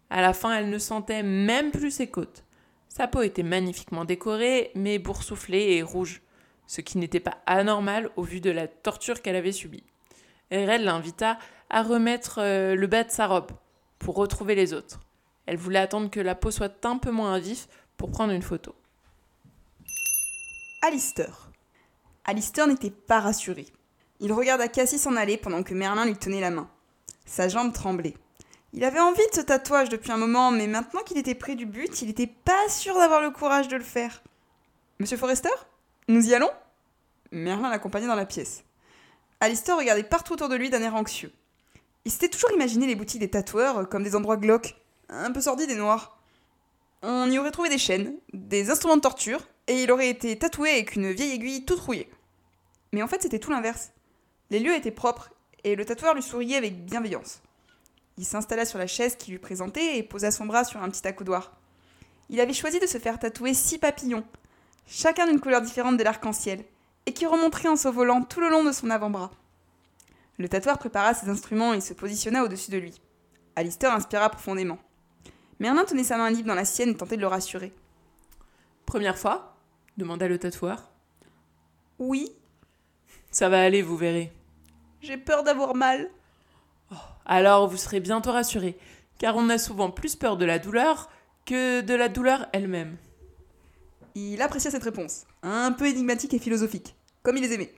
À 0.10 0.22
la 0.22 0.34
fin, 0.34 0.56
elle 0.56 0.70
ne 0.70 0.80
sentait 0.80 1.24
même 1.24 1.72
plus 1.72 1.92
ses 1.92 2.08
côtes. 2.08 2.44
Sa 2.88 3.08
peau 3.08 3.22
était 3.22 3.44
magnifiquement 3.44 4.06
décorée, 4.06 4.72
mais 4.76 4.98
boursouflée 4.98 5.74
et 5.74 5.84
rouge 5.84 6.22
ce 6.70 6.82
qui 6.82 7.00
n'était 7.00 7.20
pas 7.20 7.40
anormal 7.48 8.12
au 8.16 8.22
vu 8.22 8.42
de 8.42 8.52
la 8.52 8.68
torture 8.68 9.24
qu'elle 9.24 9.36
avait 9.36 9.52
subie. 9.52 9.84
Red 10.52 10.82
l'invita 10.82 11.38
à 11.70 11.84
remettre 11.84 12.40
euh, 12.40 12.76
le 12.76 12.88
bas 12.88 13.04
de 13.04 13.12
sa 13.12 13.28
robe 13.28 13.52
pour 14.00 14.16
retrouver 14.16 14.56
les 14.56 14.74
autres. 14.74 15.00
Elle 15.46 15.58
voulait 15.58 15.80
attendre 15.80 16.10
que 16.10 16.20
la 16.20 16.36
peau 16.36 16.52
soit 16.52 16.86
un 16.86 16.98
peu 16.98 17.12
moins 17.12 17.38
vif 17.40 17.68
pour 17.98 18.12
prendre 18.12 18.34
une 18.34 18.42
photo. 18.42 18.74
Alistair. 20.82 21.52
Alistair 22.26 22.68
n'était 22.68 22.92
pas 22.92 23.20
rassuré. 23.20 23.68
Il 24.20 24.34
regarda 24.34 24.68
Cassie 24.68 25.00
s'en 25.00 25.16
aller 25.16 25.38
pendant 25.38 25.64
que 25.64 25.74
Merlin 25.74 26.06
lui 26.06 26.16
tenait 26.16 26.42
la 26.42 26.52
main. 26.52 26.70
Sa 27.26 27.48
jambe 27.48 27.74
tremblait. 27.74 28.16
Il 28.74 28.84
avait 28.84 29.00
envie 29.00 29.28
de 29.32 29.36
ce 29.36 29.42
tatouage 29.42 29.90
depuis 29.90 30.12
un 30.12 30.18
moment, 30.18 30.52
mais 30.52 30.68
maintenant 30.68 31.02
qu'il 31.02 31.18
était 31.18 31.36
près 31.36 31.56
du 31.56 31.66
but, 31.66 32.02
il 32.02 32.08
n'était 32.08 32.28
pas 32.28 32.70
sûr 32.70 32.96
d'avoir 32.96 33.22
le 33.22 33.32
courage 33.32 33.68
de 33.68 33.78
le 33.78 33.84
faire. 33.84 34.22
Monsieur 35.00 35.18
Forrester 35.18 35.50
nous 36.10 36.28
y 36.28 36.34
allons? 36.34 36.50
Merlin 37.32 37.70
l'accompagnait 37.70 38.08
dans 38.08 38.16
la 38.16 38.26
pièce. 38.26 38.64
Alistair 39.42 39.78
regardait 39.78 40.04
partout 40.04 40.34
autour 40.34 40.50
de 40.50 40.56
lui 40.56 40.70
d'un 40.70 40.82
air 40.82 40.96
anxieux. 40.96 41.32
Il 42.04 42.12
s'était 42.12 42.28
toujours 42.28 42.52
imaginé 42.52 42.88
les 42.88 42.96
boutiques 42.96 43.22
des 43.22 43.30
tatoueurs 43.30 43.88
comme 43.88 44.04
des 44.04 44.16
endroits 44.16 44.36
glauques, 44.36 44.76
un 45.08 45.32
peu 45.32 45.40
sordides 45.40 45.70
et 45.70 45.76
noirs. 45.76 46.18
On 47.04 47.32
y 47.32 47.40
aurait 47.40 47.52
trouvé 47.52 47.70
des 47.70 47.78
chaînes, 47.78 48.16
des 48.34 48.70
instruments 48.70 48.98
de 48.98 49.02
torture, 49.02 49.48
et 49.68 49.84
il 49.84 49.92
aurait 49.92 50.10
été 50.10 50.38
tatoué 50.38 50.72
avec 50.72 50.96
une 50.96 51.12
vieille 51.12 51.32
aiguille 51.32 51.64
toute 51.64 51.80
rouillée. 51.80 52.10
Mais 52.92 53.02
en 53.02 53.08
fait, 53.08 53.22
c'était 53.22 53.40
tout 53.40 53.52
l'inverse. 53.52 53.92
Les 54.50 54.60
lieux 54.60 54.76
étaient 54.76 54.92
propres, 54.92 55.30
et 55.64 55.76
le 55.76 55.86
tatoueur 55.86 56.16
lui 56.16 56.24
souriait 56.24 56.58
avec 56.58 56.84
bienveillance. 56.84 57.42
Il 58.18 58.26
s'installa 58.26 58.66
sur 58.66 58.78
la 58.78 58.88
chaise 58.88 59.16
qui 59.16 59.32
lui 59.32 59.40
présentait 59.40 59.98
et 59.98 60.04
posa 60.04 60.32
son 60.32 60.46
bras 60.46 60.66
sur 60.66 60.84
un 60.84 60.90
petit 60.90 61.08
accoudoir. 61.08 61.54
Il 62.30 62.42
avait 62.42 62.52
choisi 62.52 62.80
de 62.82 62.88
se 62.88 62.98
faire 62.98 63.20
tatouer 63.20 63.54
six 63.54 63.78
papillons, 63.78 64.26
chacun 64.86 65.28
d'une 65.28 65.40
couleur 65.40 65.62
différente 65.62 65.96
de 65.96 66.04
l'arc-en-ciel, 66.04 66.66
et 67.10 67.14
qui 67.14 67.26
remonterait 67.26 67.70
en 67.70 67.76
s'envolant 67.76 68.22
tout 68.22 68.40
le 68.40 68.52
long 68.52 68.64
de 68.64 68.72
son 68.72 68.92
avant-bras. 68.92 69.32
Le 70.38 70.48
tatoueur 70.48 70.78
prépara 70.78 71.16
ses 71.16 71.28
instruments 71.28 71.74
et 71.74 71.82
se 71.82 71.96
positionna 71.96 72.44
au-dessus 72.44 72.70
de 72.70 72.78
lui. 72.78 73.02
Alistair 73.56 73.96
inspira 73.96 74.30
profondément. 74.30 74.78
Merlin 75.60 75.86
tenait 75.86 76.04
sa 76.04 76.18
main 76.18 76.30
libre 76.30 76.50
dans 76.50 76.54
la 76.54 76.66
sienne 76.66 76.90
et 76.90 76.96
tentait 76.96 77.16
de 77.16 77.22
le 77.22 77.28
rassurer. 77.28 77.74
Première 78.86 79.18
fois 79.18 79.58
demanda 79.98 80.28
le 80.28 80.38
tatoueur. 80.38 80.92
Oui. 81.98 82.32
Ça 83.32 83.50
va 83.50 83.60
aller, 83.60 83.82
vous 83.82 83.98
verrez. 83.98 84.32
J'ai 85.02 85.18
peur 85.18 85.42
d'avoir 85.42 85.74
mal. 85.74 86.12
Oh, 86.92 86.96
alors 87.26 87.68
vous 87.68 87.78
serez 87.78 88.02
bientôt 88.02 88.32
rassuré, 88.32 88.78
car 89.18 89.36
on 89.36 89.50
a 89.50 89.58
souvent 89.58 89.90
plus 89.90 90.16
peur 90.16 90.38
de 90.38 90.46
la 90.46 90.60
douleur 90.60 91.10
que 91.48 91.82
de 91.82 91.96
la 91.96 92.08
douleur 92.08 92.46
elle-même. 92.54 92.98
Il 94.14 94.44
apprécia 94.44 94.70
cette 94.70 94.84
réponse, 94.84 95.26
un 95.42 95.72
peu 95.72 95.88
énigmatique 95.88 96.36
et 96.36 96.40
philosophique, 96.40 96.96
comme 97.24 97.38
il 97.38 97.44
les 97.44 97.54
aimait. 97.54 97.74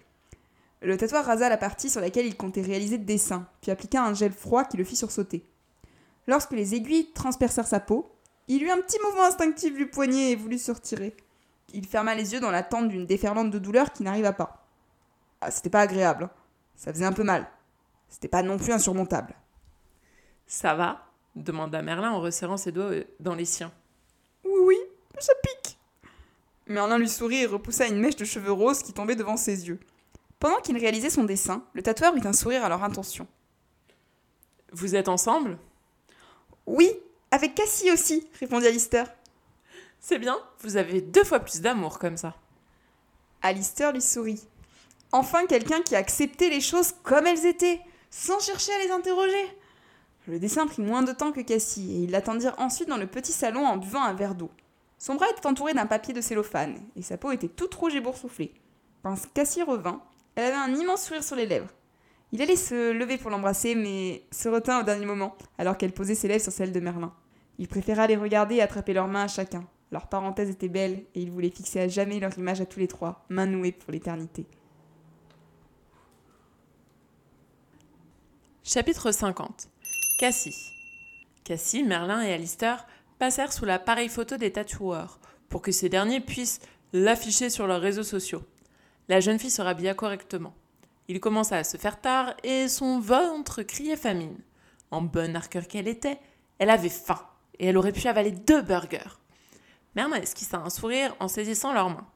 Le 0.82 0.98
tatoueur 0.98 1.26
rasa 1.26 1.50
la 1.50 1.58
partie 1.58 1.90
sur 1.90 2.02
laquelle 2.02 2.26
il 2.26 2.36
comptait 2.36 2.62
réaliser 2.62 2.98
des 2.98 3.06
dessins, 3.06 3.48
puis 3.62 3.72
appliqua 3.72 4.04
un 4.04 4.14
gel 4.14 4.32
froid 4.32 4.64
qui 4.64 4.78
le 4.78 4.84
fit 4.84 4.96
sursauter. 4.96 5.46
Lorsque 6.28 6.52
les 6.52 6.76
aiguilles 6.76 7.12
transpercèrent 7.14 7.68
sa 7.68 7.80
peau, 7.80 8.16
il 8.48 8.64
eut 8.64 8.72
un 8.72 8.82
petit 8.82 8.98
mouvement 9.06 9.26
instinctif 9.26 9.76
du 9.76 9.88
poignet 9.88 10.32
et 10.32 10.36
voulut 10.36 10.58
se 10.58 10.72
retirer. 10.72 11.16
Il 11.74 11.86
ferma 11.86 12.16
les 12.16 12.34
yeux 12.34 12.40
dans 12.40 12.52
l'attente 12.52 12.90
d'une 12.90 13.06
déferlante 13.06 13.52
de 13.52 13.60
douleur 13.60 13.94
qui 13.94 14.04
n'arriva 14.04 14.34
pas. 14.34 14.66
Ah, 15.40 15.52
c'était 15.52 15.70
pas 15.70 15.82
agréable. 15.82 16.26
Hein. 16.26 16.32
Ça 16.76 16.92
faisait 16.92 17.06
un 17.06 17.14
peu 17.14 17.24
mal. 17.24 17.48
C'était 18.10 18.28
pas 18.28 18.44
non 18.44 18.58
plus 18.58 18.74
insurmontable. 18.74 19.36
Ça 20.48 20.74
va 20.74 21.06
demanda 21.36 21.82
Merlin 21.82 22.12
en 22.12 22.20
resserrant 22.20 22.58
ses 22.58 22.72
doigts 22.72 22.92
euh, 22.92 23.04
dans 23.20 23.36
les 23.36 23.46
siens. 23.46 23.72
Oui, 24.44 24.60
oui, 24.66 24.78
ça 25.20 25.34
pique. 25.42 25.78
Merlin 26.72 26.98
lui 26.98 27.10
sourit 27.10 27.44
et 27.44 27.46
repoussa 27.46 27.88
une 27.88 28.00
mèche 28.00 28.16
de 28.16 28.26
cheveux 28.26 28.52
roses 28.52 28.82
qui 28.82 28.94
tombait 28.94 29.16
devant 29.16 29.38
ses 29.38 29.68
yeux. 29.68 29.80
Pendant 30.40 30.60
qu'il 30.62 30.78
réalisait 30.78 31.10
son 31.10 31.24
dessin, 31.24 31.64
le 31.74 31.84
tatoueur 31.84 32.16
eut 32.16 32.26
un 32.26 32.34
sourire 32.34 32.66
à 32.66 32.70
leur 32.70 32.84
intention. 32.84 33.28
Vous 34.72 34.96
êtes 34.96 35.10
ensemble? 35.10 35.58
Oui, 36.66 36.90
avec 37.30 37.56
Cassie 37.56 37.92
aussi, 37.92 38.28
répondit 38.40 38.68
Alistair. 38.68 39.14
C'est 40.00 40.18
bien, 40.18 40.38
vous 40.62 40.78
avez 40.78 41.02
deux 41.02 41.24
fois 41.24 41.40
plus 41.40 41.62
d'amour 41.62 42.00
comme 42.00 42.18
ça. 42.18 42.36
Alistair 43.42 43.92
lui 43.92 44.02
sourit. 44.02 44.48
Enfin 45.12 45.46
quelqu'un 45.46 45.82
qui 45.82 45.96
acceptait 45.96 46.50
les 46.50 46.62
choses 46.62 46.94
comme 47.04 47.28
elles 47.28 47.46
étaient. 47.46 47.82
sans 48.12 48.40
chercher 48.40 48.74
à 48.74 48.84
les 48.84 48.92
interroger. 48.92 49.58
Le 50.28 50.38
dessin 50.38 50.68
prit 50.68 50.82
moins 50.82 51.02
de 51.02 51.14
temps 51.14 51.32
que 51.32 51.42
Cassie, 51.42 51.92
et 51.92 52.04
ils 52.04 52.12
l'attendirent 52.12 52.56
ensuite 52.60 52.90
dans 52.90 52.98
le 52.98 53.08
petit 53.08 53.32
salon 53.32 53.66
en 53.66 53.78
buvant 53.78 54.04
un 54.04 54.14
verre 54.14 54.36
d'eau. 54.36 54.52
Son 55.02 55.16
bras 55.16 55.26
était 55.32 55.48
entouré 55.48 55.74
d'un 55.74 55.88
papier 55.88 56.14
de 56.14 56.22
cellophane, 56.22 56.80
et 56.96 57.02
sa 57.02 57.18
peau 57.18 57.32
était 57.32 57.48
toute 57.48 57.74
rouge 57.74 57.96
et 57.96 58.02
boursouflée. 58.02 58.54
Quand 59.02 59.16
Cassie 59.34 59.64
revint, 59.64 60.00
elle 60.36 60.44
avait 60.44 60.56
un 60.56 60.76
immense 60.76 61.06
sourire 61.06 61.24
sur 61.24 61.36
les 61.36 61.48
lèvres. 61.48 61.72
Il 62.32 62.40
allait 62.40 62.56
se 62.56 62.92
lever 62.92 63.18
pour 63.18 63.32
l'embrasser, 63.32 63.74
mais 63.74 64.22
se 64.32 64.48
retint 64.48 64.80
au 64.80 64.84
dernier 64.84 65.08
moment, 65.08 65.36
alors 65.58 65.76
qu'elle 65.76 65.92
posait 65.92 66.14
ses 66.14 66.28
lèvres 66.28 66.44
sur 66.44 66.52
celles 66.52 66.72
de 66.72 66.80
Merlin. 66.80 67.12
Il 67.58 67.68
préféra 67.68 68.06
les 68.06 68.16
regarder 68.16 68.58
et 68.58 68.62
attraper 68.62 68.94
leurs 68.94 69.08
mains 69.08 69.24
à 69.24 69.28
chacun. 69.28 69.68
Leur 69.92 70.06
parenthèse 70.06 70.52
était 70.52 70.70
belle, 70.70 71.04
et 71.16 71.22
il 71.24 71.32
voulait 71.32 71.50
fixer 71.50 71.80
à 71.80 71.88
jamais 71.88 72.20
leur 72.20 72.38
image 72.38 72.62
à 72.62 72.68
tous 72.68 72.80
les 72.80 72.88
trois, 72.88 73.26
mains 73.30 73.48
nouées 73.48 73.72
pour 73.72 73.92
l'éternité. 73.92 74.46
Chapitre 78.64 79.12
50 79.12 79.68
Cassie 80.20 80.54
Cassie, 81.44 81.84
Merlin 81.84 82.22
et 82.22 82.32
Alistair 82.32 82.86
passèrent 83.22 83.54
sous 83.54 83.66
l'appareil 83.66 84.10
photo 84.10 84.36
des 84.36 84.52
tatoueurs 84.52 85.20
pour 85.48 85.62
que 85.62 85.72
ces 85.72 85.90
derniers 85.90 86.22
puissent 86.22 86.60
l'afficher 86.92 87.52
sur 87.52 87.68
leurs 87.68 87.80
réseaux 87.80 88.02
sociaux. 88.02 88.42
La 89.10 89.20
jeune 89.20 89.38
fille 89.38 89.52
se 89.52 89.62
rhabilla 89.62 89.94
correctement. 89.94 90.56
Il 91.08 91.20
commença 91.20 91.56
à 91.56 91.64
se 91.64 91.78
faire 91.78 92.02
tard 92.02 92.34
et 92.44 92.68
son 92.68 93.00
ventre 93.00 93.62
criait 93.62 93.96
famine. 93.96 94.40
En 94.90 95.04
bonne 95.04 95.36
arqueur 95.36 95.68
qu'elle 95.68 95.88
était, 95.88 96.18
elle 96.58 96.72
avait 96.72 96.90
faim 96.90 97.24
et 97.60 97.68
elle 97.68 97.78
aurait 97.78 97.92
pu 97.92 98.08
avaler 98.08 98.32
deux 98.32 98.64
burgers. 98.64 99.20
Merlin 99.96 100.20
esquissa 100.20 100.58
un 100.58 100.72
sourire 100.72 101.16
en 101.20 101.28
saisissant 101.28 101.74
leurs 101.74 101.92
mains. 101.92 102.08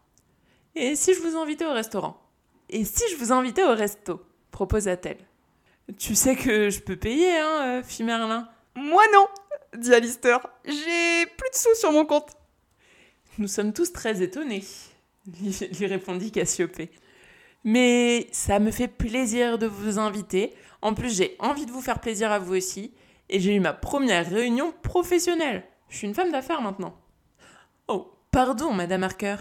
Et 0.74 0.96
si 0.96 1.14
je 1.14 1.22
vous 1.22 1.38
invitais 1.38 1.68
au 1.68 1.74
restaurant? 1.74 2.20
Et 2.68 2.84
si 2.84 3.04
je 3.12 3.18
vous 3.18 3.32
invitais 3.32 3.64
au 3.64 3.76
resto? 3.76 4.26
proposa-t-elle. 4.50 5.20
Tu 6.00 6.16
sais 6.16 6.36
que 6.36 6.72
je 6.72 6.80
peux 6.80 6.96
payer, 6.96 7.38
hein, 7.38 7.62
euh, 7.62 7.84
fit 7.84 8.04
Merlin. 8.04 8.50
Moi 8.76 9.04
non, 9.14 9.28
dit 9.78 9.94
Alistair. 9.94 10.48
J'ai 10.66 11.26
plus 11.26 11.50
de 11.50 11.56
sous 11.56 11.76
sur 11.76 11.92
mon 11.92 12.06
compte. 12.06 12.32
Nous 13.38 13.48
sommes 13.48 13.74
tous 13.74 13.92
très 13.92 14.22
étonnés, 14.22 14.64
lui 15.26 15.86
répondit 15.86 16.32
Cassiopée. 16.32 16.92
Mais 17.66 18.28
ça 18.32 18.60
me 18.60 18.72
fait 18.72 18.88
plaisir 18.88 19.58
de 19.58 19.66
vous 19.66 19.98
inviter. 20.00 20.54
En 20.82 20.94
plus, 20.94 21.18
j'ai 21.18 21.36
envie 21.40 21.66
de 21.66 21.72
vous 21.72 21.82
faire 21.82 22.00
plaisir 22.00 22.32
à 22.32 22.40
vous 22.40 22.56
aussi. 22.56 22.94
Et 23.28 23.40
j'ai 23.40 23.56
eu 23.56 23.60
ma 23.60 23.74
première 23.74 24.30
réunion 24.30 24.72
professionnelle. 24.84 25.64
Je 25.90 25.98
suis 25.98 26.08
une 26.08 26.14
femme 26.14 26.32
d'affaires 26.32 26.62
maintenant. 26.62 26.96
Oh, 27.88 28.14
pardon, 28.32 28.72
Madame 28.72 29.04
Harker. 29.04 29.38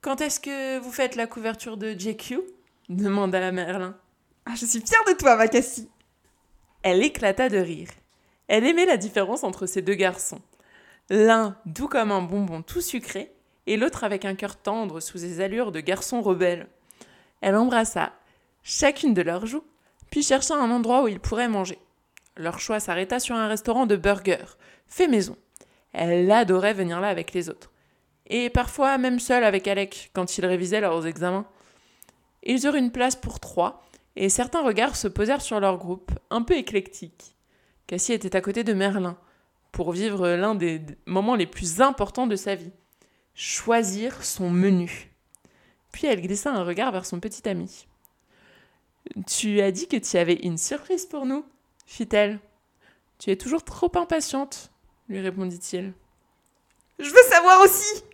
Quand 0.00 0.20
est-ce 0.20 0.40
que 0.40 0.78
vous 0.78 0.90
faites 0.90 1.14
la 1.14 1.26
couverture 1.26 1.76
de 1.76 1.92
JQ 1.92 2.40
demanda 2.88 3.52
Merlin. 3.52 3.96
Ah, 4.44 4.54
je 4.56 4.66
suis 4.66 4.80
fière 4.80 5.04
de 5.06 5.12
toi, 5.12 5.36
ma 5.36 5.48
Cassie. 5.48 5.88
Elle 6.82 7.02
éclata 7.02 7.48
de 7.48 7.58
rire. 7.58 7.88
Elle 8.48 8.66
aimait 8.66 8.86
la 8.86 8.96
différence 8.96 9.44
entre 9.44 9.66
ces 9.66 9.82
deux 9.82 9.94
garçons. 9.94 10.40
L'un 11.10 11.56
doux 11.66 11.88
comme 11.88 12.12
un 12.12 12.22
bonbon 12.22 12.62
tout 12.62 12.80
sucré, 12.80 13.32
et 13.66 13.76
l'autre 13.76 14.04
avec 14.04 14.24
un 14.24 14.34
cœur 14.34 14.56
tendre 14.56 15.00
sous 15.00 15.18
des 15.18 15.40
allures 15.40 15.72
de 15.72 15.80
garçon 15.80 16.22
rebelle. 16.22 16.66
Elle 17.42 17.56
embrassa 17.56 18.12
chacune 18.62 19.14
de 19.14 19.22
leurs 19.22 19.46
joues, 19.46 19.64
puis 20.10 20.22
chercha 20.22 20.54
un 20.54 20.70
endroit 20.70 21.02
où 21.02 21.08
ils 21.08 21.20
pourraient 21.20 21.48
manger. 21.48 21.78
Leur 22.36 22.60
choix 22.60 22.80
s'arrêta 22.80 23.20
sur 23.20 23.36
un 23.36 23.48
restaurant 23.48 23.86
de 23.86 23.96
burgers, 23.96 24.56
fait 24.86 25.08
maison. 25.08 25.36
Elle 25.92 26.30
adorait 26.30 26.74
venir 26.74 27.00
là 27.00 27.08
avec 27.08 27.32
les 27.32 27.48
autres. 27.48 27.72
Et 28.26 28.50
parfois 28.50 28.98
même 28.98 29.18
seule 29.18 29.44
avec 29.44 29.68
Alec, 29.68 30.10
quand 30.14 30.38
ils 30.38 30.46
révisaient 30.46 30.80
leurs 30.80 31.06
examens. 31.06 31.46
Ils 32.42 32.64
eurent 32.64 32.76
une 32.76 32.92
place 32.92 33.16
pour 33.16 33.40
trois, 33.40 33.82
et 34.16 34.28
certains 34.28 34.62
regards 34.62 34.96
se 34.96 35.08
posèrent 35.08 35.42
sur 35.42 35.60
leur 35.60 35.78
groupe, 35.78 36.12
un 36.30 36.42
peu 36.42 36.56
éclectique. 36.56 37.37
Cassie 37.88 38.12
était 38.12 38.36
à 38.36 38.42
côté 38.42 38.64
de 38.64 38.74
Merlin, 38.74 39.16
pour 39.72 39.92
vivre 39.92 40.28
l'un 40.28 40.54
des 40.54 40.82
moments 41.06 41.34
les 41.34 41.46
plus 41.46 41.80
importants 41.80 42.26
de 42.26 42.36
sa 42.36 42.54
vie. 42.54 42.70
Choisir 43.34 44.24
son 44.24 44.50
menu. 44.50 45.10
Puis 45.90 46.06
elle 46.06 46.20
glissa 46.20 46.52
un 46.52 46.64
regard 46.64 46.92
vers 46.92 47.06
son 47.06 47.18
petit 47.18 47.48
ami. 47.48 47.86
Tu 49.26 49.62
as 49.62 49.72
dit 49.72 49.88
que 49.88 49.96
tu 49.96 50.18
avais 50.18 50.34
une 50.34 50.58
surprise 50.58 51.06
pour 51.06 51.24
nous, 51.24 51.46
fit-elle. 51.86 52.40
Tu 53.18 53.30
es 53.30 53.36
toujours 53.36 53.64
trop 53.64 53.90
impatiente, 53.96 54.70
lui 55.08 55.20
répondit-il. 55.20 55.94
Je 56.98 57.08
veux 57.08 57.30
savoir 57.30 57.62
aussi. 57.62 58.04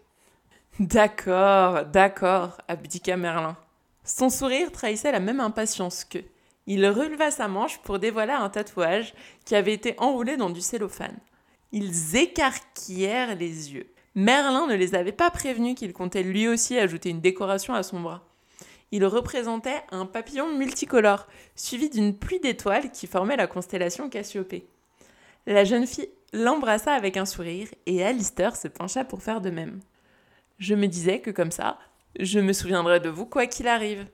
D'accord, 0.78 1.84
d'accord, 1.86 2.60
abdiqua 2.68 3.16
Merlin. 3.16 3.56
Son 4.04 4.30
sourire 4.30 4.70
trahissait 4.70 5.10
la 5.10 5.20
même 5.20 5.40
impatience 5.40 6.04
qu'eux. 6.04 6.24
Il 6.66 6.86
releva 6.86 7.30
sa 7.30 7.48
manche 7.48 7.78
pour 7.78 7.98
dévoiler 7.98 8.32
un 8.32 8.48
tatouage 8.48 9.14
qui 9.44 9.54
avait 9.54 9.74
été 9.74 9.94
enroulé 9.98 10.36
dans 10.36 10.50
du 10.50 10.60
cellophane. 10.60 11.18
Ils 11.72 12.16
écarquillèrent 12.16 13.36
les 13.36 13.72
yeux. 13.74 13.86
Merlin 14.14 14.66
ne 14.66 14.74
les 14.74 14.94
avait 14.94 15.12
pas 15.12 15.30
prévenus 15.30 15.74
qu'il 15.74 15.92
comptait 15.92 16.22
lui 16.22 16.46
aussi 16.48 16.78
ajouter 16.78 17.10
une 17.10 17.20
décoration 17.20 17.74
à 17.74 17.82
son 17.82 18.00
bras. 18.00 18.24
Il 18.92 19.04
représentait 19.04 19.82
un 19.90 20.06
papillon 20.06 20.56
multicolore, 20.56 21.26
suivi 21.56 21.90
d'une 21.90 22.16
pluie 22.16 22.38
d'étoiles 22.38 22.92
qui 22.92 23.08
formait 23.08 23.36
la 23.36 23.48
constellation 23.48 24.08
Cassiopée. 24.08 24.68
La 25.46 25.64
jeune 25.64 25.86
fille 25.86 26.08
l'embrassa 26.32 26.92
avec 26.92 27.16
un 27.16 27.26
sourire 27.26 27.68
et 27.86 28.04
Alistair 28.04 28.56
se 28.56 28.68
pencha 28.68 29.04
pour 29.04 29.22
faire 29.22 29.40
de 29.40 29.50
même. 29.50 29.80
Je 30.58 30.74
me 30.74 30.86
disais 30.86 31.20
que 31.20 31.30
comme 31.30 31.50
ça, 31.50 31.78
je 32.18 32.38
me 32.38 32.52
souviendrai 32.52 33.00
de 33.00 33.08
vous 33.08 33.26
quoi 33.26 33.46
qu'il 33.46 33.68
arrive. 33.68 34.06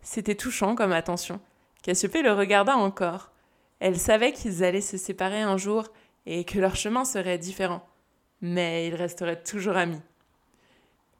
C'était 0.00 0.34
touchant 0.34 0.74
comme 0.74 0.92
attention. 0.92 1.40
Cassiopée 1.86 2.22
le 2.22 2.32
regarda 2.32 2.76
encore. 2.76 3.30
Elle 3.78 3.96
savait 3.96 4.32
qu'ils 4.32 4.64
allaient 4.64 4.80
se 4.80 4.96
séparer 4.96 5.42
un 5.42 5.56
jour 5.56 5.84
et 6.26 6.42
que 6.42 6.58
leur 6.58 6.74
chemin 6.74 7.04
serait 7.04 7.38
différent. 7.38 7.86
Mais 8.40 8.88
ils 8.88 8.96
resteraient 8.96 9.40
toujours 9.40 9.76
amis. 9.76 10.02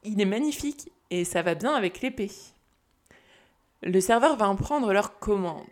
Il 0.03 0.21
est 0.21 0.25
magnifique 0.25 0.91
et 1.11 1.25
ça 1.25 1.43
va 1.43 1.55
bien 1.55 1.73
avec 1.73 2.01
l'épée. 2.01 2.33
Le 3.85 4.01
serveur 4.01 4.35
va 4.35 4.49
en 4.49 4.57
prendre 4.57 4.93
leur 4.93 5.21
commande. 5.21 5.71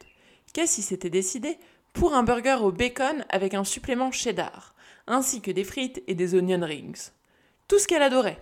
Cassie 0.52 0.83
s'était 0.83 1.11
décidé 1.11 1.59
pour 1.92 2.14
un 2.14 2.22
burger 2.22 2.59
au 2.62 2.70
bacon 2.70 3.24
avec 3.30 3.54
un 3.54 3.64
supplément 3.64 4.12
cheddar, 4.12 4.76
ainsi 5.09 5.40
que 5.40 5.50
des 5.50 5.64
frites 5.64 6.04
et 6.07 6.14
des 6.14 6.37
onion 6.37 6.64
rings. 6.64 7.11
Tout 7.66 7.80
ce 7.80 7.88
qu'elle 7.88 8.02
adorait. 8.02 8.40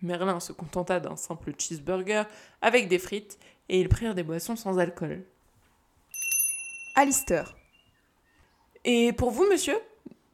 Merlin 0.00 0.40
se 0.40 0.52
contenta 0.52 0.98
d'un 0.98 1.16
simple 1.16 1.52
cheeseburger 1.58 2.22
avec 2.62 2.88
des 2.88 2.98
frites 2.98 3.38
et 3.68 3.78
ils 3.78 3.90
prirent 3.90 4.14
des 4.14 4.22
boissons 4.22 4.56
sans 4.56 4.78
alcool. 4.78 5.26
Alistair. 6.96 7.56
Et 8.84 9.12
pour 9.12 9.32
vous, 9.32 9.46
monsieur? 9.50 9.76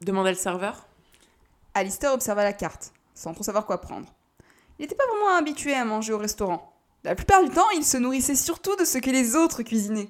demanda 0.01 0.29
le 0.29 0.37
serveur. 0.37 0.87
Alistair 1.73 2.13
observa 2.13 2.43
la 2.43 2.53
carte, 2.53 2.93
sans 3.15 3.33
trop 3.33 3.43
savoir 3.43 3.65
quoi 3.65 3.81
prendre. 3.81 4.07
Il 4.77 4.83
n'était 4.83 4.95
pas 4.95 5.07
vraiment 5.07 5.35
habitué 5.37 5.73
à 5.73 5.85
manger 5.85 6.13
au 6.13 6.19
restaurant. 6.19 6.71
La 7.03 7.15
plupart 7.15 7.43
du 7.43 7.49
temps, 7.49 7.69
il 7.71 7.83
se 7.83 7.97
nourrissait 7.97 8.35
surtout 8.35 8.75
de 8.75 8.85
ce 8.85 8.99
que 8.99 9.09
les 9.09 9.35
autres 9.35 9.63
cuisinaient. 9.63 10.09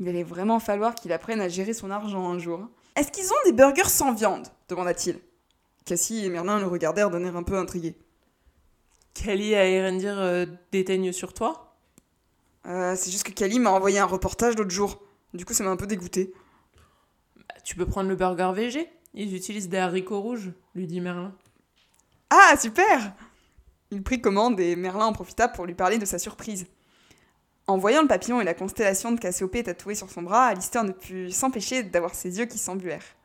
Il 0.00 0.08
allait 0.08 0.24
vraiment 0.24 0.58
falloir 0.58 0.96
qu'il 0.96 1.12
apprenne 1.12 1.40
à 1.40 1.48
gérer 1.48 1.74
son 1.74 1.92
argent 1.92 2.28
un 2.28 2.40
jour. 2.40 2.68
Est-ce 2.96 3.12
qu'ils 3.12 3.30
ont 3.30 3.44
des 3.44 3.52
burgers 3.52 3.88
sans 3.88 4.12
viande? 4.12 4.48
demanda-t-il. 4.68 5.20
Cassie 5.84 6.24
et 6.24 6.28
Merlin 6.28 6.58
le 6.58 6.66
regardèrent 6.66 7.10
d'un 7.10 7.24
air 7.24 7.36
un 7.36 7.44
peu 7.44 7.56
intrigué. 7.56 7.94
Kali 9.14 9.54
a 9.54 9.64
Erendir 9.64 10.18
euh, 10.18 10.46
déteigne 10.72 11.12
sur 11.12 11.34
toi? 11.34 11.76
Euh, 12.66 12.96
c'est 12.96 13.12
juste 13.12 13.24
que 13.24 13.32
Kali 13.32 13.60
m'a 13.60 13.70
envoyé 13.70 14.00
un 14.00 14.06
reportage 14.06 14.56
l'autre 14.56 14.70
jour. 14.70 15.00
Du 15.34 15.44
coup, 15.44 15.52
ça 15.52 15.64
m'a 15.64 15.70
un 15.70 15.76
peu 15.76 15.86
dégoûté. 15.86 16.32
Bah, 17.36 17.54
Tu 17.64 17.74
peux 17.74 17.86
prendre 17.86 18.08
le 18.08 18.16
burger 18.16 18.52
VG. 18.54 18.88
Ils 19.14 19.34
utilisent 19.34 19.68
des 19.68 19.78
haricots 19.78 20.20
rouges, 20.20 20.52
lui 20.74 20.86
dit 20.86 21.00
Merlin. 21.00 21.34
Ah, 22.30 22.56
super 22.56 23.12
Il 23.90 24.02
prit 24.02 24.20
commande 24.20 24.58
et 24.60 24.76
Merlin 24.76 25.06
en 25.06 25.12
profita 25.12 25.48
pour 25.48 25.66
lui 25.66 25.74
parler 25.74 25.98
de 25.98 26.04
sa 26.04 26.18
surprise. 26.18 26.66
En 27.66 27.78
voyant 27.78 28.02
le 28.02 28.08
papillon 28.08 28.40
et 28.40 28.44
la 28.44 28.54
constellation 28.54 29.12
de 29.12 29.18
Cassiopée 29.18 29.62
tatouée 29.62 29.94
sur 29.94 30.10
son 30.10 30.22
bras, 30.22 30.46
Alistair 30.46 30.84
ne 30.84 30.92
put 30.92 31.30
s'empêcher 31.30 31.82
d'avoir 31.82 32.14
ses 32.14 32.38
yeux 32.38 32.46
qui 32.46 32.58
s'embuèrent. 32.58 33.16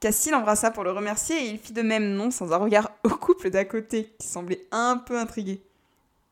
Cassie 0.00 0.30
l'embrassa 0.30 0.70
pour 0.70 0.82
le 0.82 0.90
remercier 0.90 1.36
et 1.36 1.50
il 1.50 1.58
fit 1.58 1.72
de 1.72 1.82
même 1.82 2.14
non 2.14 2.30
sans 2.30 2.52
un 2.52 2.56
regard 2.56 2.90
au 3.04 3.10
couple 3.10 3.50
d'à 3.50 3.64
côté, 3.64 4.14
qui 4.18 4.26
semblait 4.26 4.66
un 4.72 4.96
peu 4.96 5.18
intrigué. 5.18 5.62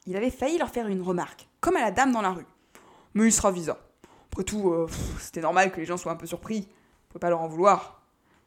Il 0.06 0.16
avait 0.16 0.30
failli 0.30 0.58
leur 0.58 0.70
faire 0.70 0.88
une 0.88 1.02
remarque, 1.02 1.48
comme 1.60 1.76
à 1.76 1.82
la 1.82 1.90
dame 1.90 2.12
dans 2.12 2.22
la 2.22 2.32
rue. 2.32 2.46
Mais 3.14 3.26
il 3.26 3.32
se 3.32 3.40
ravisa. 3.40 3.78
Après 4.32 4.44
tout, 4.44 4.70
euh, 4.70 4.86
c'était 5.18 5.40
normal 5.40 5.72
que 5.72 5.80
les 5.80 5.86
gens 5.86 5.96
soient 5.96 6.12
un 6.12 6.16
peu 6.16 6.26
surpris. 6.26 6.68
On 6.68 7.08
pouvait 7.12 7.20
pas 7.20 7.30
leur 7.30 7.40
en 7.40 7.48
vouloir. 7.48 8.02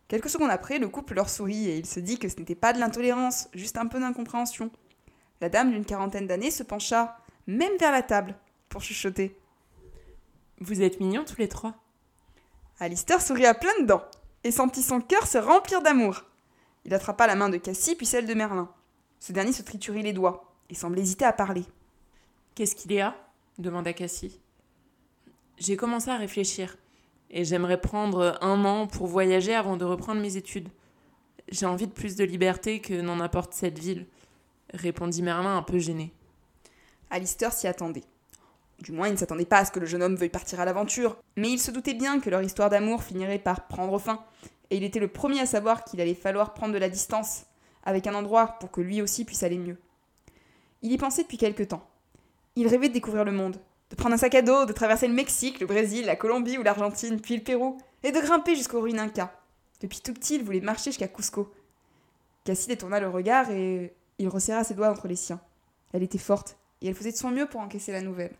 Quelques 0.07 0.29
secondes 0.29 0.51
après, 0.51 0.79
le 0.79 0.87
couple 0.87 1.15
leur 1.15 1.29
sourit 1.29 1.69
et 1.69 1.77
il 1.77 1.85
se 1.85 1.99
dit 1.99 2.19
que 2.19 2.29
ce 2.29 2.37
n'était 2.37 2.55
pas 2.55 2.71
de 2.73 2.79
l'intolérance, 2.79 3.49
juste 3.53 3.77
un 3.77 3.87
peu 3.87 3.99
d'incompréhension. 3.99 4.71
La 5.41 5.49
dame 5.49 5.71
d'une 5.71 5.85
quarantaine 5.85 6.27
d'années 6.27 6.51
se 6.51 6.63
pencha, 6.63 7.17
même 7.47 7.77
vers 7.79 7.91
la 7.91 8.01
table, 8.01 8.35
pour 8.69 8.81
chuchoter. 8.81 9.37
Vous 10.59 10.81
êtes 10.81 10.99
mignons 10.99 11.25
tous 11.25 11.39
les 11.39 11.49
trois. 11.49 11.73
Alistair 12.79 13.21
sourit 13.21 13.45
à 13.45 13.53
pleines 13.53 13.85
dents 13.85 14.03
et 14.43 14.51
sentit 14.51 14.83
son 14.83 15.01
cœur 15.01 15.27
se 15.27 15.37
remplir 15.37 15.81
d'amour. 15.81 16.23
Il 16.85 16.93
attrapa 16.93 17.27
la 17.27 17.35
main 17.35 17.49
de 17.49 17.57
Cassie 17.57 17.95
puis 17.95 18.05
celle 18.05 18.27
de 18.27 18.33
Merlin. 18.33 18.69
Ce 19.19 19.31
dernier 19.31 19.53
se 19.53 19.63
triturait 19.63 20.01
les 20.01 20.13
doigts 20.13 20.53
et 20.69 20.75
semblait 20.75 21.01
hésiter 21.01 21.25
à 21.25 21.33
parler. 21.33 21.65
Qu'est-ce 22.55 22.75
qu'il 22.75 22.91
y 22.91 22.99
a? 22.99 23.15
demanda 23.57 23.93
Cassie. 23.93 24.42
J'ai 25.57 25.77
commencé 25.77 26.09
à 26.09 26.17
réfléchir. 26.17 26.77
Et 27.35 27.45
j'aimerais 27.45 27.81
prendre 27.81 28.37
un 28.41 28.63
an 28.63 28.85
pour 28.85 29.07
voyager 29.07 29.55
avant 29.55 29.75
de 29.75 29.85
reprendre 29.85 30.21
mes 30.21 30.37
études. 30.37 30.69
J'ai 31.49 31.65
envie 31.65 31.87
de 31.87 31.91
plus 31.91 32.15
de 32.15 32.23
liberté 32.23 32.79
que 32.79 33.01
n'en 33.01 33.19
apporte 33.19 33.53
cette 33.53 33.79
ville, 33.79 34.05
répondit 34.73 35.23
Merlin 35.23 35.57
un 35.57 35.63
peu 35.63 35.79
gêné. 35.79 36.13
Alistair 37.09 37.51
s'y 37.51 37.67
attendait. 37.67 38.03
Du 38.79 38.91
moins, 38.91 39.07
il 39.07 39.13
ne 39.13 39.17
s'attendait 39.17 39.45
pas 39.45 39.59
à 39.59 39.65
ce 39.65 39.71
que 39.71 39.79
le 39.79 39.85
jeune 39.85 40.03
homme 40.03 40.15
veuille 40.15 40.29
partir 40.29 40.59
à 40.59 40.65
l'aventure, 40.65 41.17
mais 41.35 41.49
il 41.49 41.59
se 41.59 41.71
doutait 41.71 41.93
bien 41.93 42.19
que 42.19 42.29
leur 42.29 42.41
histoire 42.43 42.69
d'amour 42.69 43.03
finirait 43.03 43.39
par 43.39 43.67
prendre 43.67 43.97
fin, 43.97 44.23
et 44.69 44.77
il 44.77 44.83
était 44.83 44.99
le 44.99 45.07
premier 45.07 45.39
à 45.39 45.45
savoir 45.45 45.83
qu'il 45.83 46.01
allait 46.01 46.15
falloir 46.15 46.53
prendre 46.53 46.73
de 46.73 46.79
la 46.79 46.89
distance 46.89 47.45
avec 47.83 48.07
un 48.07 48.15
endroit 48.15 48.57
pour 48.59 48.71
que 48.71 48.81
lui 48.81 49.01
aussi 49.01 49.25
puisse 49.25 49.43
aller 49.43 49.57
mieux. 49.57 49.77
Il 50.81 50.91
y 50.91 50.97
pensait 50.97 51.23
depuis 51.23 51.37
quelque 51.37 51.63
temps. 51.63 51.87
Il 52.55 52.67
rêvait 52.67 52.89
de 52.89 52.93
découvrir 52.93 53.25
le 53.25 53.31
monde, 53.31 53.57
de 53.93 53.95
prendre 53.95 54.15
un 54.15 54.17
sac 54.17 54.33
à 54.33 54.41
dos, 54.41 54.65
de 54.65 54.73
traverser 54.73 55.07
le 55.07 55.13
Mexique, 55.13 55.59
le 55.59 55.67
Brésil, 55.67 56.07
la 56.07 56.15
Colombie 56.15 56.57
ou 56.57 56.63
l'Argentine, 56.63 57.21
puis 57.21 57.37
le 57.37 57.43
Pérou, 57.43 57.77
et 58.01 58.11
de 58.11 58.19
grimper 58.19 58.55
jusqu'aux 58.55 58.81
ruines 58.81 58.97
Inca. 58.97 59.39
Depuis 59.81 59.99
tout 59.99 60.15
petit, 60.15 60.37
il 60.37 60.43
voulait 60.43 60.61
marcher 60.61 60.89
jusqu'à 60.89 61.07
Cusco. 61.07 61.53
Cassie 62.43 62.69
détourna 62.69 62.99
le 62.99 63.07
regard 63.07 63.51
et 63.51 63.93
il 64.17 64.27
resserra 64.29 64.63
ses 64.63 64.73
doigts 64.73 64.89
entre 64.89 65.07
les 65.07 65.15
siens. 65.15 65.39
Elle 65.93 66.01
était 66.01 66.17
forte, 66.17 66.57
et 66.81 66.87
elle 66.87 66.95
faisait 66.95 67.11
de 67.11 67.17
son 67.17 67.29
mieux 67.29 67.45
pour 67.45 67.59
encaisser 67.61 67.91
la 67.91 68.01
nouvelle. 68.01 68.33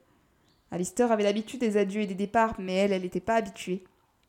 Alistair 0.72 1.12
avait 1.12 1.22
l'habitude 1.22 1.60
des 1.60 1.78
adieux 1.78 2.02
et 2.02 2.08
des 2.08 2.16
départs, 2.16 2.56
mais 2.58 2.74
elle, 2.74 2.92
elle 2.92 3.04
n'était 3.04 3.20
pas 3.20 3.36
habituée. 3.36 3.84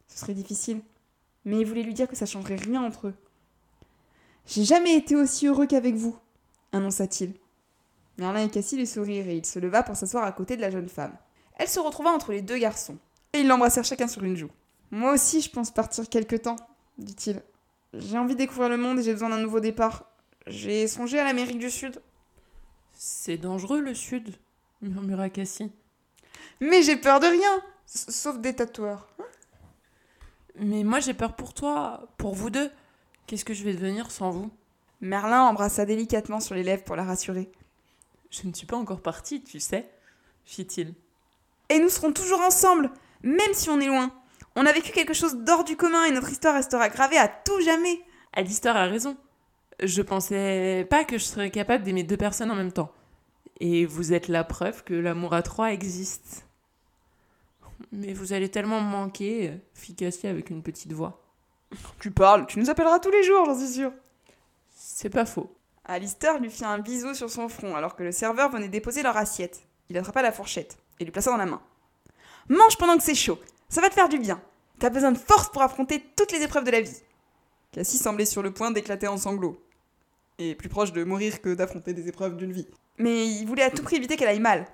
Ce 0.08 0.18
serait 0.18 0.34
difficile. 0.34 0.82
Mais 1.46 1.58
il 1.58 1.66
voulait 1.66 1.84
lui 1.84 1.94
dire 1.94 2.06
que 2.06 2.16
ça 2.16 2.26
changerait 2.26 2.56
rien 2.56 2.84
entre 2.84 3.06
eux. 3.06 3.14
J'ai 4.46 4.64
jamais 4.64 4.94
été 4.94 5.16
aussi 5.16 5.46
heureux 5.46 5.66
qu'avec 5.66 5.94
vous, 5.94 6.18
annonça-t-il. 6.72 7.32
Merlin 8.18 8.44
et 8.44 8.50
Cassie 8.50 8.76
lui 8.76 8.86
sourirent 8.86 9.28
et 9.28 9.36
il 9.36 9.46
se 9.46 9.58
leva 9.58 9.82
pour 9.82 9.96
s'asseoir 9.96 10.24
à 10.24 10.32
côté 10.32 10.56
de 10.56 10.60
la 10.60 10.70
jeune 10.70 10.88
femme. 10.88 11.16
Elle 11.56 11.68
se 11.68 11.80
retrouva 11.80 12.10
entre 12.10 12.32
les 12.32 12.42
deux 12.42 12.58
garçons, 12.58 12.98
et 13.32 13.40
ils 13.40 13.46
l'embrassèrent 13.46 13.84
chacun 13.84 14.08
sur 14.08 14.24
une 14.24 14.36
joue. 14.36 14.50
Moi 14.90 15.12
aussi, 15.12 15.40
je 15.40 15.50
pense 15.50 15.70
partir 15.70 16.08
quelque 16.08 16.36
temps, 16.36 16.56
dit-il. 16.98 17.42
J'ai 17.92 18.18
envie 18.18 18.34
de 18.34 18.38
découvrir 18.38 18.68
le 18.68 18.76
monde 18.76 18.98
et 18.98 19.02
j'ai 19.02 19.12
besoin 19.12 19.28
d'un 19.28 19.38
nouveau 19.38 19.60
départ. 19.60 20.10
J'ai 20.46 20.86
songé 20.88 21.18
à 21.18 21.24
l'Amérique 21.24 21.58
du 21.58 21.70
Sud. 21.70 22.00
C'est 22.92 23.36
dangereux 23.36 23.80
le 23.80 23.94
Sud, 23.94 24.36
murmura 24.82 25.30
Cassie. 25.30 25.72
Mais 26.60 26.82
j'ai 26.82 26.96
peur 26.96 27.20
de 27.20 27.26
rien, 27.26 27.62
sauf 27.86 28.38
des 28.38 28.54
tatoueurs. 28.54 29.08
Mais 30.56 30.84
moi 30.84 31.00
j'ai 31.00 31.14
peur 31.14 31.34
pour 31.34 31.54
toi, 31.54 32.08
pour 32.18 32.34
vous 32.34 32.50
deux. 32.50 32.70
Qu'est-ce 33.26 33.44
que 33.44 33.54
je 33.54 33.64
vais 33.64 33.74
devenir 33.74 34.10
sans 34.10 34.30
vous? 34.30 34.50
Merlin 35.00 35.42
embrassa 35.42 35.84
délicatement 35.84 36.40
sur 36.40 36.54
les 36.54 36.62
lèvres 36.62 36.84
pour 36.84 36.96
la 36.96 37.04
rassurer. 37.04 37.50
Je 38.42 38.48
ne 38.48 38.52
suis 38.52 38.66
pas 38.66 38.76
encore 38.76 39.00
partie, 39.00 39.42
tu 39.42 39.60
sais, 39.60 39.88
fit-il. 40.44 40.94
Et 41.68 41.78
nous 41.78 41.88
serons 41.88 42.12
toujours 42.12 42.40
ensemble, 42.40 42.90
même 43.22 43.54
si 43.54 43.70
on 43.70 43.80
est 43.80 43.86
loin. 43.86 44.12
On 44.56 44.66
a 44.66 44.72
vécu 44.72 44.90
quelque 44.90 45.14
chose 45.14 45.36
d'hors 45.36 45.62
du 45.62 45.76
commun 45.76 46.04
et 46.04 46.10
notre 46.10 46.30
histoire 46.30 46.54
restera 46.54 46.88
gravée 46.88 47.16
à 47.16 47.28
tout 47.28 47.60
jamais. 47.60 48.00
Alistair 48.32 48.76
a 48.76 48.86
raison. 48.86 49.16
Je 49.82 50.02
pensais 50.02 50.86
pas 50.90 51.04
que 51.04 51.16
je 51.18 51.24
serais 51.24 51.50
capable 51.50 51.84
d'aimer 51.84 52.02
deux 52.02 52.16
personnes 52.16 52.50
en 52.50 52.56
même 52.56 52.72
temps. 52.72 52.92
Et 53.60 53.86
vous 53.86 54.12
êtes 54.12 54.28
la 54.28 54.42
preuve 54.42 54.82
que 54.82 54.94
l'amour 54.94 55.32
à 55.32 55.42
trois 55.42 55.72
existe. 55.72 56.46
Mais 57.92 58.12
vous 58.12 58.32
allez 58.32 58.48
tellement 58.48 58.80
me 58.80 58.90
manquer, 58.90 59.52
fit 59.74 59.94
Cassie 59.94 60.26
avec 60.26 60.50
une 60.50 60.62
petite 60.62 60.92
voix. 60.92 61.22
Tu 62.00 62.10
parles, 62.10 62.46
tu 62.46 62.58
nous 62.58 62.70
appelleras 62.70 62.98
tous 62.98 63.10
les 63.10 63.22
jours, 63.22 63.44
j'en 63.46 63.58
suis 63.58 63.74
sûre. 63.74 63.92
C'est 64.74 65.10
pas 65.10 65.24
faux. 65.24 65.53
Alistair 65.86 66.38
lui 66.38 66.50
fit 66.50 66.64
un 66.64 66.78
bisou 66.78 67.14
sur 67.14 67.30
son 67.30 67.48
front 67.48 67.76
alors 67.76 67.94
que 67.94 68.02
le 68.02 68.12
serveur 68.12 68.50
venait 68.50 68.68
déposer 68.68 69.02
leur 69.02 69.16
assiette. 69.16 69.66
Il 69.90 69.98
attrapa 69.98 70.22
la 70.22 70.32
fourchette 70.32 70.78
et 70.98 71.04
lui 71.04 71.10
plaça 71.10 71.30
dans 71.30 71.36
la 71.36 71.46
main. 71.46 71.60
Mange 72.48 72.78
pendant 72.78 72.96
que 72.96 73.02
c'est 73.02 73.14
chaud, 73.14 73.38
ça 73.68 73.80
va 73.80 73.88
te 73.88 73.94
faire 73.94 74.08
du 74.08 74.18
bien. 74.18 74.40
T'as 74.78 74.90
besoin 74.90 75.12
de 75.12 75.18
force 75.18 75.50
pour 75.50 75.62
affronter 75.62 76.02
toutes 76.16 76.32
les 76.32 76.42
épreuves 76.42 76.64
de 76.64 76.70
la 76.70 76.80
vie. 76.80 77.02
Cassie 77.72 77.98
semblait 77.98 78.24
sur 78.24 78.42
le 78.42 78.52
point 78.52 78.70
d'éclater 78.70 79.08
en 79.08 79.16
sanglots. 79.16 79.60
Et 80.38 80.54
plus 80.54 80.68
proche 80.68 80.92
de 80.92 81.04
mourir 81.04 81.40
que 81.40 81.54
d'affronter 81.54 81.92
des 81.92 82.08
épreuves 82.08 82.36
d'une 82.36 82.52
vie. 82.52 82.66
Mais 82.98 83.26
il 83.26 83.46
voulait 83.46 83.62
à 83.62 83.70
tout 83.70 83.82
prix 83.82 83.96
éviter 83.96 84.16
qu'elle 84.16 84.28
aille 84.28 84.40
mal. 84.40 84.66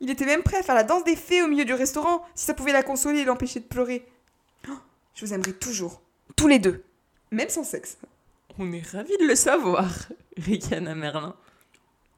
Il 0.00 0.10
était 0.10 0.26
même 0.26 0.42
prêt 0.42 0.58
à 0.58 0.62
faire 0.62 0.74
la 0.74 0.84
danse 0.84 1.04
des 1.04 1.16
fées 1.16 1.42
au 1.42 1.48
milieu 1.48 1.64
du 1.64 1.72
restaurant 1.72 2.22
si 2.34 2.44
ça 2.44 2.54
pouvait 2.54 2.72
la 2.72 2.82
consoler 2.82 3.20
et 3.20 3.24
l'empêcher 3.24 3.60
de 3.60 3.64
pleurer. 3.64 4.06
Oh, 4.68 4.72
je 5.14 5.24
vous 5.24 5.32
aimerai 5.32 5.54
toujours, 5.54 6.02
tous 6.36 6.48
les 6.48 6.58
deux, 6.58 6.84
même 7.30 7.48
sans 7.48 7.64
sexe. 7.64 7.96
On 8.58 8.72
est 8.72 8.86
ravis 8.86 9.16
de 9.18 9.26
le 9.26 9.34
savoir, 9.34 9.86
ricana 10.38 10.94
Merlin. 10.94 11.34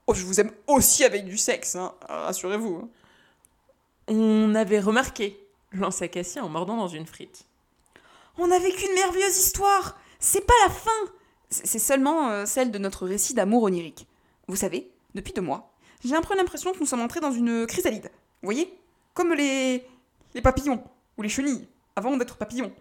Oh, 0.06 0.14
je 0.14 0.24
vous 0.24 0.40
aime 0.40 0.52
aussi 0.68 1.04
avec 1.04 1.24
du 1.24 1.36
sexe, 1.36 1.74
hein, 1.74 1.94
rassurez-vous. 2.08 2.82
Hein. 2.82 2.88
On 4.06 4.54
avait 4.54 4.78
remarqué, 4.78 5.38
lança 5.72 6.06
Cassie 6.06 6.38
en 6.38 6.48
mordant 6.48 6.76
dans 6.76 6.88
une 6.88 7.06
frite. 7.06 7.44
On 8.38 8.50
a 8.50 8.58
vécu 8.60 8.86
une 8.86 8.94
merveilleuse 8.94 9.36
histoire. 9.36 9.98
C'est 10.20 10.46
pas 10.46 10.54
la 10.64 10.70
fin. 10.70 11.12
C'est 11.50 11.78
seulement 11.80 12.30
euh, 12.30 12.46
celle 12.46 12.70
de 12.70 12.78
notre 12.78 13.06
récit 13.06 13.34
d'amour 13.34 13.64
onirique. 13.64 14.06
Vous 14.46 14.56
savez, 14.56 14.90
depuis 15.14 15.32
deux 15.32 15.42
mois, 15.42 15.72
j'ai 16.04 16.14
un 16.14 16.22
peu 16.22 16.36
l'impression 16.36 16.72
que 16.72 16.78
nous 16.78 16.86
sommes 16.86 17.00
entrés 17.00 17.20
dans 17.20 17.32
une 17.32 17.66
chrysalide. 17.66 18.10
Vous 18.42 18.46
voyez? 18.46 18.72
Comme 19.12 19.34
les. 19.34 19.84
les 20.34 20.40
papillons, 20.40 20.84
ou 21.16 21.22
les 21.22 21.28
chenilles, 21.28 21.66
avant 21.96 22.16
d'être 22.16 22.36
papillons. 22.36 22.72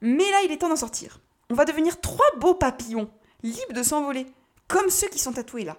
Mais 0.00 0.30
là, 0.30 0.40
il 0.44 0.52
est 0.52 0.58
temps 0.58 0.70
d'en 0.70 0.76
sortir. 0.76 1.20
On 1.50 1.54
va 1.54 1.64
devenir 1.64 2.00
trois 2.00 2.26
beaux 2.38 2.54
papillons, 2.54 3.10
libres 3.42 3.74
de 3.74 3.82
s'envoler, 3.82 4.26
comme 4.68 4.90
ceux 4.90 5.08
qui 5.08 5.18
sont 5.18 5.32
tatoués 5.32 5.64
là. 5.64 5.76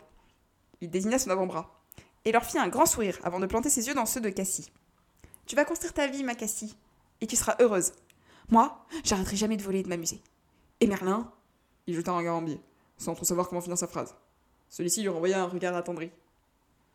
Il 0.81 0.89
désigna 0.89 1.17
son 1.17 1.31
avant-bras, 1.31 1.81
et 2.23 2.31
leur 2.31 2.45
fit 2.45 2.57
un 2.57 2.67
grand 2.67 2.85
sourire 2.85 3.17
avant 3.23 3.39
de 3.39 3.45
planter 3.45 3.69
ses 3.69 3.87
yeux 3.87 3.93
dans 3.93 4.05
ceux 4.05 4.21
de 4.21 4.29
Cassie. 4.29 4.71
Tu 5.45 5.55
vas 5.55 5.65
construire 5.65 5.93
ta 5.93 6.07
vie, 6.07 6.23
ma 6.23 6.35
Cassie, 6.35 6.75
et 7.21 7.27
tu 7.27 7.35
seras 7.35 7.55
heureuse. 7.59 7.93
Moi, 8.49 8.85
j'arrêterai 9.03 9.35
jamais 9.35 9.57
de 9.57 9.63
voler 9.63 9.79
et 9.79 9.83
de 9.83 9.89
m'amuser. 9.89 10.21
Et 10.79 10.87
Merlin 10.87 11.31
Il 11.87 11.95
jeta 11.95 12.11
un 12.11 12.17
regard 12.17 12.35
en 12.35 12.41
biais, 12.41 12.59
sans 12.97 13.15
trop 13.15 13.25
savoir 13.25 13.47
comment 13.47 13.61
finir 13.61 13.77
sa 13.77 13.87
phrase. 13.87 14.15
Celui-ci 14.69 15.01
lui 15.01 15.09
renvoya 15.09 15.41
un 15.41 15.47
regard 15.47 15.75
attendri. 15.75 16.11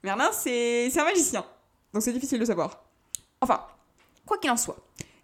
Merlin, 0.02 0.30
c'est 0.32 0.96
un 0.98 1.04
magicien, 1.04 1.44
donc 1.92 2.02
c'est 2.02 2.12
difficile 2.12 2.38
de 2.38 2.44
savoir. 2.44 2.84
Enfin, 3.40 3.66
quoi 4.26 4.38
qu'il 4.38 4.50
en 4.50 4.56
soit, 4.56 4.78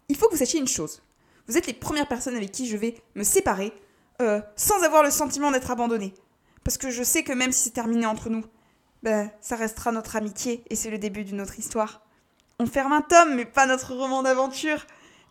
il 0.09 0.16
faut 0.16 0.26
que 0.26 0.32
vous 0.32 0.38
sachiez 0.38 0.61
une 0.61 0.68
chose. 0.68 1.03
Vous 1.49 1.57
êtes 1.57 1.66
les 1.66 1.72
premières 1.72 2.09
personnes 2.09 2.36
avec 2.36 2.53
qui 2.53 2.66
je 2.66 2.76
vais 2.76 2.97
me 3.14 3.22
séparer 3.22 3.72
euh, 4.20 4.40
sans 4.57 4.82
avoir 4.82 5.03
le 5.03 5.11
sentiment 5.11 5.51
d'être 5.51 5.70
abandonnée. 5.70 6.14
Parce 6.64 6.78
que 6.78 6.90
je 6.90 7.03
sais 7.03 7.22
que 7.22 7.32
même 7.32 7.53
si 7.53 7.64
c'est 7.64 7.70
terminé 7.70 8.07
entre 8.07 8.30
nous, 8.30 8.44
ben, 9.03 9.30
ça 9.40 9.57
restera 9.57 9.92
notre 9.92 10.16
amitié 10.16 10.64
et 10.70 10.74
c'est 10.74 10.90
le 10.90 10.99
début 10.99 11.24
d'une 11.24 11.40
autre 11.40 11.59
histoire. 11.59 12.03
On 12.59 12.66
ferme 12.66 12.92
un 12.92 13.03
tome, 13.03 13.34
mais 13.34 13.44
pas 13.44 13.66
notre 13.66 13.94
roman 13.94 14.22
d'aventure. 14.22 14.86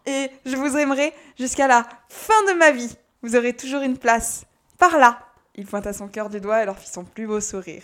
Et 0.05 0.29
je 0.45 0.55
vous 0.55 0.77
aimerai 0.77 1.13
jusqu'à 1.37 1.67
la 1.67 1.87
fin 2.07 2.41
de 2.47 2.57
ma 2.57 2.71
vie. 2.71 2.95
Vous 3.21 3.35
aurez 3.35 3.53
toujours 3.53 3.81
une 3.81 3.97
place. 3.97 4.45
Par 4.77 4.97
là. 4.97 5.19
Il 5.55 5.65
pointa 5.65 5.93
son 5.93 6.07
cœur 6.07 6.29
du 6.29 6.39
doigt 6.39 6.61
et 6.61 6.65
leur 6.65 6.77
fit 6.77 6.89
son 6.89 7.03
plus 7.03 7.27
beau 7.27 7.41
sourire. 7.41 7.83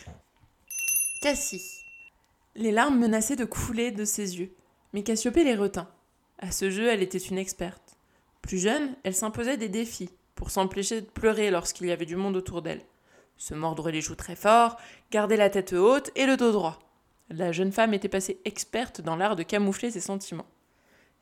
Cassie. 1.21 1.63
Les 2.55 2.71
larmes 2.71 2.99
menaçaient 2.99 3.35
de 3.35 3.45
couler 3.45 3.91
de 3.91 4.05
ses 4.05 4.39
yeux, 4.39 4.53
mais 4.93 5.03
Cassiopée 5.03 5.43
les 5.43 5.55
retint. 5.55 5.87
À 6.37 6.51
ce 6.51 6.69
jeu, 6.69 6.87
elle 6.87 7.01
était 7.01 7.17
une 7.17 7.37
experte. 7.37 7.90
Plus 8.41 8.59
jeune, 8.59 8.95
elle 9.03 9.15
s'imposait 9.15 9.57
des 9.57 9.69
défis 9.69 10.09
pour 10.35 10.49
s'empêcher 10.49 11.01
de 11.01 11.05
pleurer 11.05 11.51
lorsqu'il 11.51 11.87
y 11.87 11.91
avait 11.91 12.05
du 12.05 12.15
monde 12.15 12.35
autour 12.35 12.61
d'elle. 12.61 12.81
Se 13.37 13.53
mordre 13.53 13.89
les 13.91 14.01
joues 14.01 14.15
très 14.15 14.35
fort, 14.35 14.77
garder 15.11 15.37
la 15.37 15.49
tête 15.49 15.73
haute 15.73 16.11
et 16.15 16.25
le 16.25 16.37
dos 16.37 16.51
droit. 16.51 16.79
La 17.29 17.51
jeune 17.51 17.71
femme 17.71 17.93
était 17.93 18.09
passée 18.09 18.39
experte 18.45 19.01
dans 19.01 19.15
l'art 19.15 19.35
de 19.35 19.43
camoufler 19.43 19.91
ses 19.91 19.99
sentiments. 19.99 20.47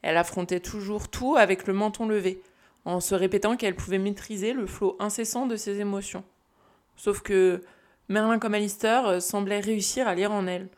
Elle 0.01 0.17
affrontait 0.17 0.59
toujours 0.59 1.09
tout 1.09 1.36
avec 1.36 1.67
le 1.67 1.74
menton 1.74 2.07
levé, 2.07 2.41
en 2.86 2.99
se 2.99 3.15
répétant 3.15 3.57
qu'elle 3.57 3.76
pouvait 3.76 3.99
maîtriser 3.99 4.53
le 4.53 4.65
flot 4.65 4.95
incessant 4.99 5.45
de 5.45 5.55
ses 5.55 5.80
émotions. 5.80 6.24
Sauf 6.95 7.22
que 7.22 7.63
Merlin 8.07 8.39
comme 8.39 8.55
Alistair 8.55 9.05
euh, 9.05 9.20
semblait 9.20 9.59
réussir 9.59 10.07
à 10.07 10.15
lire 10.15 10.32
en 10.32 10.47
elle. 10.47 10.70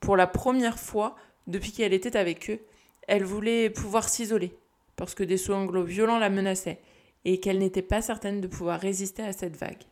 Pour 0.00 0.16
la 0.16 0.26
première 0.26 0.78
fois 0.78 1.16
depuis 1.46 1.72
qu'elle 1.72 1.94
était 1.94 2.16
avec 2.16 2.50
eux, 2.50 2.60
elle 3.08 3.24
voulait 3.24 3.70
pouvoir 3.70 4.08
s'isoler, 4.08 4.56
parce 4.96 5.14
que 5.14 5.24
des 5.24 5.36
sanglots 5.36 5.84
violents 5.84 6.18
la 6.18 6.30
menaçaient, 6.30 6.80
et 7.24 7.40
qu'elle 7.40 7.58
n'était 7.58 7.82
pas 7.82 8.02
certaine 8.02 8.40
de 8.40 8.46
pouvoir 8.46 8.80
résister 8.80 9.22
à 9.22 9.32
cette 9.32 9.56
vague. 9.56 9.82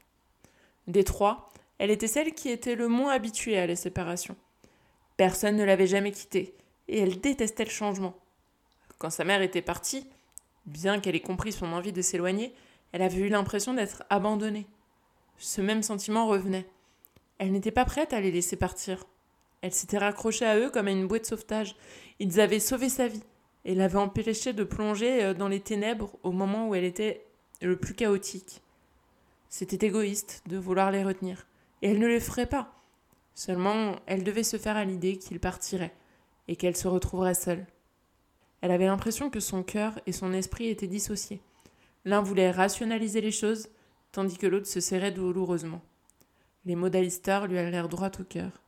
Des 0.86 1.05
trois, 1.05 1.50
elle 1.78 1.90
était 1.90 2.09
celle 2.09 2.34
qui 2.34 2.50
était 2.50 2.74
le 2.74 2.88
moins 2.88 3.12
habituée 3.12 3.59
à 3.59 3.66
la 3.66 3.76
séparation. 3.76 4.36
Personne 5.16 5.57
ne 5.57 5.64
l'avait 5.64 5.86
jamais 5.86 6.12
quittée, 6.12 6.55
et 6.88 7.00
elle 7.00 7.20
détestait 7.20 7.64
le 7.64 7.70
changement. 7.70 8.14
Quand 8.98 9.11
sa 9.11 9.24
mère 9.24 9.42
était 9.42 9.62
partie, 9.62 10.07
bien 10.66 11.00
qu'elle 11.00 11.16
ait 11.16 11.20
compris 11.20 11.53
son 11.53 11.72
envie 11.72 11.92
de 11.92 12.03
s'éloigner, 12.03 12.55
elle 12.92 13.03
avait 13.03 13.20
eu 13.20 13.28
l'impression 13.28 13.74
d'être 13.74 14.05
abandonnée. 14.11 14.66
Ce 15.38 15.61
même 15.61 15.82
sentiment 15.82 16.26
revenait. 16.26 16.66
Elle 17.38 17.53
n'était 17.53 17.70
pas 17.70 17.84
prête 17.84 18.12
à 18.12 18.20
les 18.20 18.30
laisser 18.30 18.57
partir. 18.57 19.07
Elle 19.62 19.72
s'était 19.72 19.98
raccrochée 19.98 20.44
à 20.44 20.59
eux 20.59 20.70
comme 20.70 20.88
à 20.88 20.92
une 20.92 21.07
bouée 21.07 21.20
de 21.20 21.26
sauvetage. 21.26 21.74
Ils 22.20 22.40
avaient 22.40 22.61
sauvé 22.61 22.88
sa 22.88 23.09
vie 23.09 23.22
et 23.64 23.74
l'avaient 23.74 23.98
empêchée 23.98 24.52
de 24.52 24.64
plonger 24.64 25.22
euh, 25.22 25.34
dans 25.34 25.48
les 25.48 25.60
ténèbres 25.60 26.16
au 26.22 26.32
moment 26.32 26.68
où 26.68 26.74
elle 26.74 26.84
était 26.84 27.24
le 27.60 27.76
plus 27.76 27.94
chaotique. 27.94 28.62
C'était 29.48 29.86
égoïste 29.86 30.42
de 30.46 30.56
vouloir 30.56 30.90
les 30.90 31.04
retenir, 31.04 31.46
et 31.82 31.90
elle 31.90 31.98
ne 31.98 32.06
les 32.06 32.20
ferait 32.20 32.46
pas. 32.46 32.72
Seulement, 33.34 33.96
elle 34.06 34.24
devait 34.24 34.42
se 34.42 34.56
faire 34.56 34.76
à 34.76 34.84
l'idée 34.84 35.16
qu'ils 35.16 35.40
partiraient 35.40 35.94
et 36.48 36.56
qu'elle 36.56 36.76
se 36.76 36.88
retrouverait 36.88 37.34
seule. 37.34 37.66
Elle 38.60 38.70
avait 38.70 38.86
l'impression 38.86 39.30
que 39.30 39.40
son 39.40 39.62
cœur 39.62 39.98
et 40.06 40.12
son 40.12 40.32
esprit 40.32 40.68
étaient 40.68 40.86
dissociés. 40.86 41.40
L'un 42.04 42.22
voulait 42.22 42.50
rationaliser 42.50 43.20
les 43.20 43.30
choses, 43.30 43.68
tandis 44.10 44.38
que 44.38 44.46
l'autre 44.46 44.66
se 44.66 44.80
serrait 44.80 45.12
douloureusement. 45.12 45.82
Les 46.64 46.76
mots 46.76 46.88
d'Alistair 46.88 47.46
lui 47.46 47.58
allèrent 47.58 47.88
droit 47.88 48.10
au 48.20 48.24
cœur. 48.24 48.62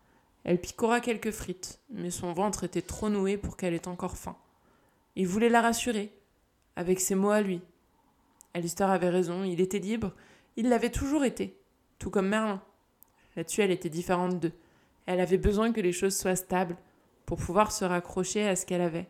Elle 0.44 0.60
picora 0.60 1.00
quelques 1.00 1.30
frites, 1.30 1.80
mais 1.90 2.10
son 2.10 2.32
ventre 2.32 2.64
était 2.64 2.82
trop 2.82 3.08
noué 3.08 3.36
pour 3.36 3.56
qu'elle 3.56 3.74
ait 3.74 3.88
encore 3.88 4.16
faim. 4.16 4.36
Il 5.16 5.26
voulait 5.26 5.48
la 5.48 5.60
rassurer, 5.60 6.12
avec 6.76 7.00
ses 7.00 7.14
mots 7.14 7.30
à 7.30 7.40
lui. 7.40 7.60
Alistair 8.52 8.90
avait 8.90 9.10
raison, 9.10 9.44
il 9.44 9.60
était 9.60 9.78
libre, 9.78 10.12
il 10.56 10.68
l'avait 10.68 10.90
toujours 10.90 11.24
été, 11.24 11.56
tout 11.98 12.10
comme 12.10 12.28
Merlin. 12.28 12.62
Là-dessus, 13.36 13.62
elle 13.62 13.70
était 13.70 13.90
différente 13.90 14.38
d'eux. 14.38 14.52
Elle 15.06 15.20
avait 15.20 15.38
besoin 15.38 15.72
que 15.72 15.80
les 15.80 15.92
choses 15.92 16.16
soient 16.16 16.36
stables 16.36 16.76
pour 17.26 17.38
pouvoir 17.38 17.72
se 17.72 17.84
raccrocher 17.84 18.46
à 18.46 18.56
ce 18.56 18.66
qu'elle 18.66 18.80
avait. 18.80 19.08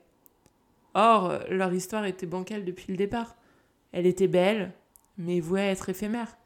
Or, 0.94 1.40
leur 1.50 1.72
histoire 1.72 2.04
était 2.04 2.26
bancale 2.26 2.64
depuis 2.64 2.86
le 2.88 2.96
départ. 2.96 3.36
Elle 3.92 4.06
était 4.06 4.28
belle, 4.28 4.72
mais 5.18 5.40
vouée 5.40 5.62
à 5.62 5.70
être 5.70 5.88
éphémère. 5.88 6.36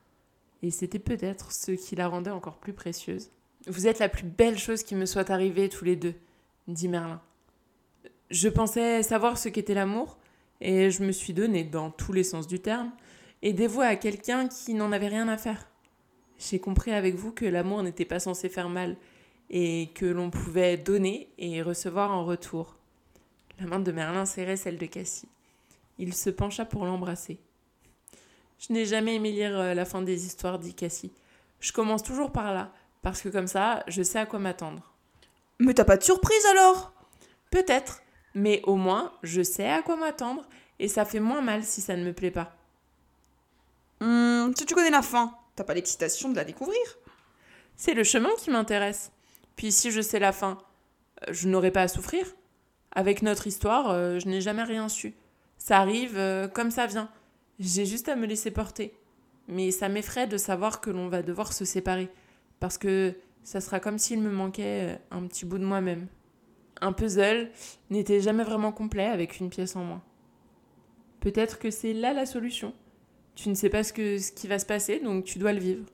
Et 0.63 0.71
c'était 0.71 0.99
peut-être 0.99 1.53
ce 1.53 1.73
qui 1.73 1.95
la 1.95 2.09
rendait 2.09 2.31
encore 2.31 2.59
plus 2.59 2.73
précieuse. 2.73 3.31
Vous 3.67 3.87
êtes 3.87 3.99
la 3.99 4.09
plus 4.09 4.25
belle 4.25 4.59
chose 4.59 4.83
qui 4.83 4.95
me 4.95 5.07
soit 5.07 5.31
arrivée 5.31 5.69
tous 5.69 5.85
les 5.85 5.97
deux, 5.97 6.15
dit 6.67 6.89
Merlin. 6.89 7.21
Je 8.31 8.49
pensais 8.49 9.03
savoir 9.03 9.39
ce 9.39 9.49
qu'était 9.49 9.75
l'amour, 9.75 10.19
et 10.61 10.91
je 10.91 11.03
me 11.03 11.13
suis 11.13 11.33
donné, 11.33 11.65
dans 11.65 11.91
tous 11.91 12.13
les 12.13 12.25
sens 12.25 12.47
du 12.47 12.61
terme, 12.61 12.93
et 13.43 13.53
dévoué 13.53 13.87
à 13.87 13.97
quelqu'un 13.97 14.49
qui 14.49 14.75
n'en 14.75 14.93
avait 14.93 15.09
rien 15.09 15.29
à 15.29 15.39
faire. 15.39 15.69
J'ai 16.39 16.59
compris 16.59 16.93
avec 16.93 17.15
vous 17.15 17.33
que 17.33 17.47
l'amour 17.47 17.83
n'était 17.83 18.05
pas 18.05 18.21
censé 18.21 18.49
faire 18.49 18.69
mal, 18.69 18.97
et 19.51 19.89
que 19.95 20.05
l'on 20.05 20.31
pouvait 20.31 20.77
donner 20.77 21.29
et 21.39 21.63
recevoir 21.63 22.11
en 22.11 22.25
retour. 22.25 22.77
La 23.61 23.67
main 23.67 23.81
de 23.81 23.93
Merlin 23.93 24.27
serrait 24.27 24.57
celle 24.57 24.77
de 24.77 24.87
Cassie. 24.87 25.29
Il 25.99 26.15
se 26.15 26.31
pencha 26.31 26.65
pour 26.65 26.85
l'embrasser. 26.85 27.39
Je 28.59 28.73
n'ai 28.73 28.85
jamais 28.85 29.15
aimé 29.15 29.33
lire 29.33 29.59
euh, 29.59 29.75
la 29.75 29.85
fin 29.85 30.03
des 30.03 30.27
histoires, 30.27 30.59
dit 30.59 30.75
Cassie. 30.75 31.13
Je 31.61 31.73
commence 31.73 32.03
toujours 32.03 32.31
par 32.31 32.53
là, 32.53 32.73
parce 33.03 33.23
que 33.23 33.29
comme 33.31 33.47
ça, 33.47 33.83
je 33.89 34.03
sais 34.03 34.19
à 34.19 34.27
quoi 34.27 34.39
m'attendre. 34.39 34.93
Mais 35.59 35.75
t'as 35.75 35.85
pas 35.85 35.97
de 35.97 36.05
surprise 36.05 36.45
alors? 36.51 36.93
Peut-être, 37.51 38.03
mais 38.35 38.61
au 38.65 38.77
moins, 38.77 39.13
je 39.23 39.43
sais 39.43 39.69
à 39.69 39.83
quoi 39.83 39.97
m'attendre, 39.97 40.47
et 40.79 40.89
ça 40.89 41.05
fait 41.05 41.21
moins 41.21 41.41
mal 41.41 41.65
si 41.65 41.81
ça 41.81 41.97
ne 41.97 42.05
me 42.05 42.13
plaît 42.13 42.31
pas. 42.31 42.55
Hum, 44.01 44.53
si 44.57 44.65
tu 44.65 44.75
connais 44.75 44.91
la 44.91 45.03
fin, 45.03 45.35
t'as 45.57 45.65
pas 45.65 45.75
l'excitation 45.75 46.29
de 46.29 46.37
la 46.37 46.45
découvrir 46.45 46.81
C'est 47.77 47.95
le 47.95 48.05
chemin 48.05 48.31
qui 48.39 48.51
m'intéresse. 48.51 49.11
Puis 49.57 49.73
si 49.73 49.91
je 49.91 50.01
sais 50.01 50.21
la 50.21 50.33
fin, 50.33 50.59
euh, 51.23 51.33
je 51.33 51.49
n'aurai 51.49 51.71
pas 51.71 51.83
à 51.83 51.89
souffrir. 51.89 52.27
Avec 52.93 53.23
notre 53.23 53.47
histoire, 53.47 53.91
euh, 53.91 54.19
je 54.19 54.29
n'ai 54.29 54.41
jamais 54.41 54.63
rien 54.63 54.89
su. 54.89 55.15
Ça 55.59 55.79
arrive 55.79 56.17
euh, 56.17 56.47
comme 56.49 56.71
ça 56.71 56.87
vient. 56.87 57.11
J'ai 57.59 57.87
juste 57.87 58.09
à 58.09 58.15
me 58.15 58.27
laisser 58.27 58.53
porter. 58.53 58.95
Mais 59.49 59.71
ça 59.71 59.89
m'effraie 59.89 60.27
de 60.27 60.37
savoir 60.37 60.81
que 60.81 60.91
l'on 60.91 61.09
va 61.09 61.23
devoir 61.23 61.53
se 61.53 61.65
séparer. 61.65 62.09
Parce 62.61 62.79
que 62.79 63.15
ça 63.43 63.61
sera 63.61 63.81
comme 63.81 63.99
s'il 63.99 64.21
me 64.21 64.31
manquait 64.31 65.01
un 65.11 65.27
petit 65.27 65.45
bout 65.45 65.59
de 65.59 65.65
moi-même. 65.65 66.07
Un 66.81 66.93
puzzle 66.93 67.51
n'était 67.91 68.21
jamais 68.21 68.45
vraiment 68.45 68.73
complet 68.73 69.07
avec 69.07 69.41
une 69.41 69.51
pièce 69.51 69.77
en 69.77 69.85
moins. 69.85 70.03
Peut-être 71.21 71.59
que 71.59 71.71
c'est 71.71 71.93
là 71.93 72.13
la 72.13 72.27
solution. 72.27 72.73
Tu 73.35 73.49
ne 73.49 73.55
sais 73.55 73.69
pas 73.69 73.83
ce, 73.83 73.93
que, 73.93 74.19
qui 74.35 74.47
va 74.47 74.59
se 74.59 74.67
passer, 74.67 75.01
donc 75.01 75.25
tu 75.25 75.39
dois 75.39 75.53
le 75.53 75.61
vivre. 75.61 75.85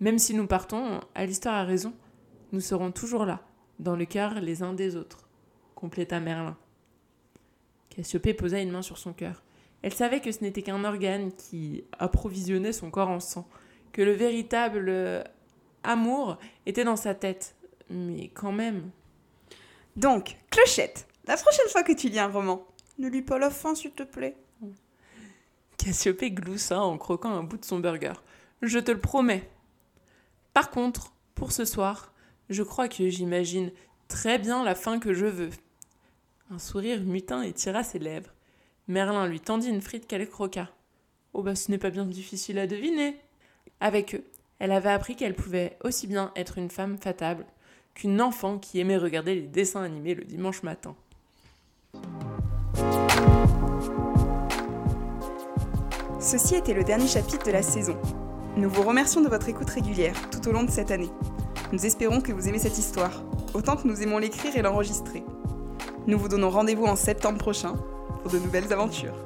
Même 0.00 0.18
si 0.18 0.34
nous 0.34 0.46
partons, 0.46 1.00
Alistair 1.14 1.52
a 1.52 1.64
raison. 1.64 1.94
Nous 2.52 2.60
serons 2.60 2.92
toujours 2.92 3.24
là, 3.24 3.42
dans 3.78 3.96
le 3.96 4.04
cœur 4.04 4.40
les 4.40 4.62
uns 4.62 4.72
des 4.72 4.96
autres, 4.96 5.28
compléta 5.74 6.20
Merlin. 6.20 6.56
Cassiopée 7.90 8.34
posa 8.34 8.60
une 8.60 8.70
main 8.70 8.82
sur 8.82 8.98
son 8.98 9.12
cœur. 9.12 9.42
Elle 9.82 9.94
savait 9.94 10.20
que 10.20 10.32
ce 10.32 10.42
n'était 10.42 10.62
qu'un 10.62 10.84
organe 10.84 11.32
qui 11.32 11.84
approvisionnait 11.98 12.72
son 12.72 12.90
corps 12.90 13.08
en 13.08 13.20
sang, 13.20 13.48
que 13.92 14.02
le 14.02 14.12
véritable 14.12 14.86
euh, 14.88 15.22
amour 15.82 16.38
était 16.66 16.84
dans 16.84 16.96
sa 16.96 17.14
tête. 17.14 17.56
Mais 17.88 18.28
quand 18.28 18.52
même. 18.52 18.90
Donc, 19.96 20.36
Clochette, 20.50 21.08
la 21.26 21.36
prochaine 21.36 21.68
fois 21.68 21.82
que 21.82 21.92
tu 21.92 22.08
lis 22.08 22.18
un 22.18 22.28
roman, 22.28 22.66
ne 22.98 23.08
lis 23.08 23.22
pas 23.22 23.38
la 23.38 23.50
fin 23.50 23.74
s'il 23.74 23.92
te 23.92 24.02
plaît. 24.02 24.36
Cassiopée 25.78 26.30
gloussa 26.30 26.82
en 26.82 26.98
croquant 26.98 27.30
un 27.30 27.42
bout 27.42 27.56
de 27.56 27.64
son 27.64 27.78
burger. 27.78 28.12
Je 28.60 28.78
te 28.78 28.90
le 28.90 29.00
promets. 29.00 29.48
Par 30.52 30.70
contre, 30.70 31.12
pour 31.34 31.52
ce 31.52 31.64
soir, 31.64 32.12
je 32.50 32.62
crois 32.62 32.88
que 32.88 33.08
j'imagine 33.08 33.72
très 34.08 34.38
bien 34.38 34.64
la 34.64 34.74
fin 34.74 34.98
que 34.98 35.14
je 35.14 35.26
veux. 35.26 35.50
Un 36.50 36.58
sourire 36.58 37.00
mutin 37.02 37.42
étira 37.42 37.82
ses 37.82 37.98
lèvres. 37.98 38.32
Merlin 38.88 39.26
lui 39.26 39.40
tendit 39.40 39.68
une 39.68 39.82
frite 39.82 40.06
qu'elle 40.06 40.28
croqua. 40.28 40.68
Oh 41.32 41.42
bah 41.42 41.54
ce 41.54 41.70
n'est 41.70 41.78
pas 41.78 41.90
bien 41.90 42.04
difficile 42.04 42.58
à 42.58 42.66
deviner. 42.66 43.20
Avec 43.80 44.14
eux, 44.14 44.24
elle 44.58 44.72
avait 44.72 44.90
appris 44.90 45.16
qu'elle 45.16 45.34
pouvait 45.34 45.76
aussi 45.82 46.06
bien 46.06 46.32
être 46.36 46.58
une 46.58 46.70
femme 46.70 46.98
fatable 46.98 47.46
qu'une 47.96 48.20
enfant 48.20 48.58
qui 48.58 48.78
aimait 48.78 48.98
regarder 48.98 49.34
les 49.34 49.46
dessins 49.46 49.82
animés 49.82 50.14
le 50.14 50.24
dimanche 50.24 50.62
matin. 50.62 50.94
Ceci 56.20 56.56
était 56.56 56.74
le 56.74 56.84
dernier 56.84 57.06
chapitre 57.06 57.46
de 57.46 57.52
la 57.52 57.62
saison. 57.62 57.96
Nous 58.56 58.68
vous 58.68 58.82
remercions 58.82 59.22
de 59.22 59.28
votre 59.28 59.48
écoute 59.48 59.70
régulière 59.70 60.14
tout 60.30 60.46
au 60.48 60.52
long 60.52 60.62
de 60.62 60.70
cette 60.70 60.90
année. 60.90 61.10
Nous 61.72 61.86
espérons 61.86 62.20
que 62.20 62.32
vous 62.32 62.48
aimez 62.48 62.58
cette 62.58 62.78
histoire, 62.78 63.24
autant 63.54 63.76
que 63.76 63.88
nous 63.88 64.02
aimons 64.02 64.18
l'écrire 64.18 64.54
et 64.56 64.62
l'enregistrer. 64.62 65.24
Nous 66.06 66.18
vous 66.18 66.28
donnons 66.28 66.50
rendez-vous 66.50 66.84
en 66.84 66.96
septembre 66.96 67.38
prochain 67.38 67.74
pour 68.22 68.30
de 68.30 68.38
nouvelles 68.38 68.72
aventures. 68.72 69.16